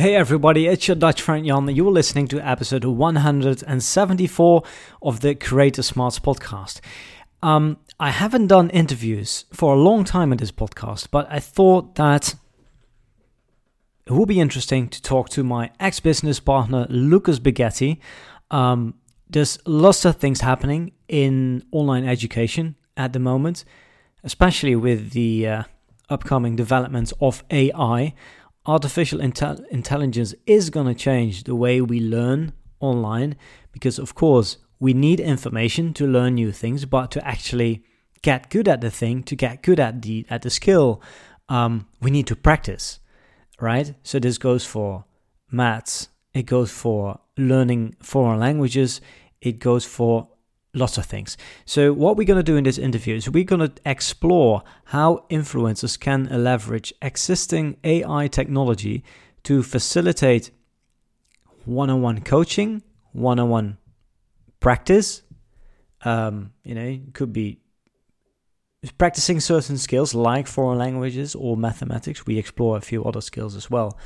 Hey 0.00 0.14
everybody, 0.14 0.66
it's 0.66 0.88
your 0.88 0.94
Dutch 0.94 1.20
friend 1.20 1.44
Jan. 1.44 1.68
You're 1.68 1.92
listening 1.92 2.26
to 2.28 2.40
episode 2.40 2.86
174 2.86 4.62
of 5.02 5.20
the 5.20 5.34
Creator 5.34 5.82
Smarts 5.82 6.18
podcast. 6.18 6.80
Um, 7.42 7.76
I 7.98 8.08
haven't 8.08 8.46
done 8.46 8.70
interviews 8.70 9.44
for 9.52 9.74
a 9.74 9.78
long 9.78 10.04
time 10.04 10.32
in 10.32 10.38
this 10.38 10.52
podcast, 10.52 11.08
but 11.10 11.26
I 11.30 11.38
thought 11.38 11.96
that 11.96 12.34
it 14.06 14.12
would 14.12 14.26
be 14.26 14.40
interesting 14.40 14.88
to 14.88 15.02
talk 15.02 15.28
to 15.28 15.44
my 15.44 15.70
ex 15.78 16.00
business 16.00 16.40
partner, 16.40 16.86
Lucas 16.88 17.38
Bighetti. 17.38 17.98
Um, 18.50 18.94
there's 19.28 19.58
lots 19.66 20.06
of 20.06 20.16
things 20.16 20.40
happening 20.40 20.92
in 21.08 21.62
online 21.72 22.08
education 22.08 22.74
at 22.96 23.12
the 23.12 23.18
moment, 23.18 23.66
especially 24.24 24.76
with 24.76 25.10
the 25.10 25.46
uh, 25.46 25.62
upcoming 26.08 26.56
developments 26.56 27.12
of 27.20 27.44
AI 27.50 28.14
artificial 28.66 29.18
intel- 29.18 29.64
intelligence 29.70 30.34
is 30.46 30.70
going 30.70 30.86
to 30.86 30.94
change 30.94 31.44
the 31.44 31.54
way 31.54 31.80
we 31.80 32.00
learn 32.00 32.52
online 32.80 33.36
because, 33.72 33.98
of 33.98 34.14
course, 34.14 34.58
we 34.78 34.94
need 34.94 35.20
information 35.20 35.92
to 35.94 36.06
learn 36.06 36.34
new 36.34 36.52
things, 36.52 36.84
but 36.84 37.10
to 37.10 37.26
actually 37.26 37.84
get 38.22 38.50
good 38.50 38.68
at 38.68 38.80
the 38.80 38.90
thing, 38.90 39.22
to 39.24 39.36
get 39.36 39.62
good 39.62 39.80
at 39.80 40.02
the 40.02 40.26
at 40.30 40.42
the 40.42 40.50
skill, 40.50 41.02
um, 41.48 41.86
we 42.00 42.10
need 42.10 42.26
to 42.26 42.36
practice, 42.36 43.00
right? 43.60 43.94
So 44.02 44.18
this 44.18 44.38
goes 44.38 44.64
for 44.64 45.04
maths, 45.50 46.08
it 46.32 46.44
goes 46.44 46.70
for 46.70 47.20
learning 47.36 47.96
foreign 48.02 48.40
languages, 48.40 49.00
it 49.40 49.58
goes 49.58 49.84
for 49.84 50.28
lots 50.74 50.98
of 50.98 51.06
things. 51.06 51.36
So, 51.64 51.92
what 51.92 52.16
we're 52.16 52.26
going 52.26 52.38
to 52.38 52.42
do 52.42 52.56
in 52.56 52.64
this 52.64 52.78
interview 52.78 53.16
is 53.16 53.28
we're 53.28 53.44
going 53.44 53.68
to 53.68 53.72
explore 53.84 54.62
how 54.84 55.24
influencers 55.30 55.98
can 55.98 56.26
leverage 56.26 56.92
existing 57.02 57.76
AI 57.84 58.28
technology 58.28 59.04
to 59.44 59.62
facilitate 59.62 60.50
one 61.64 61.90
on 61.90 62.02
one 62.02 62.20
coaching, 62.20 62.82
one 63.12 63.38
on 63.38 63.48
one 63.48 63.78
practice. 64.60 65.22
Um, 66.02 66.52
you 66.64 66.74
know, 66.74 66.84
it 66.84 67.14
could 67.14 67.32
be 67.32 67.60
practicing 68.96 69.40
certain 69.40 69.76
skills 69.76 70.14
like 70.14 70.46
foreign 70.46 70.78
languages 70.78 71.34
or 71.34 71.56
mathematics. 71.56 72.26
We 72.26 72.38
explore 72.38 72.76
a 72.76 72.80
few 72.80 73.04
other 73.04 73.20
skills 73.20 73.54
as 73.54 73.70
well 73.70 73.98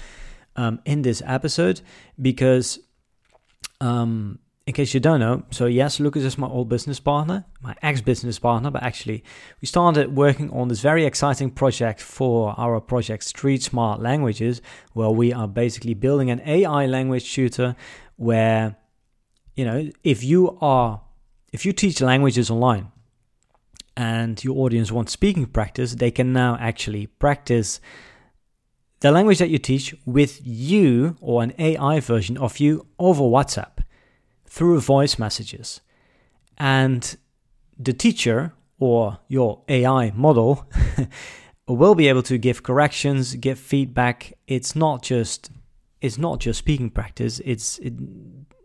um, 0.57 0.81
in 0.85 1.03
this 1.03 1.23
episode 1.25 1.81
because 2.21 2.81
um, 3.81 4.41
in 4.67 4.73
case 4.73 4.95
you 4.95 5.01
don't 5.01 5.21
know, 5.21 5.43
so 5.51 5.67
yes, 5.67 6.01
Lucas 6.01 6.25
is 6.25 6.39
my 6.39 6.47
old 6.47 6.71
business 6.71 6.99
partner, 6.99 7.45
my 7.61 7.77
ex 7.83 8.01
business 8.01 8.39
partner, 8.39 8.71
but 8.71 8.83
actually, 8.83 9.23
we 9.61 9.67
started 9.67 10.17
working 10.17 10.51
on 10.53 10.69
this 10.69 10.81
very 10.81 11.05
exciting 11.05 11.51
project 11.51 12.01
for 12.01 12.55
our 12.59 12.81
project 12.81 13.25
Street 13.25 13.63
Smart 13.63 14.01
Languages, 14.01 14.63
where 14.95 15.11
we 15.11 15.35
are 15.35 15.47
basically 15.47 15.93
building 15.93 16.31
an 16.31 16.41
AI 16.47 16.87
language 16.87 17.31
tutor 17.31 17.77
where, 18.17 18.77
you 19.55 19.67
know, 19.67 19.91
if 20.03 20.25
you 20.25 20.57
are, 20.63 21.03
if 21.53 21.67
you 21.67 21.75
teach 21.75 22.01
languages 22.01 22.51
online 22.51 22.91
and 23.99 24.43
your 24.43 24.57
audience 24.57 24.91
wants 24.91 25.13
speaking 25.13 25.45
practice, 25.45 25.97
they 25.97 26.11
can 26.11 26.33
now 26.33 26.57
actually 26.59 27.07
practice 27.07 27.81
the 29.01 29.13
language 29.13 29.37
that 29.41 29.51
you 29.51 29.59
teach 29.59 29.95
with 30.07 30.41
you 30.43 31.19
or 31.21 31.43
an 31.43 31.53
AI 31.59 32.01
version 32.01 32.39
of 32.39 32.59
you 32.59 32.87
over 32.99 33.23
WhatsApp 33.23 33.74
through 34.55 34.81
voice 34.81 35.19
messages. 35.19 35.81
And 36.57 37.17
the 37.77 37.93
teacher 37.93 38.53
or 38.79 39.19
your 39.27 39.63
AI 39.69 40.13
model 40.15 40.71
will 41.69 41.97
be 41.97 42.07
able 42.07 42.23
to 42.23 42.39
give 42.39 42.63
corrections, 42.63 43.35
give 43.35 43.59
feedback. 43.59 44.35
It's 44.47 44.77
not 44.77 45.03
just 45.03 45.51
it's 46.01 46.19
not 46.19 46.39
just 46.39 46.59
speaking 46.61 46.91
practice. 46.91 47.41
It's 47.45 47.79
it, 47.79 47.95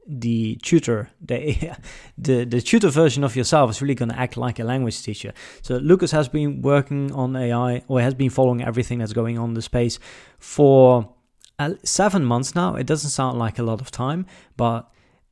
the 0.06 0.58
tutor, 0.62 1.10
the, 1.22 1.72
the 2.18 2.44
the 2.44 2.62
tutor 2.62 2.90
version 2.90 3.24
of 3.24 3.36
yourself 3.36 3.72
is 3.72 3.82
really 3.82 3.96
going 3.96 4.10
to 4.10 4.20
act 4.20 4.38
like 4.38 4.60
a 4.60 4.64
language 4.64 5.02
teacher. 5.02 5.34
So 5.64 5.78
Lucas 5.78 6.12
has 6.12 6.30
been 6.30 6.62
working 6.62 7.12
on 7.14 7.36
AI 7.36 7.82
or 7.88 8.00
has 8.00 8.14
been 8.14 8.30
following 8.30 8.64
everything 8.64 9.00
that's 9.00 9.14
going 9.14 9.40
on 9.40 9.50
in 9.50 9.54
the 9.56 9.64
space 9.64 9.98
for 10.38 11.16
uh, 11.58 11.74
seven 11.84 12.24
months 12.24 12.54
now. 12.54 12.76
It 12.76 12.86
doesn't 12.86 13.10
sound 13.10 13.40
like 13.40 13.58
a 13.58 13.64
lot 13.64 13.82
of 13.82 13.90
time, 13.90 14.28
but 14.56 14.92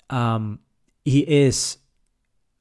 um, 0.10 0.60
he 1.06 1.20
is 1.20 1.78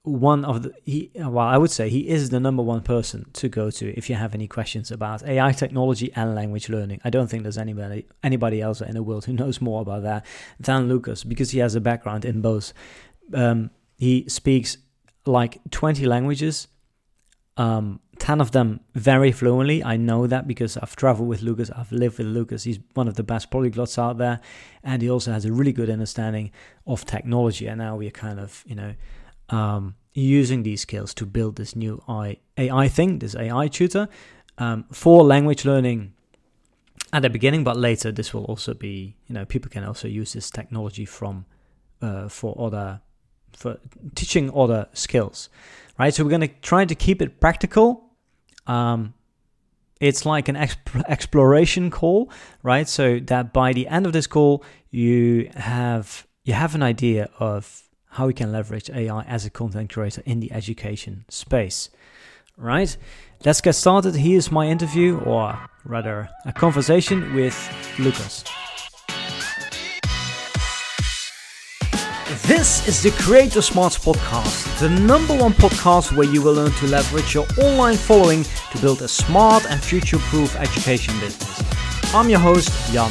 one 0.03 0.45
of 0.45 0.63
the 0.63 0.73
he 0.85 1.11
well 1.17 1.41
i 1.41 1.59
would 1.59 1.71
say 1.71 1.89
he 1.89 2.07
is 2.09 2.31
the 2.31 2.39
number 2.39 2.63
one 2.63 2.81
person 2.81 3.27
to 3.33 3.49
go 3.49 3.71
to 3.73 3.93
if 3.99 4.09
you 4.09 4.15
have 4.15 4.35
any 4.35 4.47
questions 4.47 4.93
about 4.93 5.25
ai 5.25 5.51
technology 5.51 6.13
and 6.15 6.33
language 6.33 6.69
learning. 6.69 7.01
I 7.03 7.11
don't 7.11 7.27
think 7.29 7.43
there's 7.43 7.59
anybody 7.59 8.07
anybody 8.23 8.61
else 8.61 8.81
in 8.81 8.95
the 8.95 9.03
world 9.03 9.25
who 9.25 9.33
knows 9.33 9.61
more 9.61 9.83
about 9.83 10.05
that 10.05 10.25
than 10.61 10.89
lucas 10.89 11.25
because 11.25 11.51
he 11.51 11.59
has 11.59 11.75
a 11.75 11.81
background 11.81 12.25
in 12.25 12.41
both. 12.41 12.73
Um, 13.35 13.71
he 13.99 14.29
speaks 14.29 14.77
like 15.25 15.59
20 15.71 16.07
languages 16.07 16.69
um, 17.57 18.01
10 18.19 18.41
of 18.41 18.53
them 18.53 18.81
very 18.95 19.33
fluently. 19.33 19.83
I 19.85 19.97
know 19.97 20.27
that 20.27 20.47
because 20.47 20.77
I've 20.77 20.97
traveled 20.97 21.29
with 21.29 21.43
Lucas, 21.43 21.71
I've 21.71 21.93
lived 21.93 22.19
with 22.19 22.27
Lucas. 22.27 22.65
He's 22.65 22.79
one 22.95 23.09
of 23.09 23.15
the 23.15 23.23
best 23.23 23.51
polyglots 23.51 23.99
out 23.99 24.19
there. 24.19 24.41
And 24.83 25.03
he 25.03 25.11
also 25.11 25.33
has 25.33 25.45
a 25.45 25.53
really 25.53 25.73
good 25.73 25.91
understanding 25.91 26.51
of 26.87 27.05
technology. 27.05 27.67
And 27.67 27.79
now 27.79 27.97
we're 27.97 28.11
kind 28.11 28.41
of, 28.41 28.65
you 28.67 28.75
know, 28.75 28.95
um, 29.51 29.95
using 30.13 30.63
these 30.63 30.81
skills 30.81 31.13
to 31.15 31.27
build 31.27 31.57
this 31.57 31.77
new 31.77 32.03
AI 32.09 32.89
thing, 32.89 33.19
this 33.19 33.37
AI 33.37 33.69
tutor 33.69 34.09
um, 34.59 34.85
for 34.91 35.23
language 35.25 35.65
learning 35.65 36.15
at 37.13 37.23
the 37.23 37.31
beginning, 37.31 37.65
but 37.65 37.77
later 37.77 38.11
this 38.11 38.33
will 38.33 38.45
also 38.45 38.75
be, 38.75 39.17
you 39.27 39.35
know, 39.35 39.45
people 39.45 39.71
can 39.71 39.85
also 39.85 40.09
use 40.09 40.33
this 40.33 40.51
technology 40.51 41.05
from 41.05 41.45
uh, 42.03 42.29
for 42.29 42.55
other 42.59 43.01
for 43.53 43.79
teaching 44.15 44.51
other 44.55 44.87
skills, 44.93 45.49
right? 45.99 46.13
So 46.13 46.25
we're 46.25 46.31
going 46.31 46.43
to 46.43 46.55
try 46.61 46.85
to 46.85 46.95
keep 46.95 47.23
it 47.23 47.41
practical. 47.41 48.06
Um, 48.67 49.15
it's 50.01 50.27
like 50.27 50.49
an 50.49 50.57
exp- 50.57 51.05
exploration 51.09 51.91
call, 51.91 52.31
right? 52.63 52.89
So 52.89 53.19
that 53.21 53.53
by 53.53 53.73
the 53.73 53.89
end 53.89 54.07
of 54.07 54.13
this 54.13 54.27
call, 54.27 54.65
you 54.91 55.51
have 55.55 56.27
you 56.45 56.55
have 56.55 56.75
an 56.75 56.83
idea 56.83 57.29
of 57.39 57.83
how 58.11 58.27
we 58.27 58.35
can 58.35 58.53
leverage 58.53 58.89
AI 58.91 59.23
as 59.25 59.45
a 59.45 59.51
content 59.51 59.93
creator 59.93 60.23
in 60.25 60.41
the 60.41 60.53
education 60.53 61.25
space, 61.29 61.91
right? 62.57 62.97
Let's 63.45 63.61
get 63.61 63.75
started. 63.75 64.15
Here's 64.15 64.51
my 64.51 64.67
interview, 64.67 65.19
or 65.19 65.59
rather, 65.85 66.29
a 66.45 66.53
conversation 66.53 67.35
with 67.35 67.55
Lucas. 67.99 68.45
This 72.47 72.87
is 72.87 73.03
the 73.03 73.11
Creator 73.21 73.61
Smarts 73.61 73.99
Podcast, 73.99 74.79
the 74.79 74.89
number 74.89 75.37
one 75.37 75.53
podcast 75.53 76.17
where 76.17 76.29
you 76.29 76.41
will 76.41 76.55
learn 76.55 76.71
to 76.71 76.87
leverage 76.87 77.35
your 77.35 77.45
online 77.61 77.97
following 77.97 78.45
to 78.45 78.79
build 78.81 79.03
a 79.03 79.09
smart 79.09 79.69
and 79.69 79.83
future 79.83 80.19
proof 80.19 80.55
education 80.55 81.19
business. 81.19 82.15
I'm 82.15 82.29
your 82.29 82.39
host, 82.39 82.71
Jan. 82.93 83.11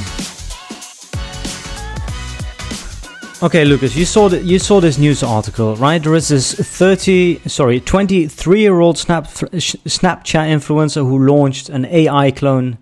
Okay, 3.44 3.66
Lucas, 3.66 3.94
you 3.94 4.06
saw 4.06 4.30
the, 4.30 4.42
you 4.42 4.58
saw 4.58 4.80
this 4.80 4.98
news 4.98 5.22
article, 5.22 5.76
right? 5.76 6.02
There 6.02 6.16
is 6.16 6.30
this 6.30 6.54
30, 6.54 7.42
sorry, 7.50 7.82
23 7.82 8.62
year 8.62 8.80
old 8.80 8.98
Snap, 8.98 9.26
Snapchat 9.26 10.48
influencer 10.48 11.06
who 11.06 11.20
launched 11.20 11.68
an 11.68 11.84
AI 11.84 12.32
clone 12.32 12.78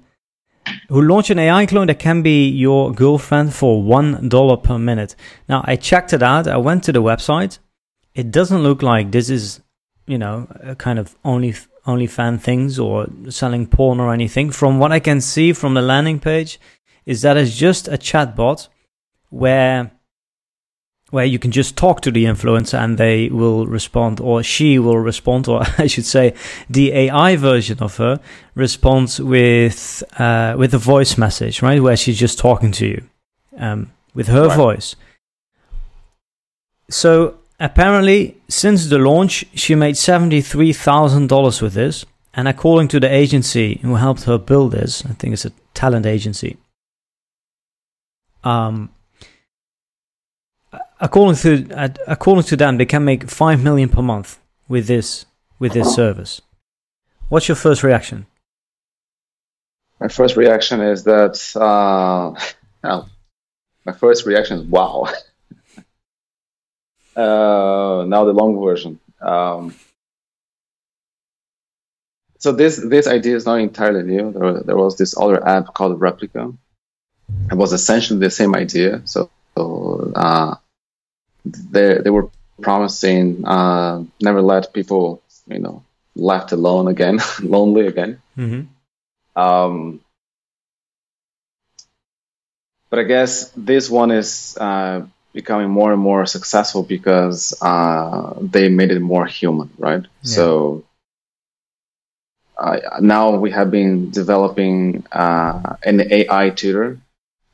who 0.94 1.02
launched 1.02 1.32
an 1.32 1.40
AI 1.40 1.66
clone 1.66 1.88
that 1.88 1.98
can 1.98 2.22
be 2.22 2.48
your 2.48 2.92
girlfriend 2.92 3.52
for 3.52 3.82
one 3.82 4.30
dollar 4.30 4.56
per 4.58 4.78
minute. 4.78 5.16
Now 5.50 5.64
I 5.66 5.76
checked 5.76 6.14
it 6.14 6.22
out. 6.22 6.48
I 6.48 6.58
went 6.58 6.84
to 6.84 6.92
the 6.92 7.02
website. 7.02 7.58
It 8.14 8.30
doesn't 8.30 8.62
look 8.62 8.84
like 8.84 9.12
this 9.12 9.32
is, 9.32 9.60
you 10.06 10.20
know, 10.20 10.48
a 10.62 10.76
kind 10.76 11.00
of 11.00 11.16
only 11.26 11.56
only 11.88 12.06
fan 12.06 12.38
things 12.38 12.78
or 12.78 13.08
selling 13.30 13.66
porn 13.66 14.00
or 14.00 14.14
anything. 14.14 14.52
From 14.52 14.78
what 14.78 14.92
I 14.92 15.00
can 15.00 15.20
see 15.20 15.52
from 15.52 15.74
the 15.74 15.82
landing 15.82 16.20
page, 16.20 16.60
is 17.08 17.24
that 17.24 17.38
it's 17.38 17.58
just 17.58 17.88
a 17.88 17.98
chatbot 17.98 18.68
where 19.30 19.92
where 21.14 21.26
you 21.26 21.38
can 21.38 21.52
just 21.52 21.78
talk 21.78 22.02
to 22.02 22.10
the 22.10 22.26
influencer 22.26 22.80
and 22.84 22.98
they 22.98 23.30
will 23.30 23.68
respond, 23.68 24.20
or 24.20 24.42
she 24.42 24.80
will 24.80 24.98
respond, 24.98 25.48
or 25.48 25.62
I 25.78 25.86
should 25.86 26.08
say, 26.08 26.34
the 26.68 26.92
AI 26.92 27.36
version 27.36 27.78
of 27.82 27.98
her 27.98 28.20
responds 28.56 29.22
with 29.22 30.04
uh, 30.18 30.56
with 30.58 30.74
a 30.74 30.80
voice 30.80 31.16
message, 31.16 31.62
right, 31.62 31.84
where 31.84 31.96
she's 31.96 32.18
just 32.18 32.40
talking 32.40 32.72
to 32.72 32.88
you 32.88 33.04
um, 33.60 33.92
with 34.16 34.28
her 34.28 34.48
right. 34.48 34.58
voice. 34.58 34.96
So 36.90 37.38
apparently, 37.60 38.36
since 38.48 38.88
the 38.88 38.98
launch, 38.98 39.46
she 39.54 39.76
made 39.76 39.98
seventy 39.98 40.42
three 40.42 40.74
thousand 40.74 41.28
dollars 41.28 41.62
with 41.62 41.76
this, 41.76 42.06
and 42.34 42.48
according 42.48 42.88
to 42.88 43.00
the 43.00 43.14
agency 43.14 43.78
who 43.84 43.96
helped 43.98 44.24
her 44.24 44.40
build 44.40 44.72
this, 44.72 45.06
I 45.06 45.14
think 45.14 45.34
it's 45.34 45.46
a 45.46 45.52
talent 45.76 46.08
agency. 46.08 46.58
Um, 48.44 48.90
according 51.00 51.38
to 51.38 51.96
according 52.08 52.44
to 52.46 52.56
them, 52.56 52.78
they 52.78 52.86
can 52.86 53.06
make 53.06 53.30
five 53.30 53.64
million 53.64 53.90
per 53.90 54.02
month 54.02 54.40
with 54.68 54.88
this 54.88 55.26
with 55.60 55.74
this 55.74 55.94
service. 55.94 56.42
What's 57.30 57.48
your 57.48 57.56
first 57.56 57.84
reaction? 57.84 58.26
My 60.00 60.08
first 60.08 60.36
reaction 60.36 60.82
is 60.82 61.04
that 61.06 61.40
uh, 61.56 62.34
my 63.86 63.94
first 63.94 64.26
reaction 64.26 64.60
is 64.60 64.66
wow. 64.66 65.04
uh, 67.16 68.06
now 68.08 68.26
the 68.26 68.34
long 68.34 68.62
version. 68.62 69.00
Um, 69.22 69.74
so 72.40 72.52
this 72.52 72.76
this 72.76 73.08
idea 73.08 73.38
is 73.38 73.46
not 73.46 73.62
entirely 73.62 74.04
new. 74.04 74.34
There, 74.34 74.64
there 74.64 74.76
was 74.76 74.98
this 74.98 75.18
other 75.18 75.48
app 75.48 75.74
called 75.74 75.98
Replika. 76.00 76.54
It 77.50 77.56
was 77.56 77.72
essentially 77.72 78.20
the 78.20 78.30
same 78.30 78.54
idea. 78.54 79.02
So, 79.06 79.30
so 79.56 80.12
uh, 80.14 80.56
they 81.46 82.00
they 82.00 82.10
were 82.10 82.30
promising 82.62 83.46
uh, 83.46 84.04
never 84.22 84.42
let 84.42 84.74
people 84.74 85.22
you 85.48 85.60
know 85.60 85.84
left 86.16 86.52
alone 86.52 86.88
again, 86.88 87.20
lonely 87.42 87.88
again. 87.88 88.22
Mm-hmm. 88.38 89.42
Um, 89.42 90.02
but 92.90 93.00
I 93.00 93.04
guess 93.04 93.50
this 93.58 93.90
one 93.90 94.12
is 94.12 94.58
uh, 94.60 95.06
becoming 95.34 95.70
more 95.70 95.92
and 95.92 96.02
more 96.02 96.26
successful 96.26 96.84
because 96.84 97.54
uh, 97.62 98.34
they 98.40 98.70
made 98.70 98.92
it 98.92 99.00
more 99.00 99.26
human, 99.26 99.72
right? 99.78 100.02
Yeah. 100.02 100.36
So 100.36 100.84
uh, 102.58 102.80
now 103.02 103.36
we 103.36 103.52
have 103.52 103.72
been 103.72 104.12
developing 104.12 105.06
uh, 105.12 105.76
an 105.84 106.02
AI 106.12 106.52
tutor, 106.52 107.00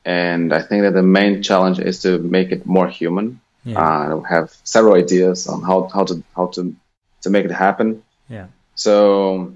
and 0.03 0.53
I 0.53 0.61
think 0.61 0.83
that 0.83 0.93
the 0.93 1.03
main 1.03 1.41
challenge 1.41 1.79
is 1.79 2.01
to 2.01 2.19
make 2.19 2.51
it 2.51 2.65
more 2.65 2.89
human. 2.89 3.39
Yeah. 3.63 3.79
Uh, 3.79 4.21
have 4.21 4.55
several 4.63 4.95
ideas 4.95 5.47
on 5.47 5.61
how, 5.61 5.89
how 5.93 6.05
to 6.05 6.23
how 6.35 6.47
to 6.47 6.75
to 7.21 7.29
make 7.29 7.45
it 7.45 7.51
happen. 7.51 8.03
Yeah. 8.29 8.47
So 8.75 9.53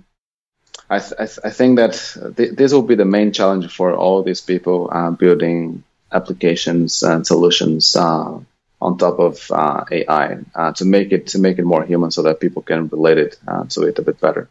I, 0.90 1.00
th- 1.00 1.14
I, 1.14 1.26
th- 1.26 1.40
I, 1.46 1.50
think 1.50 1.78
that 1.78 2.34
th- 2.36 2.52
this 2.56 2.74
will 2.74 2.84
be 2.84 2.96
the 2.96 3.06
main 3.06 3.32
challenge 3.32 3.74
for 3.74 3.96
all 3.96 4.22
these 4.24 4.42
people 4.42 4.90
uh, 4.92 5.12
building 5.12 5.84
applications 6.12 7.02
and 7.04 7.26
solutions 7.26 7.96
uh, 7.96 8.38
on 8.82 8.98
top 8.98 9.20
of 9.20 9.50
uh, 9.52 9.86
AI 9.90 10.38
uh, 10.54 10.74
to 10.74 10.86
make 10.86 11.12
it 11.12 11.28
to 11.28 11.40
make 11.40 11.58
it 11.58 11.64
more 11.64 11.84
human, 11.84 12.12
so 12.12 12.22
that 12.24 12.40
people 12.40 12.62
can 12.62 12.88
relate 12.90 13.18
it 13.18 13.38
uh, 13.48 13.64
to 13.70 13.84
it 13.84 13.98
a 13.98 14.02
bit 14.02 14.20
better. 14.20 14.50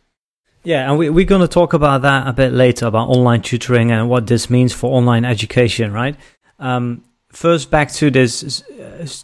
Yeah, 0.65 0.89
and 0.89 0.99
we, 0.99 1.11
we're 1.11 1.27
going 1.27 1.41
to 1.41 1.49
talk 1.49 1.73
about 1.73 2.03
that 2.03 2.27
a 2.27 2.33
bit 2.33 2.53
later 2.53 2.87
about 2.87 3.09
online 3.09 3.43
tutoring 3.43 3.91
and 3.91 4.09
what 4.09 4.27
this 4.27 4.49
means 4.49 4.73
for 4.73 4.93
online 4.93 5.25
education, 5.25 5.93
right? 5.93 6.17
Um, 6.59 7.05
first, 7.33 7.71
back 7.71 7.91
to 7.93 8.11
this 8.11 8.63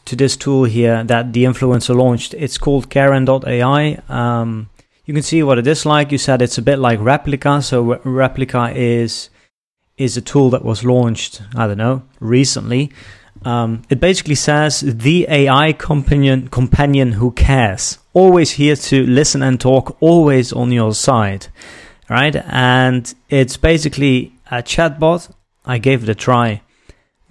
to 0.04 0.16
this 0.16 0.36
tool 0.36 0.64
here 0.64 1.04
that 1.04 1.32
the 1.32 1.44
influencer 1.44 1.94
launched. 1.94 2.34
It's 2.34 2.58
called 2.58 2.90
Caryn.ai. 2.90 4.00
Um, 4.08 4.70
you 5.04 5.14
can 5.14 5.22
see 5.22 5.42
what 5.42 5.58
it 5.58 5.66
is 5.66 5.86
like. 5.86 6.12
You 6.12 6.18
said 6.18 6.42
it's 6.42 6.58
a 6.58 6.62
bit 6.62 6.78
like 6.78 6.98
Replika 6.98 7.62
So 7.62 7.96
Replika 8.04 8.74
is 8.74 9.30
is 9.96 10.16
a 10.16 10.20
tool 10.20 10.50
that 10.50 10.64
was 10.64 10.84
launched. 10.84 11.42
I 11.54 11.66
don't 11.66 11.78
know 11.78 12.02
recently. 12.20 12.92
Um, 13.44 13.82
it 13.88 14.00
basically 14.00 14.34
says 14.34 14.80
the 14.80 15.26
AI 15.28 15.72
companion 15.72 16.48
companion 16.48 17.12
who 17.12 17.30
cares, 17.30 17.98
always 18.12 18.52
here 18.52 18.74
to 18.76 19.06
listen 19.06 19.42
and 19.42 19.60
talk, 19.60 19.96
always 20.00 20.52
on 20.52 20.72
your 20.72 20.92
side, 20.94 21.46
right? 22.10 22.34
And 22.34 23.14
it's 23.28 23.56
basically 23.56 24.32
a 24.50 24.62
chatbot. 24.62 25.32
I 25.64 25.78
gave 25.78 26.02
it 26.02 26.08
a 26.08 26.14
try 26.14 26.62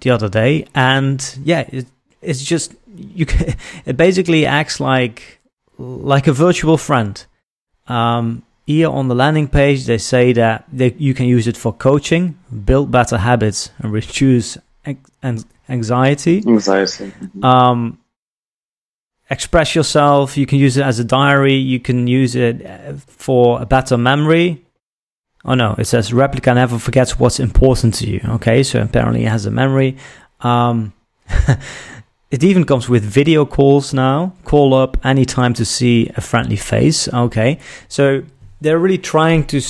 the 0.00 0.10
other 0.10 0.28
day, 0.28 0.66
and 0.74 1.38
yeah, 1.42 1.60
it, 1.68 1.86
it's 2.22 2.42
just 2.42 2.74
you. 2.96 3.26
Can, 3.26 3.54
it 3.86 3.96
basically 3.96 4.46
acts 4.46 4.80
like 4.80 5.40
like 5.78 6.26
a 6.26 6.32
virtual 6.32 6.76
friend. 6.76 7.24
Um, 7.86 8.42
here 8.66 8.90
on 8.90 9.08
the 9.08 9.14
landing 9.14 9.48
page, 9.48 9.86
they 9.86 9.96
say 9.96 10.34
that 10.34 10.66
they, 10.70 10.92
you 10.98 11.14
can 11.14 11.24
use 11.24 11.46
it 11.46 11.56
for 11.56 11.72
coaching, 11.72 12.38
build 12.66 12.90
better 12.90 13.16
habits, 13.16 13.70
and 13.78 13.90
reduce 13.90 14.58
anxiety. 15.68 16.44
Anxiety. 16.46 17.12
Um, 17.42 17.98
express 19.30 19.74
yourself. 19.74 20.36
You 20.36 20.44
can 20.44 20.58
use 20.58 20.76
it 20.76 20.82
as 20.82 20.98
a 20.98 21.04
diary. 21.04 21.54
You 21.54 21.80
can 21.80 22.06
use 22.06 22.36
it 22.36 22.64
uh, 22.64 22.94
for 23.06 23.62
a 23.62 23.66
better 23.66 23.96
memory. 23.96 24.64
Oh 25.44 25.54
no, 25.54 25.74
it 25.78 25.84
says 25.84 26.10
Replika 26.10 26.54
never 26.54 26.78
forgets 26.78 27.18
what's 27.18 27.40
important 27.40 27.94
to 27.94 28.08
you. 28.08 28.20
Okay, 28.28 28.62
so 28.62 28.82
apparently 28.82 29.24
it 29.24 29.28
has 29.28 29.46
a 29.46 29.50
memory. 29.50 29.96
Um, 30.40 30.92
It 32.30 32.44
even 32.44 32.64
comes 32.64 32.88
with 32.88 33.02
video 33.04 33.46
calls 33.46 33.94
now. 33.94 34.34
Call 34.44 34.74
up 34.74 34.98
anytime 35.04 35.54
to 35.54 35.64
see 35.64 36.10
a 36.14 36.20
friendly 36.20 36.56
face. 36.56 37.08
Okay, 37.08 37.58
so 37.88 38.22
they're 38.60 38.78
really 38.78 38.98
trying 38.98 39.46
to. 39.46 39.60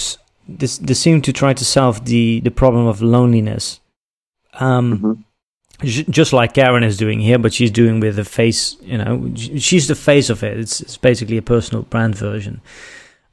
This 0.49 0.79
they 0.79 0.94
seem 0.94 1.23
to 1.23 1.32
try 1.32 1.53
to 1.53 1.65
solve 1.65 2.05
the 2.06 2.41
the 2.41 2.50
problem 2.50 2.87
of 2.87 3.00
loneliness. 3.00 3.81
Um, 4.55 5.25
mm-hmm. 5.82 6.11
just 6.11 6.32
like 6.32 6.55
Caryn 6.55 6.82
is 6.82 6.97
doing 6.97 7.20
here, 7.20 7.38
but 7.38 7.55
she's 7.55 7.70
doing 7.70 8.00
with 8.00 8.17
the 8.17 8.25
face. 8.25 8.76
You 8.81 8.99
know, 8.99 9.32
she's 9.37 9.87
the 9.87 9.94
face 9.94 10.29
of 10.29 10.43
it. 10.43 10.59
It's 10.59 10.81
it's 10.81 10.97
basically 10.97 11.37
a 11.37 11.43
personal 11.43 11.85
brand 11.85 12.17
version. 12.17 12.61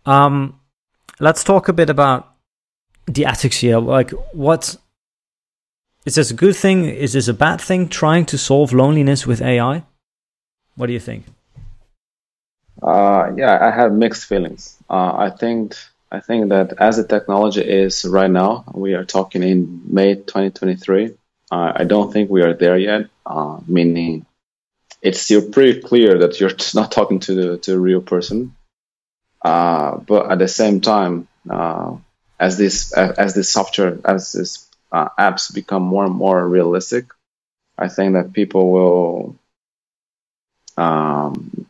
Um, 0.05 0.59
let's 1.19 1.43
talk 1.43 1.67
a 1.67 1.73
bit 1.73 1.89
about 1.89 2.33
the 3.07 3.25
ethics 3.25 3.57
here. 3.57 3.79
Like, 3.79 4.11
what 4.33 4.75
is 6.05 6.15
this 6.15 6.31
a 6.31 6.33
good 6.33 6.55
thing? 6.55 6.85
Is 6.85 7.13
this 7.13 7.27
a 7.27 7.33
bad 7.33 7.61
thing? 7.61 7.89
Trying 7.89 8.25
to 8.27 8.37
solve 8.37 8.73
loneliness 8.73 9.25
with 9.25 9.41
AI? 9.41 9.83
What 10.75 10.87
do 10.87 10.93
you 10.93 10.99
think? 10.99 11.25
Uh, 12.81 13.31
yeah, 13.35 13.57
I 13.61 13.71
have 13.71 13.93
mixed 13.93 14.25
feelings. 14.25 14.77
Uh, 14.89 15.13
I 15.15 15.29
think 15.29 15.75
I 16.11 16.19
think 16.19 16.49
that 16.49 16.73
as 16.79 16.97
the 16.97 17.07
technology 17.07 17.61
is 17.61 18.05
right 18.05 18.29
now, 18.29 18.65
we 18.73 18.93
are 18.93 19.05
talking 19.05 19.43
in 19.43 19.81
May 19.87 20.15
2023. 20.15 21.13
Uh, 21.51 21.71
I 21.75 21.83
don't 21.83 22.11
think 22.11 22.29
we 22.29 22.41
are 22.41 22.53
there 22.53 22.77
yet. 22.77 23.07
Uh, 23.25 23.59
meaning, 23.67 24.25
it's 25.01 25.21
still 25.21 25.49
pretty 25.49 25.81
clear 25.81 26.19
that 26.19 26.39
you're 26.39 26.51
not 26.75 26.91
talking 26.91 27.19
to 27.21 27.33
the 27.33 27.57
to 27.59 27.73
a 27.73 27.79
real 27.79 28.01
person. 28.01 28.55
Uh, 29.45 29.97
but 29.97 30.31
at 30.31 30.39
the 30.39 30.47
same 30.47 30.81
time, 30.81 31.27
uh, 31.47 31.95
as 32.39 32.57
this 32.57 32.91
as 32.93 33.35
this 33.35 33.51
software 33.51 33.99
as 34.03 34.31
this 34.31 34.67
uh, 34.91 35.09
apps 35.19 35.53
become 35.53 35.83
more 35.83 36.05
and 36.05 36.15
more 36.15 36.49
realistic, 36.49 37.05
I 37.77 37.87
think 37.89 38.13
that 38.13 38.33
people 38.33 38.71
will 38.71 39.35
um, 40.77 41.67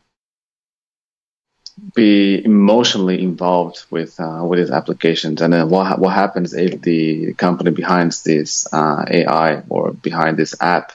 be 1.94 2.44
emotionally 2.46 3.22
involved 3.22 3.86
with 3.90 4.18
uh, 4.20 4.42
with 4.48 4.60
these 4.60 4.72
applications. 4.72 5.42
And 5.42 5.52
then 5.52 5.70
what 5.70 6.00
what 6.00 6.14
happens 6.14 6.54
if 6.54 6.82
the 6.82 7.34
company 7.34 7.72
behind 7.72 8.14
this 8.24 8.68
uh, 8.74 9.04
AI 9.10 9.64
or 9.68 9.92
behind 9.92 10.38
this 10.38 10.56
app 10.62 10.94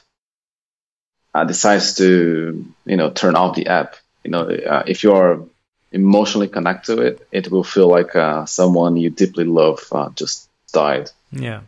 uh, 1.34 1.44
decides 1.44 1.94
to 1.96 2.64
you 2.86 2.96
know 2.96 3.10
turn 3.10 3.36
off 3.36 3.56
the 3.56 3.66
app? 3.66 3.96
You 4.24 4.30
know, 4.30 4.44
uh, 4.48 4.84
if 4.86 5.02
you're 5.02 5.46
emotionally 5.92 6.48
connect 6.48 6.86
to 6.86 7.00
it, 7.00 7.26
it 7.32 7.50
will 7.50 7.64
feel 7.64 7.88
like 7.88 8.14
uh, 8.14 8.46
someone 8.46 8.96
you 8.96 9.10
deeply 9.10 9.44
love 9.44 9.80
uh, 9.92 10.10
just 10.10 10.48
died. 10.72 11.10
Yeah. 11.32 11.60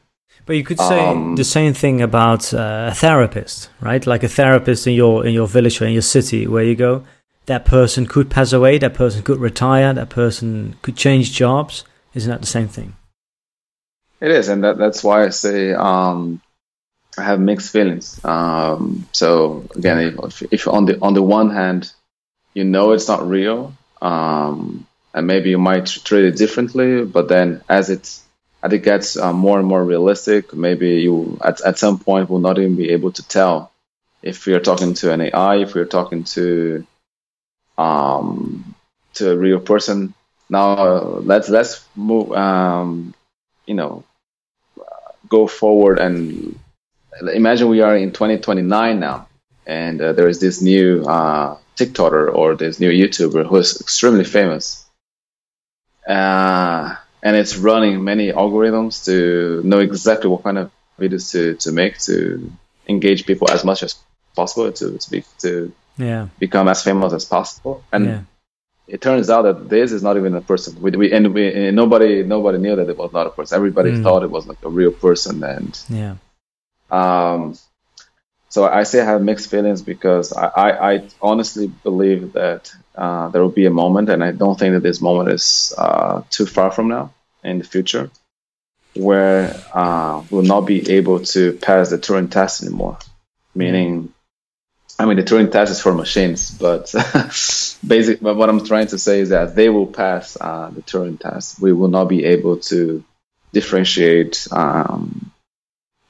But 0.44 0.56
you 0.56 0.64
could 0.64 0.78
say 0.78 0.98
um, 0.98 1.36
the 1.36 1.44
same 1.44 1.72
thing 1.72 2.02
about 2.02 2.52
uh, 2.52 2.88
a 2.90 2.94
therapist, 2.94 3.70
right? 3.80 4.04
Like 4.04 4.24
a 4.24 4.28
therapist 4.28 4.86
in 4.86 4.94
your 4.94 5.24
in 5.24 5.32
your 5.32 5.46
village 5.46 5.80
or 5.80 5.86
in 5.86 5.92
your 5.92 6.02
city, 6.02 6.48
where 6.48 6.64
you 6.64 6.74
go, 6.74 7.04
that 7.46 7.64
person 7.64 8.06
could 8.06 8.28
pass 8.28 8.52
away, 8.52 8.78
that 8.78 8.94
person 8.94 9.22
could 9.22 9.38
retire, 9.38 9.92
that 9.94 10.10
person 10.10 10.76
could 10.82 10.96
change 10.96 11.32
jobs. 11.32 11.84
Isn't 12.14 12.30
that 12.30 12.40
the 12.40 12.46
same 12.46 12.68
thing? 12.68 12.96
It 14.20 14.30
is, 14.30 14.48
and 14.48 14.62
that, 14.64 14.78
that's 14.78 15.02
why 15.02 15.24
I 15.24 15.30
say 15.30 15.72
um, 15.72 16.40
I 17.18 17.22
have 17.22 17.40
mixed 17.40 17.72
feelings. 17.72 18.22
Um, 18.24 19.06
so 19.12 19.64
again, 19.76 20.16
if, 20.24 20.42
if, 20.50 20.68
on 20.68 20.86
the 20.86 20.98
on 21.00 21.14
the 21.14 21.22
one 21.22 21.50
hand, 21.50 21.92
you 22.54 22.64
know 22.64 22.92
it's 22.92 23.08
not 23.08 23.28
real, 23.28 23.74
um, 24.02 24.87
and 25.14 25.26
maybe 25.28 25.50
you 25.50 25.59
might 25.59 25.87
treat 25.87 26.26
it 26.26 26.37
differently, 26.37 27.04
but 27.06 27.28
then 27.28 27.62
as 27.71 27.90
it's 27.90 28.25
as 28.62 28.73
it 28.73 28.80
gets 28.80 29.16
uh, 29.16 29.32
more 29.32 29.59
and 29.61 29.68
more 29.68 29.85
realistic, 29.85 30.54
maybe 30.54 31.00
you 31.02 31.38
at, 31.44 31.61
at 31.62 31.78
some 31.78 31.99
point 32.00 32.30
will 32.30 32.40
not 32.40 32.59
even 32.59 32.76
be 32.76 32.90
able 32.90 33.12
to 33.12 33.28
tell 33.28 33.73
if 34.23 34.47
you're 34.47 34.61
talking 34.61 34.94
to 34.94 35.12
an 35.12 35.21
AI, 35.23 35.56
if 35.59 35.75
you're 35.75 35.87
talking 35.87 36.25
to 36.25 36.87
um, 37.78 38.75
to 39.14 39.32
a 39.32 39.37
real 39.37 39.61
person. 39.61 40.14
Now 40.50 40.73
uh, 40.73 41.21
let's 41.25 41.49
let's 41.49 41.87
move. 41.97 42.32
Um, 42.32 43.14
you 43.66 43.75
know, 43.75 44.04
go 45.28 45.47
forward 45.47 45.99
and 45.99 46.59
imagine 47.35 47.68
we 47.68 47.80
are 47.82 47.97
in 47.97 48.12
2029 48.12 49.00
now, 49.00 49.28
and 49.66 50.00
uh, 50.00 50.12
there 50.12 50.28
is 50.28 50.40
this 50.40 50.62
new 50.62 51.04
uh, 51.04 51.59
TikToker 51.84 52.34
or 52.34 52.54
this 52.54 52.80
new 52.80 52.90
YouTuber 52.90 53.46
who 53.46 53.56
is 53.56 53.80
extremely 53.80 54.24
famous. 54.24 54.84
Uh, 56.06 56.96
and 57.22 57.36
it's 57.36 57.56
running 57.56 58.02
many 58.02 58.32
algorithms 58.32 59.04
to 59.04 59.62
know 59.64 59.78
exactly 59.78 60.28
what 60.28 60.42
kind 60.42 60.58
of 60.58 60.70
videos 60.98 61.30
to, 61.32 61.54
to 61.54 61.72
make 61.72 61.98
to 61.98 62.52
engage 62.88 63.26
people 63.26 63.50
as 63.50 63.64
much 63.64 63.82
as 63.82 63.96
possible 64.34 64.72
to 64.72 64.98
to, 64.98 65.10
be, 65.10 65.24
to 65.38 65.72
yeah. 65.96 66.28
become 66.38 66.68
as 66.68 66.82
famous 66.82 67.12
as 67.12 67.24
possible 67.24 67.84
and 67.92 68.06
yeah. 68.06 68.20
it 68.88 69.00
turns 69.00 69.30
out 69.30 69.42
that 69.42 69.68
this 69.68 69.92
is 69.92 70.02
not 70.02 70.16
even 70.16 70.34
a 70.34 70.40
person 70.40 70.80
we, 70.80 70.90
we 70.90 71.12
and 71.12 71.32
we 71.34 71.52
and 71.68 71.76
nobody 71.76 72.22
nobody 72.22 72.58
knew 72.58 72.74
that 72.74 72.88
it 72.88 72.98
was 72.98 73.12
not 73.12 73.26
a 73.26 73.30
person 73.30 73.56
everybody 73.56 73.92
mm. 73.92 74.02
thought 74.02 74.22
it 74.22 74.30
was 74.30 74.46
like 74.46 74.62
a 74.64 74.68
real 74.68 74.92
person 74.92 75.42
and 75.44 75.80
yeah 75.88 76.16
um 76.90 77.56
so 78.52 78.66
I 78.66 78.82
say 78.82 79.00
I 79.00 79.06
have 79.06 79.23
mixed 79.23 79.50
feelings 79.50 79.80
because 79.80 80.35
I, 80.35 80.47
I, 80.47 80.92
I 80.92 81.09
honestly 81.23 81.68
believe 81.68 82.35
that 82.35 82.71
uh, 82.94 83.30
there 83.30 83.40
will 83.40 83.49
be 83.49 83.64
a 83.64 83.71
moment, 83.71 84.11
and 84.11 84.23
I 84.23 84.32
don't 84.32 84.59
think 84.59 84.75
that 84.75 84.82
this 84.82 85.00
moment 85.00 85.30
is 85.30 85.73
uh, 85.78 86.21
too 86.28 86.44
far 86.44 86.71
from 86.71 86.88
now 86.88 87.14
in 87.42 87.56
the 87.56 87.64
future, 87.64 88.11
where 88.94 89.59
uh, 89.73 90.23
we'll 90.28 90.42
not 90.42 90.66
be 90.66 90.90
able 90.90 91.21
to 91.21 91.54
pass 91.54 91.88
the 91.88 91.97
Turing 91.97 92.30
test 92.30 92.62
anymore. 92.62 92.99
Meaning, 93.54 94.12
I 94.99 95.06
mean, 95.06 95.16
the 95.16 95.23
Turing 95.23 95.50
test 95.50 95.73
is 95.73 95.80
for 95.80 95.94
machines, 95.94 96.50
but 96.50 96.92
basic. 97.87 98.21
But 98.21 98.37
what 98.37 98.50
I'm 98.50 98.66
trying 98.66 98.88
to 98.88 98.99
say 98.99 99.21
is 99.21 99.30
that 99.30 99.54
they 99.56 99.71
will 99.71 99.87
pass 99.87 100.37
uh, 100.38 100.68
the 100.68 100.82
Turing 100.82 101.18
test. 101.18 101.59
We 101.59 101.73
will 101.73 101.88
not 101.88 102.04
be 102.04 102.26
able 102.26 102.59
to 102.68 103.02
differentiate 103.54 104.47
um, 104.50 105.32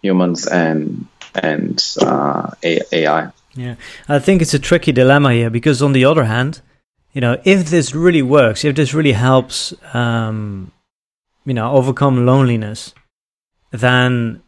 humans 0.02 0.48
and 0.48 1.06
and 1.34 1.82
uh, 2.00 2.50
AI. 2.62 3.30
Yeah, 3.54 3.74
I 4.08 4.18
think 4.18 4.42
it's 4.42 4.54
a 4.54 4.58
tricky 4.58 4.92
dilemma 4.92 5.32
here 5.32 5.50
because 5.50 5.82
on 5.82 5.92
the 5.92 6.04
other 6.04 6.24
hand, 6.24 6.62
you 7.12 7.20
know, 7.20 7.40
if 7.44 7.68
this 7.68 7.94
really 7.94 8.22
works, 8.22 8.64
if 8.64 8.74
this 8.76 8.94
really 8.94 9.12
helps, 9.12 9.74
um, 9.94 10.72
you 11.44 11.54
know, 11.54 11.72
overcome 11.72 12.24
loneliness, 12.24 12.94
then 13.70 14.42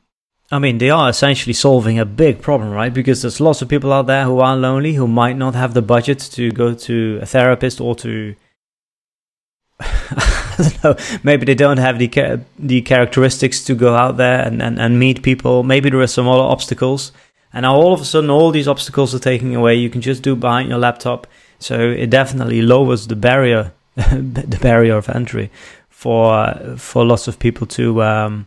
I 0.51 0.59
mean, 0.59 0.79
they 0.79 0.91
are 0.91 1.09
essentially 1.09 1.53
solving 1.53 1.99
a 1.99 2.05
big 2.05 2.41
problem, 2.41 2.71
right? 2.71 2.93
Because 2.93 3.23
there's 3.23 3.41
lots 3.41 3.61
of 3.61 3.69
people 3.69 3.93
out 3.93 4.07
there 4.07 4.25
who 4.25 4.41
are 4.41 4.57
lonely, 4.57 4.95
who 4.95 5.09
might 5.09 5.37
not 5.37 5.55
have 5.55 5.75
the 5.75 5.83
budget 5.83 6.19
to 6.33 6.51
go 6.51 6.75
to 6.75 7.19
a 7.21 7.27
therapist 7.27 7.81
or 7.81 7.95
to 7.97 8.35
I 10.59 10.69
don't 10.69 10.85
know. 10.85 11.19
Maybe 11.23 11.47
they 11.47 11.55
don't 11.55 11.79
have 11.79 11.99
the 11.99 12.41
the 12.59 12.83
characteristics 12.83 13.65
to 13.65 13.75
go 13.75 13.95
out 13.95 14.17
there 14.17 14.41
and, 14.41 14.63
and, 14.63 14.79
and 14.79 14.99
meet 14.99 15.23
people. 15.23 15.63
Maybe 15.63 15.91
there 15.91 16.01
are 16.01 16.07
some 16.07 16.29
other 16.29 16.43
obstacles. 16.43 17.13
And 17.53 17.63
now 17.63 17.75
all 17.77 17.93
of 17.93 18.01
a 18.01 18.05
sudden, 18.05 18.31
all 18.31 18.51
these 18.51 18.67
obstacles 18.69 19.15
are 19.15 19.21
taken 19.21 19.55
away. 19.55 19.77
You 19.77 19.89
can 19.89 20.01
just 20.01 20.23
do 20.23 20.35
behind 20.35 20.69
your 20.69 20.79
laptop. 20.79 21.27
So 21.61 21.79
it 21.79 22.11
definitely 22.11 22.63
lowers 22.63 23.07
the 23.07 23.17
barrier, 23.17 23.73
the 23.97 24.59
barrier 24.61 24.97
of 24.97 25.09
entry 25.09 25.51
for 25.89 26.77
for 26.77 27.05
lots 27.05 27.29
of 27.29 27.39
people 27.39 27.67
to 27.67 28.03
um, 28.03 28.47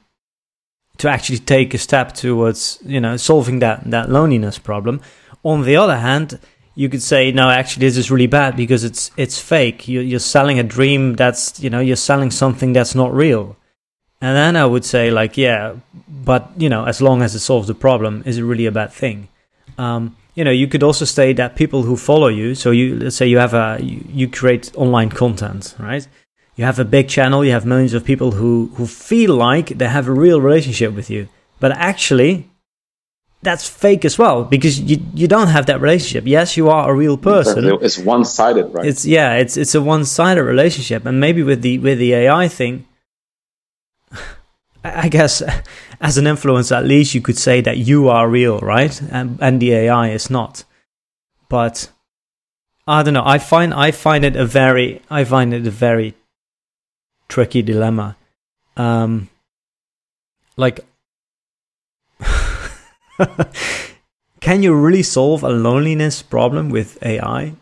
to 0.98 1.10
actually 1.10 1.40
take 1.40 1.74
a 1.74 1.78
step 1.78 2.14
towards 2.14 2.80
you 2.86 3.00
know 3.00 3.18
solving 3.18 3.60
that 3.60 3.90
that 3.90 4.10
loneliness 4.10 4.60
problem. 4.60 5.02
On 5.44 5.64
the 5.64 5.76
other 5.76 5.98
hand, 5.98 6.40
you 6.78 6.90
could 6.90 7.02
say 7.02 7.32
no 7.32 7.50
actually 7.50 7.88
this 7.88 7.98
is 7.98 8.12
really 8.12 8.28
bad 8.28 8.56
because 8.56 8.84
it's 8.84 9.10
it's 9.18 9.40
fake. 9.42 9.88
You're, 9.88 10.04
you're 10.04 10.20
selling 10.36 10.60
a 10.60 10.64
dream 10.64 11.16
that's 11.16 11.60
you 11.60 11.72
know 11.72 11.80
you're 11.80 12.06
selling 12.12 12.30
something 12.30 12.72
that's 12.72 12.94
not 12.94 13.12
real. 13.14 13.58
And 14.22 14.36
then 14.36 14.56
i 14.56 14.66
would 14.66 14.86
say 14.86 15.12
like 15.12 15.38
yeah 15.38 15.76
but 16.08 16.50
you 16.58 16.70
know 16.70 16.86
as 16.86 17.02
long 17.02 17.22
as 17.22 17.36
it 17.36 17.40
solves 17.40 17.68
the 17.68 17.76
problem 17.76 18.24
is 18.26 18.38
it 18.38 18.44
really 18.44 18.68
a 18.68 18.72
bad 18.72 18.92
thing? 18.94 19.28
Um, 19.80 20.16
you 20.36 20.44
know 20.44 20.52
you 20.52 20.68
could 20.68 20.84
also 20.84 21.06
say 21.06 21.34
that 21.34 21.56
people 21.56 21.82
who 21.82 21.98
follow 21.98 22.28
you 22.28 22.54
so 22.54 22.70
you 22.70 22.96
let's 23.00 23.16
say 23.16 23.28
you 23.28 23.40
have 23.40 23.56
a 23.56 23.80
you, 23.82 24.06
you 24.20 24.28
create 24.30 24.72
online 24.76 25.10
content 25.10 25.76
right? 25.80 26.08
You 26.58 26.66
have 26.66 26.78
a 26.78 26.86
big 26.86 27.10
channel 27.10 27.44
you 27.44 27.54
have 27.54 27.66
millions 27.66 27.96
of 27.96 28.06
people 28.06 28.32
who 28.40 28.70
who 28.76 28.86
feel 28.86 29.34
like 29.34 29.68
they 29.80 29.88
have 29.88 30.08
a 30.08 30.20
real 30.26 30.40
relationship 30.42 30.94
with 30.94 31.10
you. 31.10 31.28
But 31.60 31.72
actually 31.72 32.50
that's 33.42 33.68
fake 33.68 34.04
as 34.04 34.18
well 34.18 34.44
because 34.44 34.80
you 34.80 34.98
you 35.14 35.28
don't 35.28 35.48
have 35.48 35.68
that 35.68 35.80
relationship. 35.80 36.26
Yes, 36.26 36.58
you 36.58 36.70
are 36.70 36.90
a 36.90 36.94
real 36.94 37.18
person. 37.18 37.66
It's 37.82 37.98
one 37.98 38.26
sided, 38.26 38.74
right? 38.74 38.86
It's 38.86 39.06
yeah, 39.06 39.36
it's 39.36 39.58
it's 39.58 39.76
a 39.76 39.82
one 39.82 40.06
sided 40.06 40.44
relationship, 40.44 41.06
and 41.06 41.20
maybe 41.20 41.44
with 41.44 41.62
the 41.62 41.78
with 41.80 42.00
the 42.00 42.14
AI 42.14 42.48
thing, 42.48 42.86
I 44.84 45.10
guess 45.10 45.42
as 46.02 46.18
an 46.18 46.26
influencer, 46.26 46.78
at 46.78 46.86
least 46.86 47.14
you 47.14 47.22
could 47.22 47.38
say 47.38 47.62
that 47.62 47.78
you 47.78 48.10
are 48.10 48.28
real, 48.30 48.60
right? 48.60 49.00
And 49.12 49.38
and 49.42 49.62
the 49.62 49.74
AI 49.74 50.10
is 50.10 50.30
not. 50.30 50.64
But 51.50 51.90
I 52.88 53.04
don't 53.04 53.14
know. 53.14 53.26
I 53.26 53.38
find 53.38 53.74
I 53.74 53.92
find 53.92 54.26
it 54.26 54.36
a 54.36 54.46
very 54.46 55.02
I 55.10 55.24
find 55.24 55.54
it 55.54 55.68
a 55.68 55.72
very 55.72 56.16
tricky 57.28 57.62
dilemma. 57.62 58.18
Um, 58.76 59.30
like 60.56 60.86
Can 64.40 64.64
you 64.64 64.76
really 64.76 65.04
solve 65.04 65.44
a 65.44 65.50
loneliness 65.50 66.22
problem 66.22 66.70
with 66.70 66.98
AI? 67.04 67.54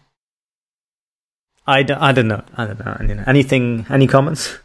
I 1.68 1.84
d- 1.84 1.94
I 1.94 2.12
don't 2.12 2.28
know. 2.28 2.44
I 2.56 2.66
don't 2.66 2.80
know. 2.80 3.24
Anything? 3.26 3.86
Any 3.90 4.08
comments? 4.08 4.58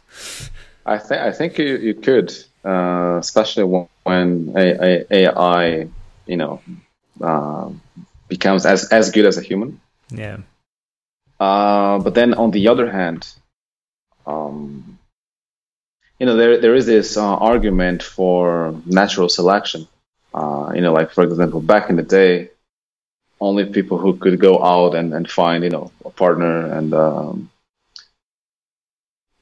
I 0.85 0.97
think 0.97 1.21
I 1.21 1.31
think 1.31 1.57
you, 1.57 1.77
you 1.77 1.93
could, 1.93 2.33
uh, 2.65 3.17
especially 3.19 3.87
when 4.03 4.53
AI, 4.55 5.87
you 6.27 6.37
know, 6.37 6.61
uh, 7.21 7.69
becomes 8.27 8.65
as 8.65 8.89
as 8.89 9.11
good 9.11 9.25
as 9.25 9.37
a 9.37 9.41
human. 9.41 9.79
Yeah. 10.09 10.37
Uh, 11.39 11.97
but 11.99 12.13
then 12.13 12.33
on 12.35 12.51
the 12.51 12.67
other 12.67 12.91
hand, 12.91 13.27
um, 14.27 14.99
you 16.19 16.25
know, 16.27 16.35
there 16.35 16.59
there 16.59 16.75
is 16.75 16.85
this 16.85 17.17
uh, 17.17 17.35
argument 17.35 18.03
for 18.03 18.75
natural 18.85 19.29
selection 19.29 19.87
uh, 20.33 20.71
you 20.73 20.81
know, 20.81 20.93
like 20.93 21.11
for 21.11 21.23
example, 21.23 21.61
back 21.61 21.89
in 21.89 21.95
the 21.95 22.03
day, 22.03 22.49
only 23.41 23.65
people 23.65 23.97
who 23.97 24.15
could 24.15 24.39
go 24.39 24.63
out 24.63 24.95
and, 24.95 25.13
and 25.13 25.29
find, 25.29 25.63
you 25.63 25.69
know, 25.69 25.91
a 26.05 26.11
partner 26.11 26.71
and, 26.71 26.93
um, 26.93 27.49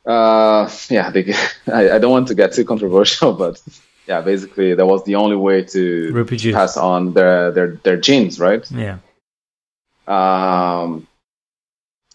uh, 0.05 0.69
yeah, 0.89 1.09
they, 1.11 1.33
I, 1.71 1.91
I 1.91 1.99
don't 1.99 2.11
want 2.11 2.29
to 2.29 2.35
get 2.35 2.53
too 2.53 2.63
controversial, 2.65 3.33
but 3.43 3.61
yeah, 4.07 4.21
basically 4.21 4.73
that 4.73 4.85
was 4.85 5.03
the 5.03 5.15
only 5.15 5.35
way 5.35 5.63
to 5.63 6.11
Reproduce. 6.13 6.55
pass 6.55 6.77
on 6.77 7.13
their, 7.13 7.51
their, 7.51 7.67
their 7.83 7.97
genes, 7.97 8.39
right? 8.39 8.69
Yeah. 8.71 8.99
Um, 10.07 11.05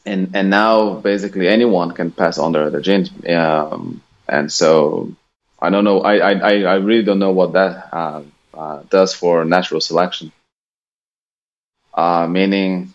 and, 0.07 0.35
and 0.35 0.51
now 0.51 0.95
basically 0.95 1.49
anyone 1.49 1.93
can 1.93 2.11
pass 2.11 2.39
on 2.39 2.53
their, 2.53 2.71
their 2.71 2.81
genes. 2.81 3.11
Um, 3.29 4.03
and 4.27 4.51
so 4.51 5.15
I 5.61 5.71
don't 5.71 5.85
know. 5.85 6.01
I, 6.01 6.33
I, 6.33 6.61
I 6.63 6.75
really 6.77 7.05
don't 7.05 7.19
know 7.19 7.33
what 7.33 7.53
that, 7.53 7.91
uh, 7.93 8.23
uh, 8.57 8.83
does 8.91 9.15
for 9.15 9.45
natural 9.45 9.81
selection. 9.81 10.33
Uh, 11.93 12.27
meaning, 12.27 12.93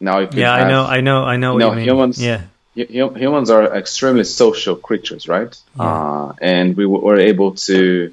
now 0.00 0.20
you 0.20 0.28
yeah, 0.32 0.56
have, 0.56 0.66
I 0.66 0.70
know, 0.70 0.84
I 0.84 1.00
know, 1.00 1.24
I 1.24 1.36
know. 1.36 1.52
You 1.52 1.58
know, 1.58 1.72
humans, 1.72 2.22
yeah, 2.22 2.42
humans 2.74 3.50
are 3.50 3.76
extremely 3.76 4.24
social 4.24 4.76
creatures, 4.76 5.28
right? 5.28 5.56
Yeah. 5.76 5.82
Uh, 5.84 6.32
and 6.40 6.76
we 6.76 6.86
were 6.86 7.18
able 7.18 7.54
to, 7.54 8.12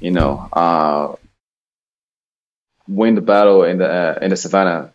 you 0.00 0.10
know, 0.10 0.48
uh, 0.52 1.16
win 2.86 3.14
the 3.14 3.20
battle 3.20 3.64
in 3.64 3.78
the 3.78 3.88
uh, 3.88 4.18
in 4.22 4.30
the 4.30 4.36
savannah 4.36 4.92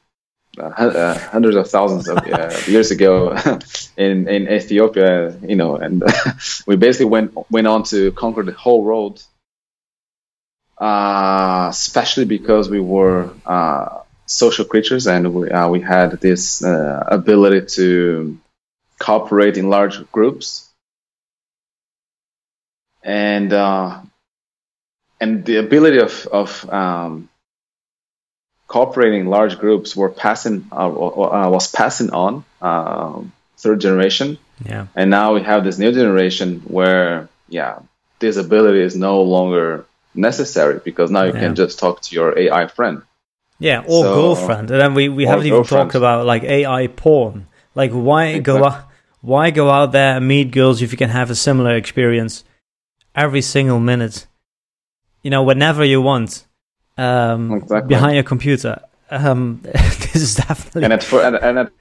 uh, 0.58 0.66
uh, 0.66 1.18
hundreds 1.18 1.56
of 1.56 1.70
thousands 1.70 2.08
of 2.08 2.18
uh, 2.18 2.56
years 2.68 2.92
ago 2.92 3.36
in 3.98 4.28
in 4.28 4.48
Ethiopia, 4.48 5.36
you 5.42 5.56
know, 5.56 5.76
and 5.76 6.04
we 6.68 6.76
basically 6.76 7.08
went 7.08 7.34
went 7.50 7.68
on 7.68 7.84
to 7.84 8.12
conquer 8.12 8.44
the 8.44 8.52
whole 8.52 8.84
world 8.84 9.24
uh, 10.84 11.70
especially 11.70 12.26
because 12.26 12.70
we 12.70 12.82
were 12.82 13.30
uh, 13.46 14.00
social 14.26 14.66
creatures 14.66 15.08
and 15.08 15.34
we, 15.34 15.50
uh, 15.50 15.70
we 15.70 15.80
had 15.80 16.20
this 16.20 16.62
uh, 16.62 17.06
ability 17.08 17.66
to 17.66 18.38
cooperate 19.00 19.56
in 19.58 19.70
large 19.70 19.96
groups. 20.12 20.70
And 23.02 23.54
uh, 23.54 24.02
and 25.22 25.46
the 25.46 25.56
ability 25.56 26.00
of, 26.00 26.28
of 26.28 26.70
um, 26.70 27.30
cooperating 28.68 29.22
in 29.22 29.28
large 29.28 29.60
groups 29.60 29.96
were 29.96 30.10
passing 30.10 30.68
was 30.70 31.72
passing 31.72 32.12
on 32.12 32.44
third 33.58 33.80
generation. 33.80 34.38
Yeah. 34.66 34.88
And 34.96 35.10
now 35.10 35.34
we 35.34 35.44
have 35.44 35.64
this 35.64 35.78
new 35.78 35.94
generation 35.94 36.60
where 36.68 37.30
yeah 37.48 37.80
this 38.20 38.36
ability 38.36 38.82
is 38.82 38.98
no 38.98 39.22
longer 39.22 39.86
necessary 40.16 40.80
because 40.84 41.12
now 41.12 41.24
you 41.24 41.34
yeah. 41.34 41.40
can 41.40 41.56
just 41.56 41.80
talk 41.80 42.02
to 42.02 42.16
your 42.16 42.38
AI 42.38 42.68
friend. 42.68 43.02
Yeah, 43.60 43.82
or 43.86 44.04
so, 44.04 44.16
girlfriend. 44.16 44.72
And 44.72 44.82
then 44.82 44.94
we, 44.94 45.10
we 45.10 45.26
haven't 45.26 45.46
even 45.46 45.64
talked 45.64 45.96
about 45.96 46.26
like 46.26 46.44
AI 46.44 46.88
porn. 46.88 47.48
Like 47.76 47.92
why 47.92 48.28
exactly. 48.28 48.60
go 48.60 48.66
out 48.66 48.86
why 49.22 49.52
go 49.52 49.70
out 49.70 49.94
there 49.94 50.18
and 50.18 50.28
meet 50.28 50.52
girls 50.52 50.82
if 50.82 50.92
you 50.92 50.98
can 50.98 51.10
have 51.10 51.30
a 51.30 51.36
similar 51.36 51.76
experience 51.76 52.44
every 53.16 53.42
single 53.42 53.80
minute? 53.80 54.28
You 55.22 55.32
know, 55.32 55.44
whenever 55.44 55.84
you 55.86 56.02
want. 56.02 56.46
Um, 56.96 57.54
exactly. 57.54 57.88
behind 57.88 58.16
your 58.16 58.24
computer. 58.24 58.82
Um, 59.10 59.62
this 59.64 60.16
is 60.16 60.36
definitely 60.36 60.84
and 60.84 60.94
at, 60.94 61.14
and, 61.14 61.36
and 61.36 61.60
at 61.60 61.72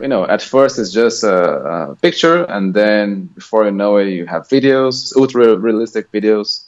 you 0.00 0.08
know 0.08 0.26
at 0.26 0.42
first 0.42 0.78
it's 0.78 0.92
just 0.92 1.22
a, 1.22 1.90
a, 1.90 1.96
picture 1.96 2.44
and 2.44 2.74
then 2.74 3.26
before 3.26 3.64
you 3.64 3.70
know 3.70 3.96
it 3.96 4.08
you 4.08 4.26
have 4.26 4.48
videos 4.48 5.14
ultra 5.16 5.56
realistic 5.56 6.10
videos 6.10 6.64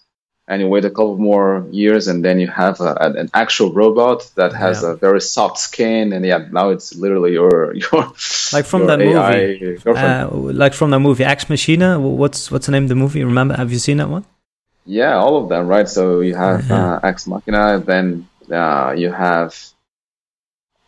and 0.51 0.61
you 0.61 0.69
wait 0.69 0.85
a 0.85 0.91
couple 0.91 1.17
more 1.17 1.65
years 1.71 2.09
and 2.09 2.25
then 2.25 2.41
you 2.41 2.49
have 2.49 2.81
a, 2.81 2.95
an 3.01 3.31
actual 3.33 3.73
robot 3.73 4.29
that 4.35 4.53
has 4.53 4.83
yeah. 4.83 4.91
a 4.91 4.95
very 4.97 5.21
soft 5.21 5.59
skin 5.59 6.13
and 6.13 6.27
yeah 6.27 6.49
now 6.51 6.69
it's 6.69 6.95
literally 6.97 7.33
your 7.33 7.75
your 7.83 8.03
like 8.53 8.67
from 8.67 8.81
your 8.83 8.89
that 8.89 9.01
AI 9.01 9.59
movie 9.59 9.81
uh, 9.87 10.29
like 10.63 10.75
from 10.75 10.91
the 10.91 11.01
movie 11.01 11.25
Ex 11.25 11.49
Machina 11.49 11.99
what's 11.99 12.51
what's 12.51 12.67
the 12.67 12.73
name 12.73 12.85
of 12.85 12.89
the 12.89 13.01
movie 13.05 13.23
remember 13.25 13.55
have 13.57 13.73
you 13.73 13.79
seen 13.79 13.99
that 13.99 14.11
one 14.11 14.25
yeah 14.85 15.15
all 15.15 15.37
of 15.43 15.49
them 15.49 15.67
right 15.69 15.89
so 15.89 16.21
you 16.21 16.35
have 16.35 16.71
uh, 16.71 17.01
Ex 17.03 17.27
Machina 17.27 17.79
then 17.79 18.29
uh, 18.51 18.93
you 18.97 19.11
have 19.13 19.55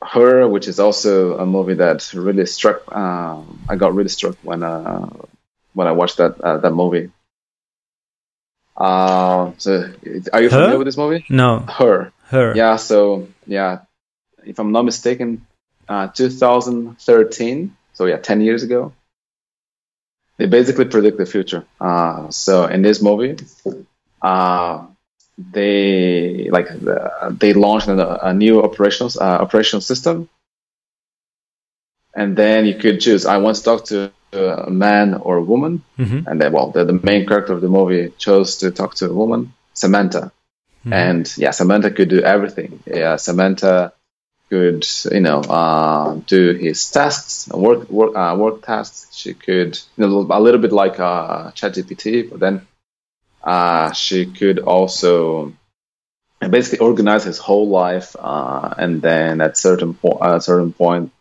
her, 0.03 0.49
which 0.49 0.69
is 0.69 0.79
also 0.81 1.39
a 1.39 1.47
movie 1.47 1.75
that 1.75 2.13
really 2.15 2.47
struck. 2.47 2.83
Uh, 2.91 3.41
I 3.69 3.77
got 3.77 3.95
really 3.95 4.09
struck 4.09 4.37
when 4.43 4.63
uh, 4.63 5.09
when 5.75 5.87
I 5.87 5.93
watched 5.93 6.17
that 6.19 6.41
uh, 6.41 6.59
that 6.59 6.73
movie. 6.73 7.11
Uh, 8.83 9.53
so, 9.59 9.93
are 10.33 10.43
you 10.43 10.51
Her? 10.51 10.57
familiar 10.57 10.79
with 10.79 10.87
this 10.87 10.97
movie? 10.97 11.25
No, 11.31 11.61
Her. 11.61 12.13
her. 12.25 12.53
Yeah. 12.57 12.77
So 12.77 13.29
yeah, 13.47 13.83
if 14.45 14.59
I'm 14.59 14.73
not 14.73 14.83
mistaken, 14.83 15.47
uh, 15.89 16.09
2013. 16.09 17.77
So 17.93 18.07
yeah, 18.07 18.17
10 18.17 18.41
years 18.41 18.65
ago. 18.65 18.93
They 20.39 20.47
basically 20.47 20.87
predict 20.87 21.19
the 21.19 21.27
future. 21.27 21.65
Uh, 21.81 22.31
so 22.31 22.65
in 22.67 22.83
this 22.83 23.01
movie, 23.01 23.37
uh, 24.21 24.87
they 25.39 26.49
like 26.51 26.69
they 27.39 27.53
launched 27.53 27.87
a, 27.89 28.29
a 28.29 28.33
new 28.33 28.63
operational 28.63 29.13
uh, 29.21 29.39
operational 29.47 29.83
system, 29.83 30.29
and 32.17 32.35
then 32.35 32.67
you 32.67 32.75
could 32.75 33.01
choose. 33.01 33.27
I 33.27 33.37
want 33.37 33.59
to 33.59 33.63
talk 33.63 33.85
to 33.87 34.11
a 34.33 34.71
man 34.71 35.15
or 35.15 35.37
a 35.37 35.43
woman, 35.43 35.83
hmm 35.97 36.21
and 36.27 36.41
then 36.41 36.53
well, 36.53 36.71
the, 36.71 36.85
the 36.85 36.93
main 36.93 37.27
character 37.27 37.53
of 37.53 37.61
the 37.61 37.69
movie 37.69 38.13
chose 38.19 38.59
to 38.59 38.71
talk 38.71 38.95
to 38.97 39.11
a 39.11 39.13
woman, 39.13 39.53
Samantha 39.75 40.33
and 40.91 41.33
yeah, 41.37 41.51
Samantha 41.51 41.91
could 41.91 42.09
do 42.09 42.23
everything. 42.23 42.83
Yeah, 42.87 43.17
Samantha 43.17 43.93
could 44.51 44.87
you 45.11 45.21
know 45.21 45.41
uh, 45.41 46.15
do 46.27 46.53
his 46.55 46.91
tasks, 46.91 47.49
work 47.49 47.89
work 47.89 48.17
uh, 48.17 48.37
work 48.39 48.63
tasks. 48.63 49.15
She 49.15 49.35
could 49.35 49.79
you 49.97 50.07
know 50.07 50.27
a 50.31 50.41
little 50.41 50.61
bit 50.61 50.73
like 50.73 50.99
uh, 50.99 51.53
ChatGPT, 51.53 52.31
but 52.31 52.41
then 52.41 52.67
uh, 53.43 53.93
she 53.93 54.27
could 54.27 54.59
also 54.59 55.53
basically 56.41 56.81
organize 56.81 57.25
his 57.25 57.39
whole 57.39 57.69
life. 57.69 58.17
Uh, 58.19 58.75
and 58.77 59.01
then 59.01 59.41
at 59.41 59.57
certain 59.57 59.95
po- 59.95 60.19
at 60.21 60.37
a 60.37 60.41
certain 60.41 60.73
point, 60.73 61.13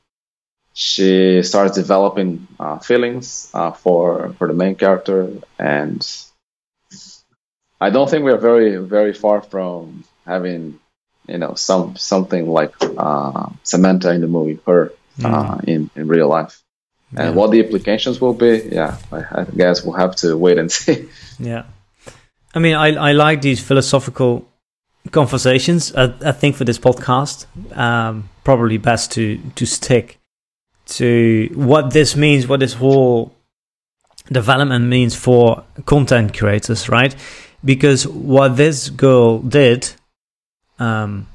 she 0.74 1.44
starts 1.44 1.76
developing 1.76 2.48
uh, 2.60 2.80
feelings 2.80 3.50
uh, 3.54 3.72
for 3.72 4.34
for 4.38 4.48
the 4.48 4.54
main 4.54 4.76
character 4.76 5.30
and 5.60 6.08
I 7.82 7.90
don't 7.90 8.10
think 8.10 8.24
we 8.24 8.32
are 8.32 8.38
very 8.38 8.78
very 8.78 9.14
far 9.14 9.42
from 9.42 10.04
having 10.26 10.80
you 11.28 11.38
know 11.40 11.56
some 11.56 11.96
something 11.96 12.48
like 12.48 12.74
uh, 12.98 13.50
Samantha 13.64 14.12
in 14.12 14.22
the 14.22 14.28
movie, 14.28 14.60
her 14.68 14.94
uh, 15.24 15.60
in 15.64 15.90
in 15.96 16.08
real 16.08 16.28
life. 16.28 16.62
And 17.14 17.36
what 17.36 17.52
the 17.52 17.60
implications 17.60 18.22
will 18.22 18.34
be, 18.34 18.70
yeah, 18.72 18.98
I, 19.12 19.42
I 19.42 19.44
guess 19.44 19.84
we'll 19.84 19.98
have 19.98 20.16
to 20.18 20.38
wait 20.38 20.58
and 20.58 20.72
see. 20.80 21.10
Yeah. 21.40 21.64
I 22.56 22.60
mean, 22.60 22.76
I, 22.76 23.10
I 23.10 23.12
like 23.12 23.42
these 23.42 23.62
philosophical 23.62 24.48
conversations. 25.12 25.94
I, 25.94 26.14
I 26.24 26.32
think 26.32 26.56
for 26.56 26.64
this 26.64 26.80
podcast, 26.80 27.48
um, 27.76 28.30
probably 28.46 28.78
best 28.78 29.12
to, 29.14 29.42
to 29.56 29.66
stick 29.66 30.21
to 30.92 31.50
what 31.54 31.92
this 31.92 32.16
means, 32.16 32.48
what 32.48 32.60
this 32.60 32.74
whole 32.74 33.34
development 34.32 34.86
means 34.86 35.16
for 35.16 35.64
content 35.86 36.38
creators, 36.38 36.90
right? 36.90 37.16
Because 37.64 38.08
what 38.08 38.58
this 38.58 38.90
girl 38.90 39.40
did, 39.40 39.92
um, 40.80 41.28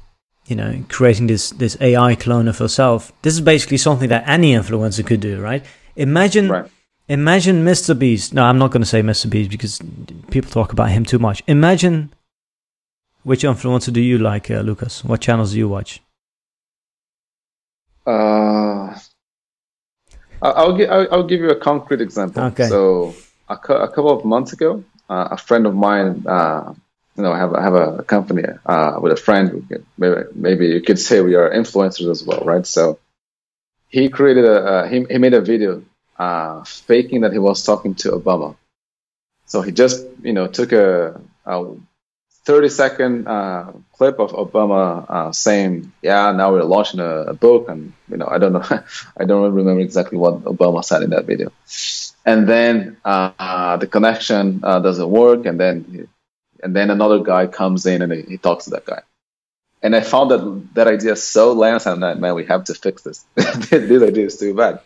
you 0.45 0.55
know, 0.55 0.83
creating 0.89 1.27
this, 1.27 1.51
this 1.51 1.77
AI 1.81 2.15
clone 2.15 2.47
of 2.47 2.57
herself, 2.57 3.11
this 3.21 3.33
is 3.33 3.41
basically 3.41 3.77
something 3.77 4.09
that 4.09 4.27
any 4.27 4.53
influencer 4.53 5.05
could 5.05 5.19
do, 5.19 5.41
right? 5.41 5.65
Imagine 5.95 6.49
right. 6.49 6.71
Imagine 7.09 7.63
Mr. 7.63 7.97
Beast. 7.97 8.33
No, 8.33 8.43
I'm 8.43 8.57
not 8.57 8.71
going 8.71 8.81
to 8.81 8.87
say 8.87 9.01
Mr. 9.01 9.29
Beast 9.29 9.49
because 9.49 9.81
people 10.29 10.51
talk 10.51 10.73
about 10.73 10.89
him 10.89 11.05
too 11.05 11.19
much. 11.19 11.41
Imagine 11.47 12.13
which 13.23 13.43
influencer 13.43 13.93
do 13.93 14.01
you 14.01 14.17
like, 14.17 14.51
uh, 14.51 14.59
Lucas? 14.59 15.05
What 15.05 15.21
channels 15.21 15.53
do 15.53 15.57
you 15.57 15.69
watch? 15.69 16.01
Uh, 18.05 18.93
I'll 20.41 20.75
give 20.77 20.89
I'll, 20.89 21.07
I'll 21.11 21.27
give 21.27 21.41
you 21.41 21.49
a 21.49 21.55
concrete 21.55 22.01
example. 22.01 22.43
Okay. 22.43 22.67
So 22.67 23.15
a, 23.49 23.53
a 23.53 23.87
couple 23.87 24.11
of 24.11 24.25
months 24.25 24.53
ago, 24.53 24.83
uh, 25.09 25.29
a 25.31 25.37
friend 25.37 25.65
of 25.65 25.75
mine, 25.75 26.25
uh, 26.27 26.73
you 27.15 27.23
know, 27.23 27.31
I 27.31 27.37
have 27.37 27.53
I 27.53 27.61
have 27.61 27.73
a 27.73 28.03
company 28.03 28.43
uh, 28.65 28.99
with 29.01 29.11
a 29.13 29.15
friend. 29.15 29.67
Could, 29.69 29.85
maybe 29.97 30.21
maybe 30.35 30.67
you 30.67 30.81
could 30.81 30.99
say 30.99 31.21
we 31.21 31.35
are 31.35 31.49
influencers 31.49 32.09
as 32.09 32.23
well, 32.23 32.41
right? 32.45 32.65
So 32.65 32.99
he 33.87 34.09
created 34.09 34.45
a 34.45 34.57
uh, 34.65 34.87
he 34.87 35.05
he 35.09 35.17
made 35.17 35.33
a 35.33 35.41
video 35.41 35.83
uh, 36.19 36.63
faking 36.63 37.21
that 37.21 37.33
he 37.33 37.39
was 37.39 37.63
talking 37.63 37.95
to 37.95 38.11
Obama. 38.11 38.55
So 39.45 39.61
he 39.61 39.71
just 39.71 40.05
you 40.21 40.33
know 40.33 40.47
took 40.47 40.71
a, 40.71 41.19
a 41.45 41.75
30 42.47 42.69
second 42.69 43.27
uh, 43.27 43.73
clip 43.91 44.19
of 44.19 44.31
Obama 44.31 45.05
uh, 45.09 45.31
saying, 45.33 45.91
"Yeah, 46.01 46.31
now 46.31 46.53
we're 46.53 46.63
launching 46.63 47.01
a, 47.01 47.33
a 47.33 47.33
book," 47.33 47.67
and 47.67 47.91
you 48.09 48.15
know, 48.15 48.25
I 48.25 48.37
don't 48.37 48.53
know, 48.53 48.63
I 49.19 49.25
don't 49.25 49.51
remember 49.51 49.81
exactly 49.81 50.17
what 50.17 50.45
Obama 50.45 50.81
said 50.81 51.03
in 51.03 51.09
that 51.09 51.25
video. 51.25 51.51
And 52.25 52.47
then 52.47 52.95
uh, 53.03 53.31
uh, 53.37 53.77
the 53.77 53.87
connection 53.87 54.61
uh, 54.63 54.79
doesn't 54.79 55.09
work, 55.09 55.45
and 55.45 55.59
then 55.59 56.07
and 56.63 56.73
then 56.73 56.89
another 56.89 57.19
guy 57.19 57.47
comes 57.47 57.85
in 57.85 58.01
and 58.01 58.13
he, 58.13 58.21
he 58.21 58.37
talks 58.37 58.63
to 58.65 58.69
that 58.71 58.85
guy. 58.85 59.01
And 59.83 59.93
I 59.93 59.99
found 59.99 60.31
that 60.31 60.41
that 60.75 60.87
idea 60.87 61.17
so 61.17 61.51
lame, 61.51 61.79
and 61.85 62.03
that 62.03 62.17
man, 62.17 62.33
we 62.33 62.45
have 62.45 62.63
to 62.65 62.73
fix 62.73 63.01
this. 63.01 63.25
this 63.35 64.03
idea 64.03 64.25
is 64.25 64.37
too 64.39 64.55
bad. 64.55 64.79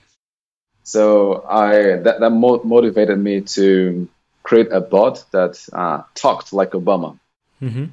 So 0.82 1.46
I 1.48 1.98
that 2.06 2.22
that 2.22 2.32
mo- 2.32 2.64
motivated 2.64 3.20
me 3.20 3.42
to 3.58 4.10
create 4.42 4.72
a 4.72 4.82
bot 4.82 5.24
that 5.30 5.64
uh, 5.72 6.02
talked 6.16 6.54
like 6.54 6.72
Obama 6.72 7.20
Mm-hmm. 7.62 7.86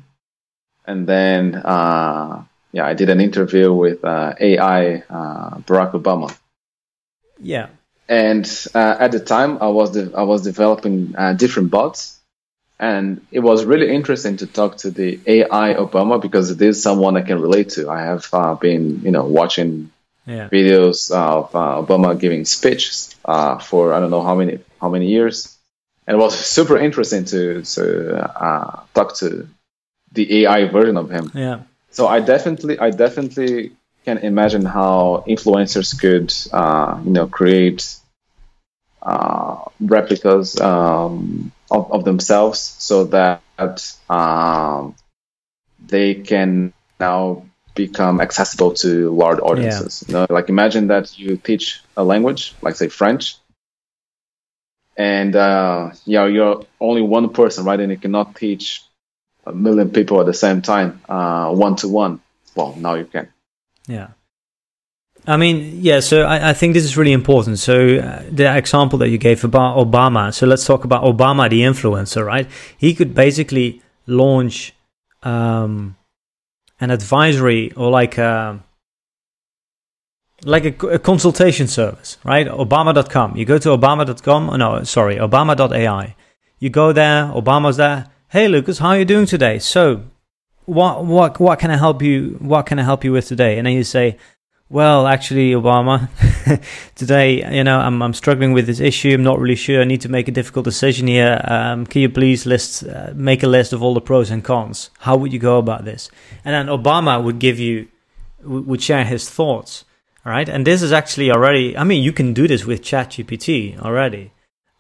and 0.87 1.07
then 1.07 1.55
uh, 1.55 2.45
yeah, 2.73 2.87
I 2.87 2.95
did 2.95 3.09
an 3.11 3.21
interview 3.21 3.73
with 3.73 4.05
uh, 4.05 4.35
AI 4.41 4.97
uh, 5.11 5.59
Barack 5.67 5.93
Obama, 5.93 6.37
Yeah. 7.41 7.69
and 8.09 8.45
uh, 8.75 8.97
at 8.99 9.13
the 9.13 9.21
time 9.21 9.59
I 9.61 9.69
was 9.69 9.91
de- 9.93 10.13
I 10.17 10.23
was 10.23 10.43
developing 10.43 11.15
uh, 11.17 11.33
different 11.35 11.71
bots, 11.71 12.19
and 12.79 13.21
it 13.31 13.41
was 13.41 13.65
really 13.65 13.95
interesting 13.95 14.37
to 14.39 14.47
talk 14.47 14.79
to 14.79 14.91
the 14.91 15.21
AI 15.27 15.75
Obama 15.75 16.21
because 16.21 16.51
it 16.51 16.61
is 16.63 16.83
someone 16.83 17.17
I 17.17 17.23
can 17.23 17.41
relate 17.41 17.71
to. 17.71 17.91
I 17.91 18.03
have 18.03 18.29
uh, 18.33 18.55
been 18.55 19.01
you 19.03 19.11
know 19.11 19.25
watching 19.25 19.91
Yeah. 20.27 20.49
videos 20.53 21.11
of 21.11 21.55
uh, 21.55 21.83
Obama 21.83 22.19
giving 22.19 22.45
speeches 22.45 23.17
uh, 23.25 23.59
for 23.59 23.93
I 23.95 24.01
don't 24.01 24.11
know 24.11 24.23
how 24.23 24.35
many 24.35 24.59
how 24.81 24.89
many 24.91 25.07
years, 25.09 25.57
and 26.07 26.17
it 26.17 26.21
was 26.21 26.35
super 26.39 26.77
interesting 26.79 27.25
to 27.27 27.63
to 27.75 27.85
uh, 28.47 28.83
talk 28.95 29.17
to 29.21 29.49
the 30.13 30.45
AI 30.45 30.67
version 30.67 30.97
of 30.97 31.11
him. 31.11 31.31
Yeah. 31.35 31.63
So 31.91 32.07
I 32.07 32.21
definitely, 32.21 32.79
I 32.79 32.91
definitely 32.91 33.73
can 34.05 34.19
imagine 34.19 34.65
how 34.65 35.25
influencers 35.27 35.99
could, 35.99 36.33
uh, 36.53 37.01
you 37.05 37.11
know, 37.11 37.27
create 37.27 37.97
uh, 39.03 39.65
replicas 39.81 40.61
um, 40.61 41.53
of, 41.71 41.93
of 41.93 42.05
themselves 42.05 42.59
so 42.61 43.05
that 43.05 43.97
um, 44.09 44.95
they 45.87 46.15
can 46.15 46.73
now 47.01 47.45
become 47.75 48.21
accessible 48.21 48.75
to 48.75 49.11
large 49.11 49.39
audiences. 49.41 50.05
You 50.09 50.15
know, 50.15 50.27
like 50.31 50.49
imagine 50.49 50.89
that 50.89 51.19
you 51.19 51.37
teach 51.37 51.81
a 51.97 52.05
language, 52.05 52.55
like 52.61 52.77
say 52.77 52.89
French, 52.89 53.37
and 54.97 55.37
uh, 55.37 55.91
yeah, 56.05 56.27
you're 56.27 56.65
only 56.81 57.03
one 57.03 57.31
person, 57.31 57.65
right? 57.65 57.79
And 57.79 57.93
you 57.93 57.99
cannot 57.99 58.35
teach 58.35 58.83
a 59.49 59.53
million 59.53 59.91
people 59.91 60.21
at 60.21 60.27
the 60.27 60.35
same 60.35 60.63
time, 60.63 61.01
one 61.07 61.77
to 61.77 61.89
one. 61.89 62.21
Well, 62.55 62.75
now 62.77 62.95
you 62.95 63.05
can. 63.05 63.29
Yeah. 63.87 64.09
I 65.29 65.37
mean, 65.37 65.81
yeah, 65.83 66.01
so 66.01 66.23
I, 66.23 66.51
I 66.51 66.53
think 66.55 66.73
this 66.73 66.85
is 66.85 66.97
really 66.97 67.13
important. 67.13 67.59
So, 67.59 67.97
uh, 67.97 68.23
the 68.31 68.57
example 68.57 68.99
that 69.01 69.11
you 69.11 69.19
gave 69.19 69.45
about 69.45 69.77
Obama, 69.77 70.33
so 70.33 70.47
let's 70.47 70.65
talk 70.65 70.85
about 70.85 71.05
Obama, 71.05 71.51
the 71.51 71.61
influencer, 71.61 72.25
right? 72.25 72.49
He 72.79 72.95
could 72.95 73.15
basically 73.15 73.83
launch 74.07 74.73
um, 75.23 75.97
an 76.81 76.91
advisory 76.91 77.73
or 77.73 77.91
like 77.91 78.17
a, 78.17 78.65
like 80.45 80.65
a, 80.65 80.87
a 80.87 80.99
consultation 80.99 81.67
service, 81.69 82.17
right? 82.25 82.47
Obama.com. 82.47 83.37
You 83.37 83.45
go 83.45 83.59
to 83.59 83.69
Obama.com, 83.71 84.59
no, 84.59 84.83
sorry, 84.85 85.17
Obama.ai. 85.17 86.17
You 86.59 86.71
go 86.71 86.93
there, 86.93 87.25
Obama's 87.25 87.77
there. 87.77 88.07
Hey, 88.31 88.47
Lucas, 88.47 88.77
how 88.77 88.89
are 88.89 88.99
you 88.99 89.07
doing 89.07 89.25
today? 89.25 89.59
So, 89.59 90.03
what 90.67 91.07
what 91.07 91.41
what 91.41 91.59
can 91.59 91.71
I 91.71 91.79
help 91.79 92.03
you? 92.03 92.37
What 92.41 92.67
can 92.67 92.79
I 92.79 92.83
help 92.83 93.03
you 93.03 93.11
with 93.11 93.27
today? 93.27 93.57
And 93.57 93.67
then 93.67 93.73
you 93.73 93.85
say, 93.85 94.19
well, 94.69 95.07
actually, 95.07 95.53
Obama, 95.53 96.11
today, 96.95 97.57
you 97.57 97.65
know, 97.65 97.79
I'm 97.79 98.03
I'm 98.03 98.13
struggling 98.13 98.53
with 98.53 98.67
this 98.67 98.81
issue. 98.81 99.15
I'm 99.15 99.23
not 99.23 99.39
really 99.39 99.55
sure. 99.55 99.81
I 99.81 99.85
need 99.85 100.03
to 100.03 100.11
make 100.11 100.29
a 100.29 100.31
difficult 100.31 100.67
decision 100.67 101.07
here. 101.07 101.41
Um, 101.43 101.87
can 101.87 102.03
you 102.03 102.11
please 102.11 102.45
list 102.45 102.85
uh, 102.87 103.13
make 103.15 103.43
a 103.43 103.47
list 103.47 103.73
of 103.73 103.83
all 103.83 103.95
the 103.95 104.03
pros 104.03 104.31
and 104.31 104.45
cons? 104.45 104.91
How 104.99 105.17
would 105.17 105.33
you 105.33 105.39
go 105.39 105.57
about 105.57 105.87
this? 105.87 106.11
And 106.45 106.53
then 106.53 106.67
Obama 106.67 107.25
would 107.25 107.39
give 107.39 107.59
you 107.59 107.89
would 108.43 108.83
share 108.83 109.07
his 109.07 109.31
thoughts. 109.31 109.87
All 110.27 110.33
right, 110.33 110.51
and 110.51 110.67
this 110.67 110.83
is 110.83 110.93
actually 110.93 111.31
already. 111.31 111.75
I 111.79 111.83
mean, 111.83 112.03
you 112.03 112.13
can 112.13 112.35
do 112.35 112.47
this 112.47 112.67
with 112.67 112.83
ChatGPT 112.83 113.81
already. 113.81 114.33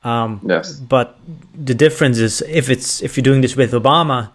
Um, 0.03 0.41
yes. 0.45 0.75
But 0.75 1.19
the 1.55 1.75
difference 1.75 2.19
is 2.19 2.43
if 2.43 2.71
it's 2.71 3.03
if 3.03 3.17
you're 3.17 3.23
doing 3.25 3.41
this 3.41 3.57
with 3.57 3.73
Obama, 3.73 4.31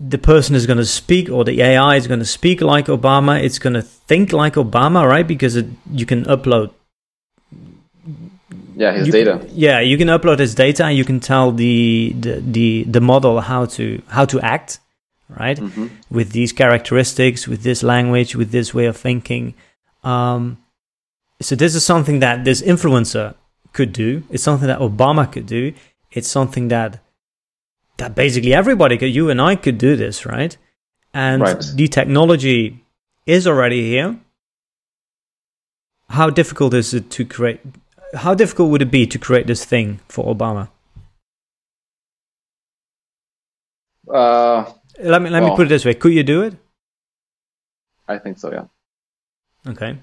the 0.00 0.18
person 0.18 0.54
is 0.54 0.66
going 0.66 0.78
to 0.78 0.84
speak 0.84 1.30
or 1.30 1.44
the 1.44 1.62
AI 1.62 1.96
is 1.96 2.06
going 2.06 2.20
to 2.20 2.26
speak 2.26 2.60
like 2.60 2.86
Obama. 2.86 3.42
It's 3.42 3.58
going 3.58 3.74
to 3.74 3.82
think 3.82 4.32
like 4.32 4.54
Obama, 4.54 5.08
right? 5.08 5.26
Because 5.26 5.56
it, 5.56 5.66
you 5.90 6.04
can 6.06 6.24
upload. 6.24 6.70
Yeah, 8.76 8.92
his 8.92 9.06
you 9.06 9.12
data. 9.12 9.46
Yeah, 9.52 9.78
you 9.80 9.96
can 9.96 10.08
upload 10.08 10.40
his 10.40 10.54
data, 10.54 10.86
and 10.86 10.96
you 10.96 11.04
can 11.04 11.20
tell 11.20 11.52
the 11.52 12.12
the 12.18 12.40
the, 12.40 12.84
the 12.84 13.00
model 13.00 13.40
how 13.40 13.66
to 13.66 14.02
how 14.08 14.24
to 14.24 14.40
act, 14.40 14.80
right? 15.28 15.58
hmm 15.58 15.86
With 16.10 16.32
these 16.32 16.52
characteristics, 16.52 17.46
with 17.46 17.62
this 17.62 17.84
language, 17.84 18.34
with 18.34 18.50
this 18.50 18.74
way 18.74 18.86
of 18.86 18.96
thinking. 18.96 19.54
Um, 20.02 20.58
so 21.40 21.54
this 21.54 21.74
is 21.76 21.84
something 21.84 22.18
that 22.18 22.44
this 22.44 22.62
influencer 22.62 23.34
could 23.74 23.92
do. 23.92 24.22
It's 24.30 24.42
something 24.42 24.68
that 24.68 24.78
Obama 24.78 25.30
could 25.30 25.46
do. 25.46 25.74
It's 26.10 26.28
something 26.28 26.68
that 26.68 27.00
that 27.98 28.14
basically 28.14 28.54
everybody 28.54 28.96
could. 28.98 29.14
You 29.14 29.30
and 29.30 29.40
I 29.40 29.54
could 29.56 29.78
do 29.78 29.94
this, 29.96 30.24
right? 30.26 30.56
And 31.12 31.42
Right. 31.42 31.64
the 31.74 31.86
technology 31.88 32.84
is 33.26 33.46
already 33.46 33.82
here. 33.88 34.18
How 36.08 36.30
difficult 36.30 36.74
is 36.74 36.94
it 36.94 37.10
to 37.16 37.24
create? 37.24 37.60
How 38.24 38.34
difficult 38.34 38.70
would 38.70 38.82
it 38.82 38.90
be 38.90 39.06
to 39.06 39.18
create 39.18 39.46
this 39.46 39.64
thing 39.64 40.00
for 40.08 40.22
Obama? 40.34 40.68
Uh, 44.08 44.64
Let 45.00 45.22
me 45.22 45.30
let 45.30 45.42
me 45.42 45.50
put 45.56 45.66
it 45.66 45.68
this 45.70 45.84
way: 45.84 45.94
Could 45.94 46.12
you 46.12 46.22
do 46.22 46.42
it? 46.42 46.54
I 48.06 48.18
think 48.18 48.38
so. 48.38 48.52
Yeah. 48.52 48.66
Okay. 49.72 49.98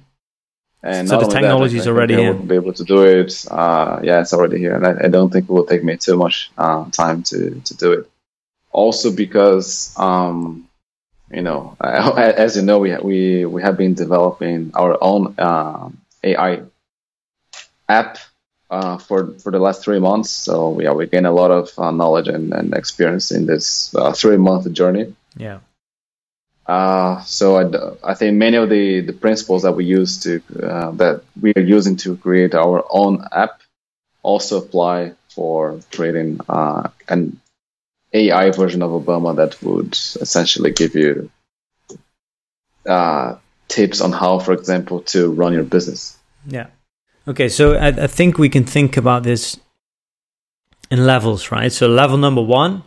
And 0.83 1.07
So 1.07 1.19
the 1.19 1.27
technology 1.27 1.77
is 1.77 1.87
already 1.87 2.15
I 2.15 2.19
here. 2.19 2.33
be 2.33 2.55
able 2.55 2.73
to 2.73 2.83
do 2.83 3.03
it. 3.03 3.45
Uh, 3.49 3.99
yeah, 4.03 4.21
it's 4.21 4.33
already 4.33 4.57
here, 4.57 4.75
and 4.75 4.85
I, 4.85 5.05
I 5.05 5.07
don't 5.09 5.31
think 5.31 5.45
it 5.45 5.51
will 5.51 5.65
take 5.65 5.83
me 5.83 5.97
too 5.97 6.17
much 6.17 6.51
uh, 6.57 6.89
time 6.89 7.21
to, 7.23 7.61
to 7.65 7.77
do 7.77 7.93
it. 7.93 8.09
Also, 8.71 9.11
because 9.11 9.93
um, 9.97 10.67
you 11.29 11.41
know, 11.41 11.77
as 11.81 12.55
you 12.55 12.63
know, 12.63 12.79
we 12.79 12.95
we 12.97 13.45
we 13.45 13.61
have 13.61 13.77
been 13.77 13.93
developing 13.93 14.71
our 14.73 14.97
own 15.01 15.35
uh, 15.37 15.89
AI 16.23 16.61
app 17.87 18.17
uh, 18.71 18.97
for 18.97 19.33
for 19.39 19.51
the 19.51 19.59
last 19.59 19.83
three 19.83 19.99
months. 19.99 20.29
So 20.29 20.79
yeah, 20.81 20.93
we 20.93 21.05
gain 21.05 21.25
a 21.25 21.31
lot 21.31 21.51
of 21.51 21.77
uh, 21.77 21.91
knowledge 21.91 22.27
and, 22.27 22.53
and 22.53 22.73
experience 22.73 23.31
in 23.31 23.45
this 23.45 23.93
uh, 23.93 24.13
three 24.13 24.37
month 24.37 24.71
journey. 24.71 25.13
Yeah. 25.37 25.59
Uh, 26.71 27.21
so 27.23 27.57
I, 27.57 28.11
I 28.11 28.13
think 28.13 28.37
many 28.37 28.55
of 28.55 28.69
the, 28.69 29.01
the 29.01 29.11
principles 29.11 29.63
that 29.63 29.73
we 29.73 29.83
use 29.83 30.19
to 30.23 30.41
uh, 30.63 30.91
that 30.91 31.21
we 31.41 31.51
are 31.57 31.67
using 31.77 31.97
to 31.97 32.15
create 32.15 32.55
our 32.55 32.85
own 32.89 33.25
app 33.33 33.59
also 34.23 34.59
apply 34.59 35.11
for 35.27 35.81
creating 35.91 36.39
uh, 36.47 36.87
an 37.09 37.41
AI 38.13 38.51
version 38.51 38.81
of 38.83 38.91
Obama 38.91 39.35
that 39.35 39.61
would 39.61 39.91
essentially 40.21 40.71
give 40.71 40.95
you 40.95 41.29
uh, 42.87 43.35
tips 43.67 43.99
on 43.99 44.13
how, 44.13 44.39
for 44.39 44.53
example, 44.53 45.01
to 45.01 45.29
run 45.29 45.51
your 45.51 45.65
business. 45.65 46.17
Yeah. 46.47 46.67
Okay, 47.27 47.49
so 47.49 47.73
I, 47.73 47.87
I 47.87 48.07
think 48.07 48.37
we 48.37 48.47
can 48.47 48.63
think 48.63 48.95
about 48.95 49.23
this 49.23 49.59
in 50.89 51.05
levels, 51.05 51.51
right? 51.51 51.73
So 51.73 51.89
level 51.89 52.17
number 52.17 52.41
one 52.41 52.83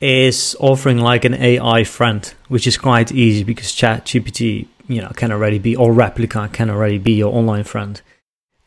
is 0.00 0.56
offering 0.60 0.98
like 0.98 1.24
an 1.24 1.34
AI 1.34 1.84
friend, 1.84 2.32
which 2.48 2.66
is 2.66 2.78
quite 2.78 3.12
easy 3.12 3.44
because 3.44 3.72
Chat 3.72 4.06
GPT, 4.06 4.66
you 4.88 5.00
know, 5.02 5.10
can 5.14 5.30
already 5.32 5.58
be 5.58 5.76
or 5.76 5.92
Replika 5.92 6.52
can 6.52 6.70
already 6.70 6.98
be 6.98 7.12
your 7.12 7.34
online 7.34 7.64
friend. 7.64 8.00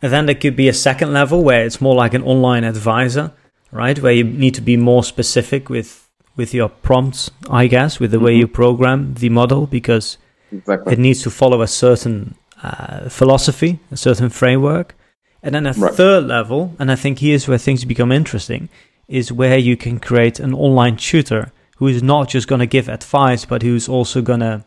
And 0.01 0.11
then 0.11 0.25
there 0.25 0.35
could 0.35 0.55
be 0.55 0.67
a 0.67 0.73
second 0.73 1.13
level 1.13 1.43
where 1.43 1.65
it's 1.65 1.81
more 1.81 1.95
like 1.95 2.13
an 2.13 2.23
online 2.23 2.63
advisor, 2.63 3.31
right? 3.71 3.97
Where 3.99 4.11
you 4.13 4.23
need 4.25 4.53
to 4.55 4.61
be 4.61 4.77
more 4.77 5.03
specific 5.03 5.69
with 5.69 5.99
with 6.35 6.51
your 6.51 6.67
prompts, 6.69 7.29
I 7.47 7.67
guess, 7.67 7.99
with 7.99 8.09
the 8.09 8.19
way 8.19 8.33
Mhm. 8.33 8.39
you 8.39 8.47
program 8.47 9.13
the 9.13 9.29
model 9.29 9.67
because 9.67 10.17
Exactly. 10.51 10.93
it 10.93 10.97
needs 10.99 11.21
to 11.23 11.29
follow 11.29 11.61
a 11.61 11.67
certain 11.67 12.33
uh, 12.63 13.07
philosophy, 13.09 13.79
a 13.91 13.97
certain 13.97 14.29
framework. 14.29 14.95
And 15.43 15.53
then 15.53 15.67
a 15.67 15.73
Right. 15.73 15.93
third 15.93 16.23
level, 16.25 16.73
and 16.79 16.89
I 16.91 16.95
think 16.95 17.19
here's 17.19 17.47
where 17.47 17.57
things 17.59 17.83
become 17.85 18.11
interesting, 18.11 18.69
is 19.07 19.31
where 19.31 19.57
you 19.57 19.75
can 19.77 19.99
create 19.99 20.39
an 20.39 20.53
online 20.53 20.97
tutor 20.97 21.51
who 21.77 21.87
is 21.87 22.01
not 22.01 22.29
just 22.29 22.47
going 22.47 22.59
to 22.59 22.65
give 22.65 22.87
advice, 22.89 23.45
but 23.45 23.61
who's 23.61 23.89
also 23.89 24.21
going 24.21 24.39
to 24.39 24.63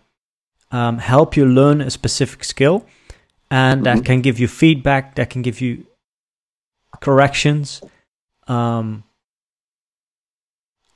um, 0.72 0.98
help 0.98 1.36
you 1.36 1.46
learn 1.46 1.80
a 1.80 1.90
specific 1.90 2.42
skill 2.44 2.84
and 3.50 3.84
that 3.86 3.98
Mhm. 3.98 4.04
can 4.04 4.20
give 4.20 4.38
you 4.40 4.48
feedback, 4.48 5.14
that 5.14 5.30
can 5.30 5.42
give 5.42 5.60
you 5.60 5.86
corrections. 7.00 7.80
Um, 8.48 9.04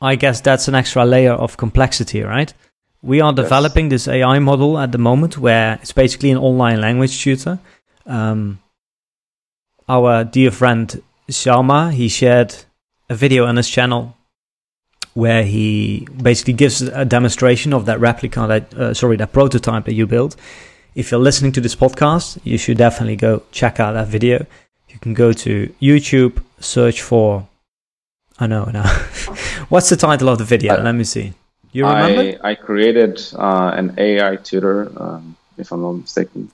I 0.01 0.17
guess 0.17 0.41
that's 0.41 0.67
an 0.69 0.75
extra 0.75 1.05
layer 1.05 1.33
of 1.33 1.57
complexity, 1.57 2.23
right? 2.23 2.53
We 3.03 3.21
are 3.21 3.33
Yes. 3.33 3.37
developing 3.45 3.89
this 3.91 4.09
AI 4.09 4.39
model 4.39 4.79
at 4.79 4.93
the 4.93 4.99
moment 4.99 5.39
where 5.39 5.79
it's 5.83 5.93
basically 5.93 6.31
an 6.31 6.39
online 6.39 6.81
language 6.81 7.23
tutor. 7.23 7.59
Um, 8.07 8.59
our 9.89 10.25
dear 10.25 10.51
friend 10.51 11.03
Xiaoma, 11.29 11.93
he 11.93 12.09
shared 12.09 12.55
a 13.11 13.15
video 13.15 13.45
on 13.45 13.57
his 13.57 13.69
channel 13.69 14.17
where 15.13 15.45
he 15.45 16.07
basically 16.23 16.55
gives 16.55 16.81
a 16.81 17.05
demonstration 17.05 17.75
of 17.75 17.85
that 17.87 18.01
replica 18.01 18.47
that 18.47 18.75
uh, 18.75 18.95
sorry 18.95 19.17
that 19.17 19.33
prototype 19.33 19.85
that 19.85 19.95
you 19.95 20.07
built 20.07 20.37
if 20.95 21.11
you're 21.11 21.21
listening 21.21 21.53
to 21.53 21.61
this 21.61 21.75
podcast 21.75 22.39
you 22.45 22.57
should 22.57 22.79
definitely 22.79 23.17
go 23.17 23.43
check 23.51 23.81
out 23.81 23.93
that 23.93 24.07
video 24.07 24.47
you 24.89 24.99
can 25.01 25.13
go 25.13 25.33
to 25.33 25.53
youtube 25.83 26.41
search 26.61 27.03
for 27.03 27.47
i 28.39 28.47
know 28.47 28.65
now 28.67 28.89
what's 29.69 29.89
the 29.91 29.97
title 29.97 30.29
of 30.29 30.39
the 30.39 30.45
video 30.45 30.75
Uh, 30.75 30.83
let 30.83 30.95
me 30.95 31.05
see 31.05 31.35
you 31.73 31.87
remember 31.87 32.39
I, 32.45 32.51
I 32.51 32.55
created 32.55 33.21
uh, 33.37 33.73
an 33.75 33.95
AI 33.97 34.37
tutor, 34.37 34.91
um, 35.01 35.37
if 35.57 35.71
I'm 35.71 35.83
not 35.83 35.93
mistaken. 35.93 36.51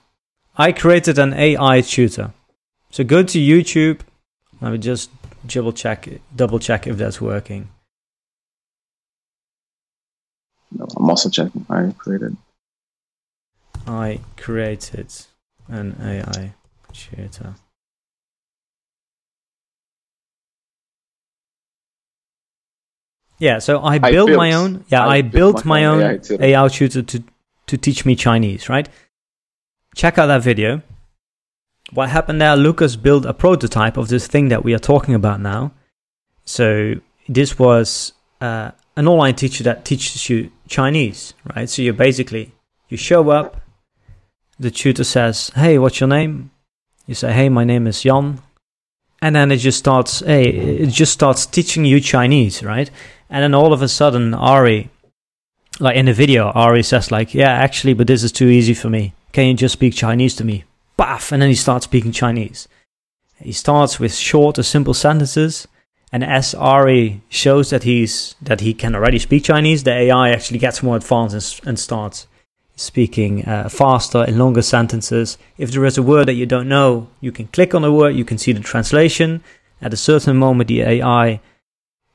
I 0.55 0.71
created 0.71 1.17
an 1.17 1.33
AI 1.33 1.81
tutor. 1.81 2.31
So 2.91 3.03
go 3.03 3.23
to 3.23 3.39
YouTube. 3.39 4.01
Let 4.61 4.71
me 4.71 4.77
just 4.77 5.09
double 5.45 5.73
check, 5.73 6.07
double 6.35 6.59
check 6.59 6.87
if 6.87 6.97
that's 6.97 7.21
working. 7.21 7.69
No, 10.71 10.85
I'm 10.97 11.09
also 11.09 11.29
checking. 11.29 11.65
I 11.69 11.93
created. 11.97 12.35
I 13.85 14.19
created 14.35 15.13
an 15.69 15.95
AI 16.01 16.53
tutor. 16.91 17.55
Yeah, 23.39 23.59
so 23.59 23.79
I 23.79 23.93
I 23.95 23.99
built, 23.99 24.31
my 24.31 24.53
own. 24.53 24.83
Yeah, 24.89 25.05
I 25.05 25.17
I, 25.17 25.21
built 25.21 25.55
built 25.57 25.65
my 25.65 25.85
own 25.85 26.01
AI 26.01 26.17
tutor. 26.17 26.43
AI 26.43 26.67
tutor 26.67 27.01
to 27.03 27.23
to 27.67 27.77
teach 27.77 28.05
me 28.05 28.15
Chinese. 28.15 28.67
Right? 28.67 28.89
Check 29.95 30.17
out 30.17 30.27
that 30.27 30.41
video. 30.43 30.81
What 31.93 32.09
happened 32.09 32.41
there? 32.41 32.55
Lucas 32.55 32.95
built 32.95 33.25
a 33.25 33.33
prototype 33.33 33.97
of 33.97 34.09
this 34.09 34.27
thing 34.27 34.49
that 34.49 34.63
we 34.63 34.73
are 34.73 34.79
talking 34.79 35.15
about 35.15 35.39
now. 35.39 35.71
So 36.43 36.95
this 37.29 37.57
was 37.57 38.13
uh, 38.41 38.71
an 38.95 39.07
online 39.07 39.35
teacher 39.35 39.63
that 39.63 39.85
teaches 39.85 40.29
you 40.29 40.51
Chinese, 40.67 41.33
right? 41.55 41.69
So 41.69 41.81
you 41.81 41.93
basically 41.93 42.53
you 42.89 42.97
show 42.97 43.29
up, 43.29 43.61
the 44.59 44.71
tutor 44.71 45.03
says, 45.03 45.51
"Hey, 45.55 45.77
what's 45.77 45.99
your 45.99 46.09
name?" 46.09 46.51
You 47.05 47.15
say, 47.15 47.31
"Hey, 47.31 47.49
my 47.49 47.63
name 47.63 47.87
is 47.87 48.01
Jan," 48.01 48.39
and 49.21 49.35
then 49.35 49.51
it 49.51 49.57
just 49.57 49.79
starts. 49.79 50.19
Hey, 50.19 50.45
it 50.45 50.87
just 50.87 51.13
starts 51.13 51.45
teaching 51.45 51.85
you 51.85 51.99
Chinese, 52.01 52.63
right? 52.63 52.89
And 53.29 53.43
then 53.43 53.53
all 53.53 53.71
of 53.73 53.81
a 53.81 53.87
sudden, 53.87 54.33
Ari, 54.33 54.89
like 55.79 55.95
in 55.95 56.07
the 56.07 56.13
video, 56.13 56.49
Ari 56.51 56.83
says, 56.83 57.11
"Like, 57.11 57.33
yeah, 57.33 57.51
actually, 57.51 57.93
but 57.93 58.07
this 58.07 58.23
is 58.23 58.31
too 58.31 58.47
easy 58.47 58.73
for 58.73 58.89
me. 58.89 59.13
Can 59.31 59.47
you 59.47 59.53
just 59.53 59.73
speak 59.73 59.93
Chinese 59.93 60.35
to 60.35 60.43
me?" 60.43 60.63
Baff, 60.97 61.31
and 61.31 61.41
then 61.41 61.49
he 61.49 61.55
starts 61.55 61.85
speaking 61.85 62.11
Chinese. 62.11 62.67
He 63.39 63.51
starts 63.51 63.99
with 63.99 64.15
short 64.15 64.57
or 64.57 64.63
simple 64.63 64.93
sentences. 64.93 65.67
And 66.11 66.23
as 66.23 66.55
Ari 66.55 67.21
shows 67.29 67.69
that 67.69 67.83
he's 67.83 68.35
that 68.41 68.61
he 68.61 68.73
can 68.73 68.95
already 68.95 69.19
speak 69.19 69.43
Chinese, 69.43 69.83
the 69.83 69.91
AI 69.91 70.29
actually 70.29 70.59
gets 70.59 70.81
more 70.81 70.95
advanced 70.95 71.59
and, 71.59 71.69
and 71.69 71.79
starts 71.79 72.27
speaking 72.75 73.43
uh, 73.45 73.67
faster 73.67 74.23
in 74.23 74.37
longer 74.37 74.61
sentences. 74.61 75.37
If 75.57 75.71
there 75.71 75.83
is 75.85 75.97
a 75.97 76.03
word 76.03 76.27
that 76.27 76.35
you 76.35 76.45
don't 76.45 76.69
know, 76.69 77.09
you 77.19 77.31
can 77.31 77.47
click 77.47 77.75
on 77.75 77.81
the 77.81 77.91
word, 77.91 78.15
you 78.15 78.23
can 78.23 78.37
see 78.37 78.53
the 78.53 78.61
translation. 78.61 79.43
At 79.81 79.93
a 79.93 79.97
certain 79.97 80.37
moment, 80.37 80.69
the 80.69 80.81
AI 80.81 81.41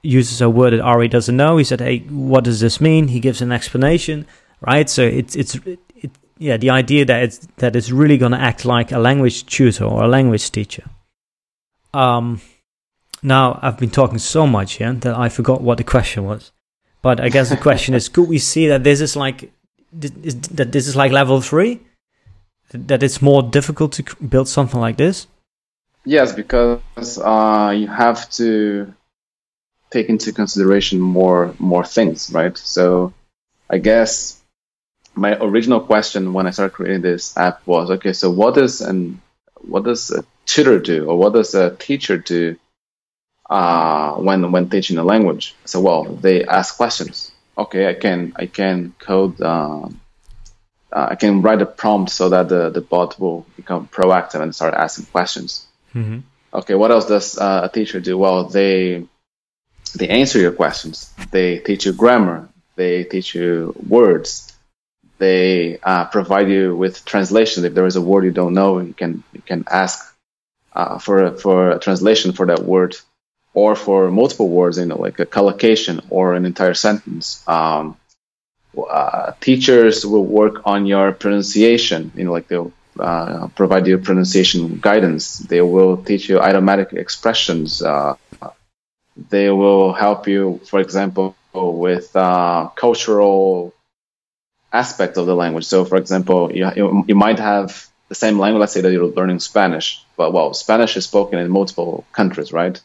uses 0.02 0.40
a 0.40 0.48
word 0.48 0.72
that 0.72 0.80
Ari 0.80 1.08
doesn't 1.08 1.36
know. 1.36 1.58
He 1.58 1.64
said, 1.64 1.80
"Hey, 1.80 1.98
what 1.98 2.44
does 2.44 2.60
this 2.60 2.80
mean?" 2.80 3.08
He 3.08 3.20
gives 3.20 3.42
an 3.42 3.52
explanation, 3.52 4.26
right? 4.60 4.88
So 4.88 5.02
it's 5.02 5.36
it's 5.36 5.54
it, 5.66 6.12
yeah, 6.42 6.56
the 6.56 6.70
idea 6.70 7.04
that 7.04 7.22
it's 7.22 7.38
that 7.58 7.76
it's 7.76 7.90
really 7.90 8.18
going 8.18 8.32
to 8.32 8.40
act 8.40 8.64
like 8.64 8.90
a 8.90 8.98
language 8.98 9.46
tutor 9.46 9.84
or 9.84 10.02
a 10.02 10.08
language 10.08 10.50
teacher. 10.50 10.84
Um, 11.94 12.40
now 13.22 13.60
I've 13.62 13.78
been 13.78 13.90
talking 13.90 14.18
so 14.18 14.46
much 14.46 14.74
here 14.74 14.92
that 14.92 15.16
I 15.16 15.28
forgot 15.28 15.62
what 15.62 15.78
the 15.78 15.84
question 15.84 16.24
was. 16.24 16.50
But 17.00 17.20
I 17.20 17.28
guess 17.28 17.48
the 17.48 17.56
question 17.56 17.94
is: 17.94 18.08
Could 18.14 18.28
we 18.28 18.38
see 18.38 18.66
that 18.68 18.82
this 18.82 19.00
is 19.00 19.14
like 19.14 19.52
is, 20.00 20.34
that 20.58 20.72
this 20.72 20.88
is 20.88 20.96
like 20.96 21.12
level 21.12 21.40
three? 21.40 21.80
That 22.72 23.02
it's 23.02 23.22
more 23.22 23.42
difficult 23.42 23.92
to 23.92 24.02
c- 24.02 24.26
build 24.26 24.48
something 24.48 24.80
like 24.80 24.96
this? 24.96 25.28
Yes, 26.04 26.32
because 26.32 27.18
uh, 27.18 27.72
you 27.76 27.86
have 27.86 28.28
to 28.30 28.92
take 29.90 30.08
into 30.08 30.32
consideration 30.32 30.98
more 30.98 31.54
more 31.60 31.84
things, 31.84 32.32
right? 32.32 32.58
So 32.58 33.12
I 33.70 33.78
guess 33.78 34.41
my 35.14 35.36
original 35.40 35.80
question 35.80 36.32
when 36.32 36.46
I 36.46 36.50
started 36.50 36.74
creating 36.74 37.02
this 37.02 37.36
app 37.36 37.66
was 37.66 37.90
okay, 37.90 38.12
so 38.12 38.30
what 38.30 38.54
does 38.54 38.80
and 38.80 39.20
what 39.60 39.84
does 39.84 40.10
a 40.10 40.24
tutor 40.46 40.78
do 40.78 41.06
or 41.06 41.16
what 41.16 41.32
does 41.32 41.54
a 41.54 41.74
teacher 41.76 42.16
do 42.16 42.56
uh, 43.48 44.14
when 44.14 44.52
when 44.52 44.68
teaching 44.68 44.98
a 44.98 45.04
language? 45.04 45.54
So 45.64 45.80
well, 45.80 46.04
they 46.04 46.44
ask 46.44 46.76
questions. 46.76 47.32
Okay, 47.56 47.88
I 47.88 47.94
can 47.94 48.32
I 48.36 48.46
can 48.46 48.94
code. 48.98 49.40
Uh, 49.40 49.88
uh, 50.92 51.08
I 51.10 51.14
can 51.14 51.40
write 51.40 51.62
a 51.62 51.66
prompt 51.66 52.10
so 52.10 52.28
that 52.28 52.50
the, 52.50 52.68
the 52.68 52.82
bot 52.82 53.18
will 53.18 53.46
become 53.56 53.88
proactive 53.88 54.42
and 54.42 54.54
start 54.54 54.74
asking 54.74 55.06
questions. 55.06 55.66
Mm-hmm. 55.94 56.18
Okay, 56.52 56.74
what 56.74 56.90
else 56.90 57.06
does 57.06 57.38
uh, 57.38 57.62
a 57.64 57.68
teacher 57.70 57.98
do? 57.98 58.18
Well, 58.18 58.44
they 58.44 59.06
they 59.94 60.08
answer 60.08 60.38
your 60.38 60.52
questions. 60.52 61.12
They 61.30 61.58
teach 61.58 61.86
you 61.86 61.92
grammar. 61.92 62.48
They 62.76 63.04
teach 63.04 63.34
you 63.34 63.74
words. 63.88 64.51
They 65.22 65.78
uh, 65.78 66.06
provide 66.06 66.48
you 66.50 66.74
with 66.74 67.04
translations. 67.04 67.64
If 67.64 67.74
there 67.74 67.86
is 67.86 67.94
a 67.94 68.00
word 68.10 68.24
you 68.24 68.32
don't 68.40 68.54
know, 68.60 68.80
you 68.80 68.94
can 69.02 69.22
you 69.36 69.42
can 69.50 69.60
ask 69.70 69.94
uh, 70.78 70.98
for 71.04 71.16
for 71.44 71.58
a 71.70 71.78
translation 71.78 72.32
for 72.32 72.46
that 72.46 72.62
word, 72.74 72.96
or 73.54 73.76
for 73.76 74.10
multiple 74.10 74.48
words, 74.48 74.78
you 74.78 74.86
know, 74.86 75.00
like 75.06 75.18
a 75.20 75.26
collocation 75.38 76.00
or 76.10 76.34
an 76.34 76.44
entire 76.44 76.74
sentence. 76.74 77.24
Um, 77.46 77.96
uh, 78.98 79.32
teachers 79.40 80.04
will 80.04 80.24
work 80.40 80.54
on 80.64 80.86
your 80.86 81.12
pronunciation. 81.12 82.10
You 82.16 82.24
know, 82.24 82.32
like 82.32 82.48
they'll 82.48 82.72
uh, 82.98 83.46
provide 83.60 83.86
you 83.86 83.98
pronunciation 83.98 84.78
guidance. 84.88 85.24
They 85.38 85.62
will 85.74 85.94
teach 86.08 86.28
you 86.28 86.42
idiomatic 86.42 86.94
expressions. 87.04 87.80
Uh, 87.80 88.16
they 89.30 89.50
will 89.50 89.92
help 89.92 90.26
you, 90.26 90.60
for 90.70 90.80
example, 90.80 91.36
with 91.54 92.08
uh, 92.16 92.70
cultural 92.74 93.72
aspects 94.72 95.18
of 95.18 95.26
the 95.26 95.34
language. 95.34 95.64
So, 95.64 95.84
for 95.84 95.96
example, 95.96 96.50
you, 96.54 96.70
you, 96.74 97.04
you 97.08 97.14
might 97.14 97.38
have 97.38 97.88
the 98.08 98.14
same 98.14 98.38
language. 98.38 98.60
Let's 98.60 98.72
say 98.72 98.80
that 98.80 98.92
you're 98.92 99.06
learning 99.06 99.40
Spanish, 99.40 100.04
but 100.16 100.32
well, 100.32 100.54
Spanish 100.54 100.96
is 100.96 101.04
spoken 101.04 101.38
in 101.38 101.50
multiple 101.50 102.04
countries, 102.12 102.52
right? 102.52 102.80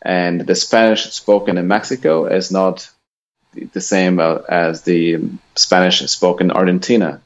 And 0.00 0.40
the 0.40 0.54
Spanish 0.54 1.04
spoken 1.12 1.58
in 1.58 1.68
Mexico 1.68 2.26
is 2.26 2.50
not 2.50 2.90
the 3.72 3.80
same 3.80 4.18
uh, 4.18 4.38
as 4.48 4.82
the 4.82 5.18
Spanish 5.54 6.00
spoken 6.10 6.50
in 6.50 6.56
Argentina. 6.56 7.20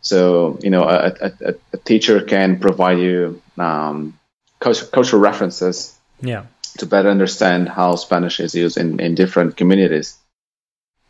So, 0.00 0.58
you 0.62 0.70
know, 0.70 0.84
a, 0.84 1.12
a, 1.20 1.54
a 1.72 1.76
teacher 1.78 2.22
can 2.22 2.58
provide 2.58 2.98
you 2.98 3.42
um, 3.58 4.18
cultural 4.60 5.20
references 5.20 5.98
yeah. 6.20 6.44
to 6.78 6.86
better 6.86 7.10
understand 7.10 7.68
how 7.68 7.96
Spanish 7.96 8.40
is 8.40 8.54
used 8.54 8.76
in, 8.76 9.00
in 9.00 9.14
different 9.14 9.56
communities. 9.56 10.16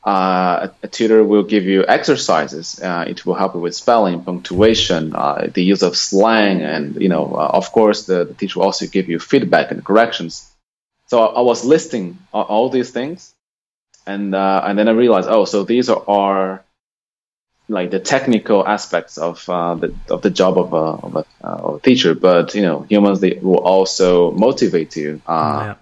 Uh, 0.04 0.68
a, 0.82 0.88
tutor 0.88 1.24
will 1.24 1.42
give 1.42 1.64
you 1.64 1.84
exercises. 1.86 2.80
Uh, 2.80 3.04
it 3.06 3.26
will 3.26 3.34
help 3.34 3.54
you 3.54 3.60
with 3.60 3.74
spelling, 3.74 4.22
punctuation, 4.22 5.14
uh, 5.14 5.48
the 5.52 5.62
use 5.62 5.82
of 5.82 5.96
slang, 5.96 6.62
and 6.62 7.00
you 7.00 7.08
know, 7.08 7.34
uh, 7.34 7.50
of 7.52 7.72
course, 7.72 8.06
the, 8.06 8.24
the, 8.24 8.32
teacher 8.34 8.60
will 8.60 8.66
also 8.66 8.86
give 8.86 9.08
you 9.08 9.18
feedback 9.18 9.70
and 9.70 9.84
corrections. 9.84 10.50
So 11.08 11.20
I, 11.20 11.38
I 11.38 11.40
was 11.40 11.64
listing 11.64 12.18
all, 12.32 12.44
all 12.44 12.68
these 12.70 12.90
things, 12.90 13.34
and 14.06 14.34
uh, 14.34 14.62
and 14.64 14.78
then 14.78 14.88
I 14.88 14.92
realized, 14.92 15.28
oh, 15.28 15.44
so 15.44 15.64
these 15.64 15.88
are, 15.90 16.02
are 16.08 16.64
like 17.68 17.90
the 17.90 18.00
technical 18.00 18.66
aspects 18.66 19.18
of 19.18 19.48
uh, 19.48 19.74
the 19.74 19.94
of 20.10 20.22
the 20.22 20.30
job 20.30 20.58
of 20.58 20.72
a, 20.72 20.76
of 20.76 21.16
a, 21.16 21.24
uh, 21.44 21.56
of 21.56 21.74
a 21.76 21.80
teacher. 21.80 22.14
But 22.14 22.54
you 22.54 22.62
know, 22.62 22.86
humans 22.88 23.20
they 23.20 23.38
will 23.42 23.58
also 23.58 24.30
motivate 24.30 24.96
you 24.96 25.20
uh, 25.26 25.60
yeah. 25.66 25.74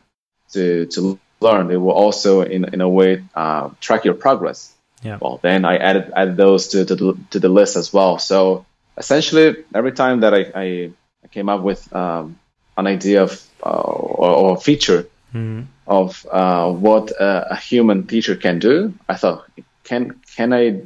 to 0.52 0.87
to 0.87 1.18
learn. 1.40 1.68
They 1.68 1.77
will 1.77 1.92
also, 1.92 2.42
in 2.42 2.64
in 2.75 2.81
a 2.81 2.88
way, 2.88 3.25
uh, 3.35 3.70
track 3.81 4.05
your 4.05 4.14
progress. 4.14 4.72
Yeah. 5.03 5.18
Well, 5.20 5.38
then 5.42 5.64
I 5.64 5.77
added 5.77 6.12
added 6.16 6.37
those 6.37 6.68
to 6.68 6.85
to 6.85 6.94
the, 6.94 7.18
to 7.31 7.38
the 7.40 7.49
list 7.49 7.77
as 7.77 7.92
well. 7.92 8.18
So 8.18 8.66
essentially, 8.96 9.64
every 9.75 9.92
time 9.92 10.20
that 10.20 10.35
I 10.35 10.42
I, 10.55 10.90
came 11.33 11.49
up 11.49 11.61
with 11.61 11.92
um, 11.92 12.38
an 12.77 12.87
idea 12.87 13.22
of 13.25 13.42
uh, 13.62 13.68
or, 13.68 14.31
or, 14.31 14.57
a 14.57 14.61
feature. 14.61 15.09
Mm-hmm 15.35 15.62
of 15.87 16.27
uh, 16.31 16.70
what 16.72 17.11
a, 17.12 17.53
a, 17.53 17.57
human 17.57 18.07
teacher 18.07 18.37
can 18.37 18.59
do, 18.59 18.92
I 19.09 19.14
thought, 19.14 19.49
can 19.85 20.20
can 20.35 20.53
I 20.53 20.83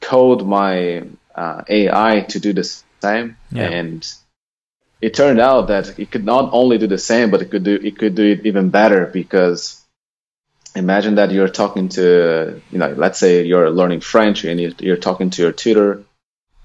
code 0.00 0.46
my 0.46 1.04
uh, 1.34 1.62
AI 1.68 2.20
to 2.28 2.40
do 2.40 2.52
the 2.52 2.64
same? 3.02 3.36
Yeah. 3.50 3.64
And 3.64 4.06
it 5.00 5.14
turned 5.14 5.40
out 5.40 5.68
that 5.68 5.98
it 5.98 6.10
could 6.10 6.24
not 6.24 6.50
only 6.52 6.78
do 6.78 6.86
the 6.86 6.98
same, 6.98 7.30
but 7.30 7.42
it 7.42 7.50
could 7.50 7.64
do 7.64 7.74
it 7.74 7.98
could 7.98 8.14
do 8.14 8.24
it 8.24 8.46
even 8.46 8.70
better 8.70 9.06
because 9.06 9.77
imagine 10.78 11.16
that 11.16 11.30
you're 11.30 11.48
talking 11.48 11.88
to 11.88 12.60
you 12.70 12.78
know 12.78 12.88
let's 12.96 13.18
say 13.18 13.44
you're 13.44 13.70
learning 13.70 14.00
French 14.00 14.44
and 14.44 14.60
you're, 14.60 14.72
you're 14.78 14.96
talking 14.96 15.30
to 15.30 15.42
your 15.42 15.52
tutor 15.52 16.04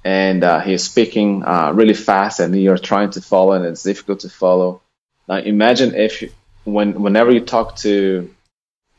and 0.04 0.44
uh, 0.44 0.60
he's 0.60 0.84
speaking 0.84 1.44
uh, 1.46 1.72
really 1.74 1.94
fast 1.94 2.40
and 2.40 2.56
you're 2.56 2.78
trying 2.78 3.10
to 3.12 3.22
follow 3.22 3.54
and 3.54 3.66
it's 3.66 3.84
difficult 3.84 4.20
to 4.22 4.30
follow. 4.30 4.82
Now 5.28 5.38
imagine 5.38 5.96
if 5.96 6.24
when 6.66 7.02
whenever 7.02 7.32
you 7.32 7.42
talk 7.42 7.78
to 7.78 8.34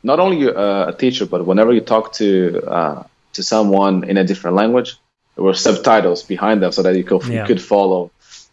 not 0.02 0.20
only 0.20 0.48
uh, 0.48 0.88
a 0.88 0.92
teacher, 0.92 1.26
but 1.26 1.46
whenever 1.46 1.72
you 1.72 1.80
talk 1.80 2.12
to 2.14 2.62
uh, 2.66 3.02
to 3.32 3.42
someone 3.42 4.04
in 4.04 4.16
a 4.16 4.24
different 4.24 4.56
language, 4.56 4.96
there 5.34 5.44
were 5.44 5.54
subtitles 5.54 6.22
behind 6.22 6.62
them 6.62 6.72
so 6.72 6.82
that 6.82 6.94
you 6.96 7.04
could, 7.04 7.24
yeah. 7.24 7.40
you 7.40 7.46
could 7.46 7.60
follow 7.60 8.10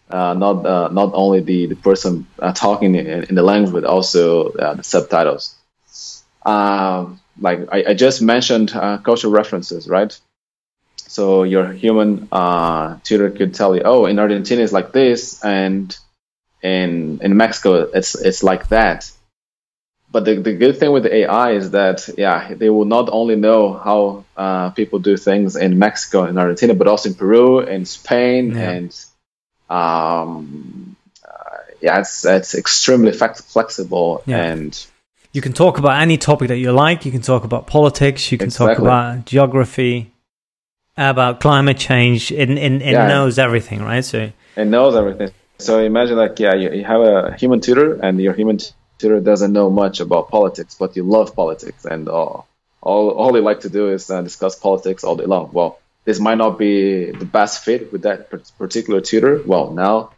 uh, 0.09 0.33
not 0.33 0.65
uh, 0.65 0.89
not 0.89 1.11
only 1.13 1.41
the 1.41 1.67
the 1.67 1.75
person 1.75 2.27
uh, 2.39 2.51
talking 2.51 2.95
in, 2.95 3.23
in, 3.23 3.35
the 3.35 3.43
language, 3.43 3.73
but 3.73 3.85
also 3.85 4.49
uh, 4.51 4.73
the 4.73 4.83
subtitles. 4.83 5.55
Um, 6.45 7.19
like 7.39 7.67
I, 7.71 7.85
I, 7.89 7.93
just 7.93 8.21
mentioned, 8.21 8.71
cultural 8.71 9.31
references, 9.31 9.87
right? 9.87 10.17
So 10.97 11.43
your 11.43 11.71
human 11.71 12.27
tutor 13.03 13.31
could 13.31 13.53
tell 13.53 13.75
you, 13.75 13.83
oh, 13.83 14.05
in 14.05 14.17
Argentina 14.19 14.61
it's 14.61 14.73
like 14.73 14.91
this, 14.91 15.43
and 15.43 15.95
in 16.61 17.19
in 17.21 17.37
Mexico, 17.37 17.89
it's 17.93 18.15
it's 18.15 18.43
like 18.43 18.69
that. 18.69 19.11
But 20.11 20.25
the, 20.25 20.35
the 20.35 20.53
good 20.53 20.77
thing 20.77 20.91
with 20.91 21.03
the 21.03 21.15
AI 21.15 21.51
is 21.51 21.71
that 21.71 22.09
yeah, 22.17 22.53
they 22.53 22.69
will 22.69 22.85
not 22.85 23.07
only 23.11 23.35
know 23.35 23.73
how 23.73 24.25
uh, 24.35 24.71
people 24.71 24.99
do 24.99 25.15
things 25.15 25.55
in 25.55 25.79
Mexico 25.79 26.23
and 26.23 26.37
Argentina, 26.37 26.73
but 26.73 26.87
also 26.87 27.09
in 27.09 27.15
Peru 27.15 27.59
and 27.59 27.87
Spain 27.87 28.53
yeah. 28.53 28.71
and 28.71 29.05
um, 29.69 30.97
uh, 31.25 31.57
yeah, 31.81 31.99
it's 31.99 32.25
it's 32.25 32.55
extremely 32.55 33.13
flexible 33.13 34.21
yeah. 34.25 34.43
and 34.43 34.85
you 35.31 35.41
can 35.41 35.53
talk 35.53 35.77
about 35.77 36.01
any 36.01 36.17
topic 36.17 36.49
that 36.49 36.57
you 36.57 36.71
like. 36.71 37.05
You 37.05 37.11
can 37.11 37.21
talk 37.21 37.43
about 37.43 37.67
politics. 37.67 38.31
You 38.31 38.37
can 38.37 38.47
exactly. 38.47 38.75
talk 38.75 38.81
about 38.81 39.25
geography, 39.25 40.13
about 40.97 41.39
climate 41.39 41.77
change. 41.77 42.31
It, 42.31 42.49
it, 42.49 42.57
it 42.57 42.81
yeah. 42.81 43.07
knows 43.07 43.39
everything, 43.39 43.81
right? 43.81 44.03
So 44.03 44.31
it 44.55 44.65
knows 44.65 44.95
everything. 44.95 45.31
So 45.57 45.79
imagine 45.79 46.17
like 46.17 46.39
yeah, 46.39 46.55
you, 46.55 46.71
you 46.71 46.83
have 46.83 47.01
a 47.01 47.35
human 47.37 47.61
tutor, 47.61 47.93
and 48.01 48.19
your 48.19 48.33
human 48.33 48.57
tutor 48.97 49.19
doesn't 49.19 49.53
know 49.53 49.69
much 49.69 49.99
about 49.99 50.29
politics, 50.29 50.75
but 50.77 50.95
you 50.95 51.03
love 51.03 51.35
politics, 51.35 51.85
and 51.85 52.09
all 52.09 52.47
all 52.81 53.11
all 53.11 53.31
they 53.31 53.41
like 53.41 53.61
to 53.61 53.69
do 53.69 53.89
is 53.89 54.09
uh, 54.09 54.21
discuss 54.21 54.55
politics 54.55 55.03
all 55.03 55.15
day 55.15 55.25
long. 55.25 55.51
Well, 55.53 55.79
this 56.03 56.19
might 56.19 56.39
not 56.39 56.57
be 56.57 57.11
the 57.11 57.25
best 57.25 57.63
fit 57.63 57.91
with 57.93 58.01
that 58.01 58.29
particular 58.57 59.01
tutor. 59.01 59.41
Well, 59.45 59.71
now 59.71 60.11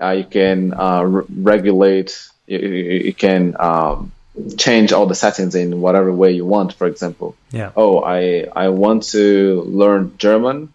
uh, 0.00 0.10
you 0.10 0.24
can 0.24 0.72
uh, 0.72 1.02
re- 1.02 1.24
regulate. 1.28 2.28
You, 2.46 2.58
you 2.58 3.12
can 3.12 3.56
um, 3.58 4.12
change 4.56 4.92
all 4.92 5.06
the 5.06 5.14
settings 5.14 5.54
in 5.54 5.80
whatever 5.80 6.12
way 6.12 6.32
you 6.32 6.44
want. 6.44 6.74
For 6.74 6.86
example, 6.86 7.36
yeah. 7.50 7.72
Oh, 7.76 8.02
I 8.02 8.46
I 8.54 8.68
want 8.68 9.04
to 9.14 9.62
learn 9.66 10.16
German 10.18 10.72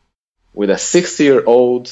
with 0.54 0.70
a 0.70 0.78
60 0.78 1.24
year 1.24 1.44
old 1.46 1.92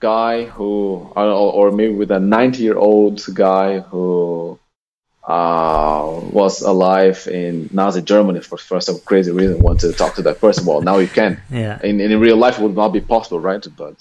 guy 0.00 0.44
who, 0.44 1.10
or 1.16 1.70
maybe 1.70 1.94
with 1.94 2.10
a 2.10 2.20
90 2.20 2.62
year 2.62 2.76
old 2.76 3.24
guy 3.32 3.80
who 3.80 4.58
uh, 5.26 6.20
was 6.30 6.60
alive 6.60 7.26
in 7.30 7.70
Nazi 7.72 8.02
Germany 8.02 8.40
for, 8.40 8.58
for 8.58 8.80
some 8.80 8.98
crazy 9.00 9.30
reason, 9.30 9.60
want 9.60 9.80
to 9.80 9.92
talk 9.92 10.16
to 10.16 10.22
that 10.22 10.40
person. 10.40 10.66
Well, 10.66 10.82
now 10.82 10.98
you 10.98 11.08
can. 11.08 11.40
Yeah. 11.50 11.78
In, 11.82 12.00
in 12.00 12.20
real 12.20 12.36
life, 12.36 12.58
it 12.58 12.62
would 12.62 12.76
not 12.76 12.90
be 12.90 13.00
possible, 13.00 13.40
right? 13.40 13.64
But, 13.76 13.96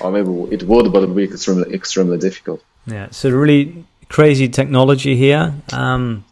or 0.00 0.10
maybe 0.10 0.30
it 0.54 0.62
would, 0.62 0.90
but 0.92 1.02
it 1.02 1.08
would 1.08 1.16
be 1.16 1.24
extremely, 1.24 1.74
extremely 1.74 2.18
difficult. 2.18 2.64
Yeah. 2.86 3.10
So 3.10 3.28
really 3.30 3.84
crazy 4.10 4.48
technology 4.48 5.16
here. 5.16 5.54
Um, 5.72 6.24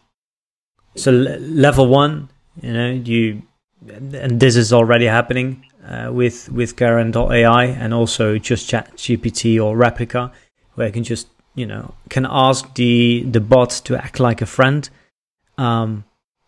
so 0.95 1.11
level 1.11 1.87
one, 1.87 2.29
you 2.61 2.73
know, 2.73 2.91
you, 2.91 3.41
and 3.87 4.39
this 4.39 4.55
is 4.55 4.71
already 4.71 5.05
happening 5.05 5.65
uh, 5.87 6.09
with 6.11 6.51
with 6.51 6.75
Caryn.ai 6.75 7.65
and 7.65 7.93
also 7.93 8.37
just 8.37 8.69
Chat 8.69 8.95
GPT 8.97 9.63
or 9.63 9.75
Replika, 9.75 10.31
where 10.75 10.87
you 10.87 10.93
can 10.93 11.03
just 11.03 11.27
you 11.55 11.65
know 11.65 11.95
can 12.09 12.27
ask 12.29 12.75
the 12.75 13.23
the 13.23 13.39
bot 13.39 13.71
to 13.85 13.97
act 13.97 14.19
like 14.19 14.41
a 14.41 14.45
friend. 14.45 14.89
Um, 15.57 16.03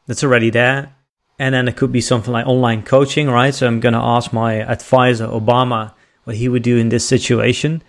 that's 0.08 0.24
already 0.24 0.50
there, 0.50 0.94
and 1.40 1.56
then 1.56 1.68
it 1.68 1.78
could 1.78 1.92
be 1.92 2.02
something 2.02 2.34
like 2.34 2.46
online 2.46 2.84
coaching, 2.84 3.30
right? 3.30 3.54
So 3.54 3.68
I'm 3.68 3.80
going 3.80 3.94
to 3.94 4.00
ask 4.00 4.34
my 4.34 4.56
advisor 4.56 5.28
Obama 5.28 5.94
what 6.26 6.36
he 6.36 6.50
would 6.50 6.64
do 6.64 6.78
in 6.78 6.90
this 6.90 7.08
situation. 7.08 7.82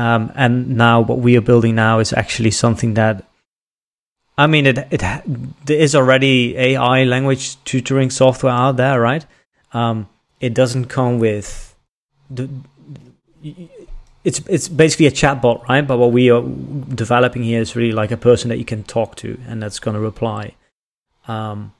Um, 0.00 0.32
and 0.34 0.76
now 0.78 1.02
what 1.02 1.18
we 1.18 1.36
are 1.36 1.42
building 1.42 1.74
now 1.74 1.98
is 1.98 2.14
actually 2.14 2.52
something 2.52 2.94
that 2.94 3.24
I 4.38 4.46
mean, 4.46 4.64
it 4.66 4.78
it 4.90 5.02
there 5.66 5.78
is 5.78 5.94
already 5.94 6.56
AI 6.56 7.04
language 7.04 7.62
tutoring 7.64 8.08
software 8.08 8.52
out 8.52 8.78
there, 8.78 8.98
right? 8.98 9.26
Um, 9.74 10.08
it 10.40 10.54
doesn't 10.54 10.86
come 10.86 11.18
with 11.18 11.76
the. 12.30 12.48
It's 14.24 14.40
it's 14.48 14.68
basically 14.68 15.06
a 15.06 15.10
chatbot, 15.10 15.68
right? 15.68 15.86
But 15.86 15.98
what 15.98 16.12
we 16.12 16.30
are 16.30 16.42
developing 16.94 17.42
here 17.42 17.60
is 17.60 17.76
really 17.76 17.92
like 17.92 18.10
a 18.10 18.16
person 18.16 18.48
that 18.48 18.56
you 18.56 18.64
can 18.64 18.82
talk 18.84 19.16
to, 19.16 19.38
and 19.46 19.62
that's 19.62 19.78
going 19.78 19.94
to 19.94 20.00
reply. 20.00 20.54
Um, 21.28 21.74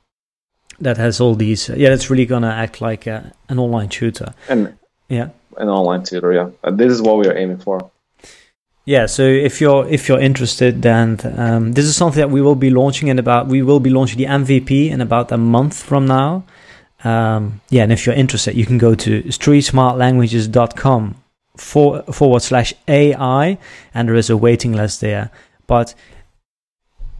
that 0.78 0.98
has 0.98 1.20
all 1.20 1.35
these. 1.35 1.70
Yeah, 1.70 1.88
that's 1.88 2.11
really 2.11 2.26
going 2.26 2.42
to 2.42 2.52
act 2.64 2.83
like 2.83 3.06
a, 3.06 3.33
an 3.48 3.59
online 3.59 3.88
tutor. 3.88 4.35
And 4.50 4.76
yeah, 5.09 5.30
an 5.56 5.70
online 5.70 6.02
tutor. 6.02 6.33
Yeah, 6.35 6.50
this 6.70 6.92
is 6.92 7.00
what 7.00 7.16
we 7.16 7.26
are 7.26 7.37
aiming 7.37 7.61
for. 7.61 7.90
Yeah, 8.90 9.07
so 9.07 9.22
if 9.22 9.61
you're 9.61 9.87
if 9.87 10.09
you're 10.09 10.18
interested, 10.18 10.83
then 10.83 11.20
um, 11.37 11.74
this 11.74 11.85
is 11.85 11.94
something 11.94 12.20
that 12.20 12.33
we 12.33 12.42
will 12.42 12.57
be 12.57 12.70
launching 12.70 13.07
in 13.07 13.20
about. 13.20 13.46
We 13.46 13.62
will 13.62 13.79
be 13.79 13.88
launching 13.88 14.18
the 14.18 14.24
MVP 14.24 14.90
in 14.90 15.00
about 15.00 15.31
a 15.31 15.38
month 15.38 15.81
from 15.81 16.07
now. 16.07 16.42
Um, 17.05 17.61
yeah, 17.70 17.85
and 17.85 17.92
if 17.92 18.05
you're 18.05 18.16
interested, 18.16 18.57
you 18.57 18.66
can 18.66 18.79
go 18.79 18.96
to 18.96 19.22
streetsmartlanguages.com 19.22 21.22
for, 21.57 22.03
forward 22.03 22.42
slash 22.42 22.74
AI, 22.88 23.59
and 23.94 24.09
there 24.09 24.16
is 24.16 24.29
a 24.29 24.37
waiting 24.37 24.72
list 24.72 25.00
there. 25.00 25.31
But 25.68 25.94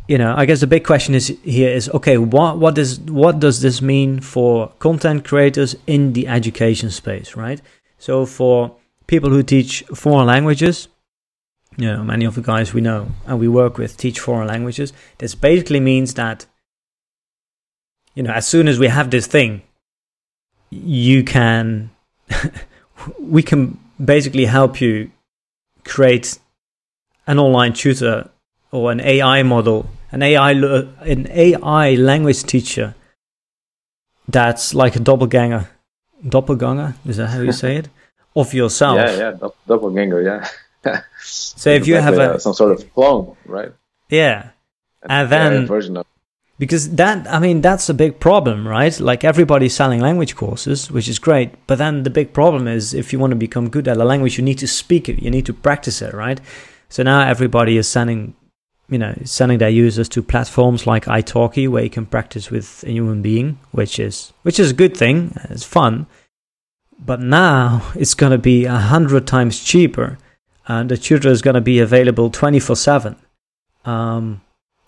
you 0.09 0.18
know, 0.18 0.35
I 0.37 0.46
guess 0.46 0.59
the 0.59 0.66
big 0.66 0.85
question 0.85 1.14
is 1.14 1.28
here 1.44 1.70
is 1.70 1.88
okay, 1.90 2.18
what 2.18 2.59
what 2.59 2.74
does 2.74 2.98
what 2.98 3.38
does 3.38 3.61
this 3.61 3.80
mean 3.80 4.18
for 4.18 4.72
content 4.80 5.24
creators 5.24 5.76
in 5.87 6.14
the 6.14 6.26
education 6.26 6.90
space, 6.90 7.37
right? 7.37 7.62
So 7.98 8.26
for 8.26 8.74
people 9.06 9.30
who 9.30 9.44
teach 9.44 9.85
foreign 9.94 10.26
languages, 10.26 10.88
you 11.76 11.87
know, 11.87 12.02
many 12.02 12.24
of 12.24 12.35
the 12.35 12.42
guys 12.42 12.74
we 12.74 12.80
know 12.80 13.09
and 13.26 13.38
we 13.38 13.48
work 13.48 13.78
with 13.78 13.96
teach 13.96 14.20
foreign 14.20 14.48
languages. 14.48 14.92
This 15.18 15.35
basically 15.35 15.80
means 15.80 16.14
that 16.14 16.46
you 18.14 18.22
know, 18.22 18.33
as 18.33 18.46
soon 18.46 18.68
as 18.68 18.78
we 18.78 18.88
have 18.88 19.11
this 19.11 19.26
thing, 19.26 19.62
you 20.70 21.24
can 21.24 21.90
we 23.18 23.42
can 23.42 23.78
basically 24.02 24.46
help 24.46 24.80
you 24.80 25.11
create 25.85 26.38
an 27.26 27.38
online 27.38 27.72
tutor 27.72 28.30
or 28.72 28.90
an 28.92 29.00
AI 29.00 29.42
model, 29.42 29.88
an 30.12 30.22
AI 30.22 30.50
an 30.52 31.26
AI 31.30 31.94
language 31.94 32.42
teacher 32.42 32.94
that's 34.28 34.74
like 34.74 34.96
a 34.96 35.00
doppelganger. 35.00 35.68
Doppelganger 36.28 36.94
is 37.06 37.16
that 37.16 37.28
how 37.28 37.40
you 37.40 37.52
say 37.64 37.76
it? 37.76 37.88
Of 38.35 38.54
yourself. 38.54 38.96
Yeah, 38.96 39.16
yeah, 39.16 39.48
doppelganger. 39.66 40.22
Yeah. 40.22 40.48
so 41.20 41.70
if 41.70 41.86
you 41.86 41.96
have 41.96 42.18
a, 42.18 42.40
some 42.40 42.54
sort 42.54 42.72
of 42.72 42.92
clone, 42.94 43.36
right? 43.46 43.72
Yeah, 44.08 44.50
and 45.02 45.30
then 45.30 45.66
version 45.66 45.96
of 45.96 46.06
because 46.58 46.90
that 46.96 47.26
i 47.28 47.38
mean 47.38 47.60
that's 47.60 47.88
a 47.88 47.94
big 47.94 48.20
problem 48.20 48.68
right? 48.68 49.00
Like 49.00 49.24
everybody's 49.24 49.74
selling 49.74 50.00
language 50.00 50.36
courses 50.36 50.90
which 50.90 51.08
is 51.08 51.18
great 51.18 51.50
but 51.66 51.78
then 51.78 52.02
the 52.02 52.10
big 52.10 52.32
problem 52.32 52.68
is 52.68 52.94
if 52.94 53.12
you 53.12 53.18
want 53.18 53.32
to 53.32 53.36
become 53.36 53.70
good 53.70 53.88
at 53.88 53.96
a 53.96 54.04
language 54.04 54.36
you 54.36 54.44
need 54.44 54.58
to 54.58 54.68
speak 54.68 55.08
it 55.08 55.22
you 55.22 55.30
need 55.30 55.46
to 55.46 55.54
practice 55.54 56.02
it 56.02 56.14
right? 56.14 56.40
So 56.88 57.02
now 57.02 57.26
everybody 57.26 57.76
is 57.76 57.88
sending 57.88 58.34
you 58.88 58.98
know 58.98 59.14
sending 59.24 59.58
their 59.58 59.70
users 59.70 60.08
to 60.10 60.22
platforms 60.22 60.86
like 60.86 61.06
italki 61.06 61.68
where 61.68 61.84
you 61.84 61.90
can 61.90 62.06
practice 62.06 62.50
with 62.50 62.84
a 62.86 62.90
human 62.90 63.22
being 63.22 63.58
which 63.70 63.98
is 63.98 64.32
which 64.42 64.60
is 64.60 64.72
a 64.72 64.74
good 64.74 64.96
thing 64.96 65.32
it's 65.48 65.64
fun 65.64 66.06
but 66.98 67.20
now 67.20 67.90
it's 67.94 68.14
going 68.14 68.32
to 68.32 68.38
be 68.38 68.66
a 68.66 68.76
hundred 68.76 69.26
times 69.26 69.60
cheaper 69.60 70.18
and 70.66 70.90
the 70.90 70.96
tutor 70.96 71.28
is 71.28 71.42
going 71.42 71.54
to 71.54 71.60
be 71.60 71.80
available 71.80 72.30
24 72.30 72.76
7 72.76 73.16
um, 73.84 74.40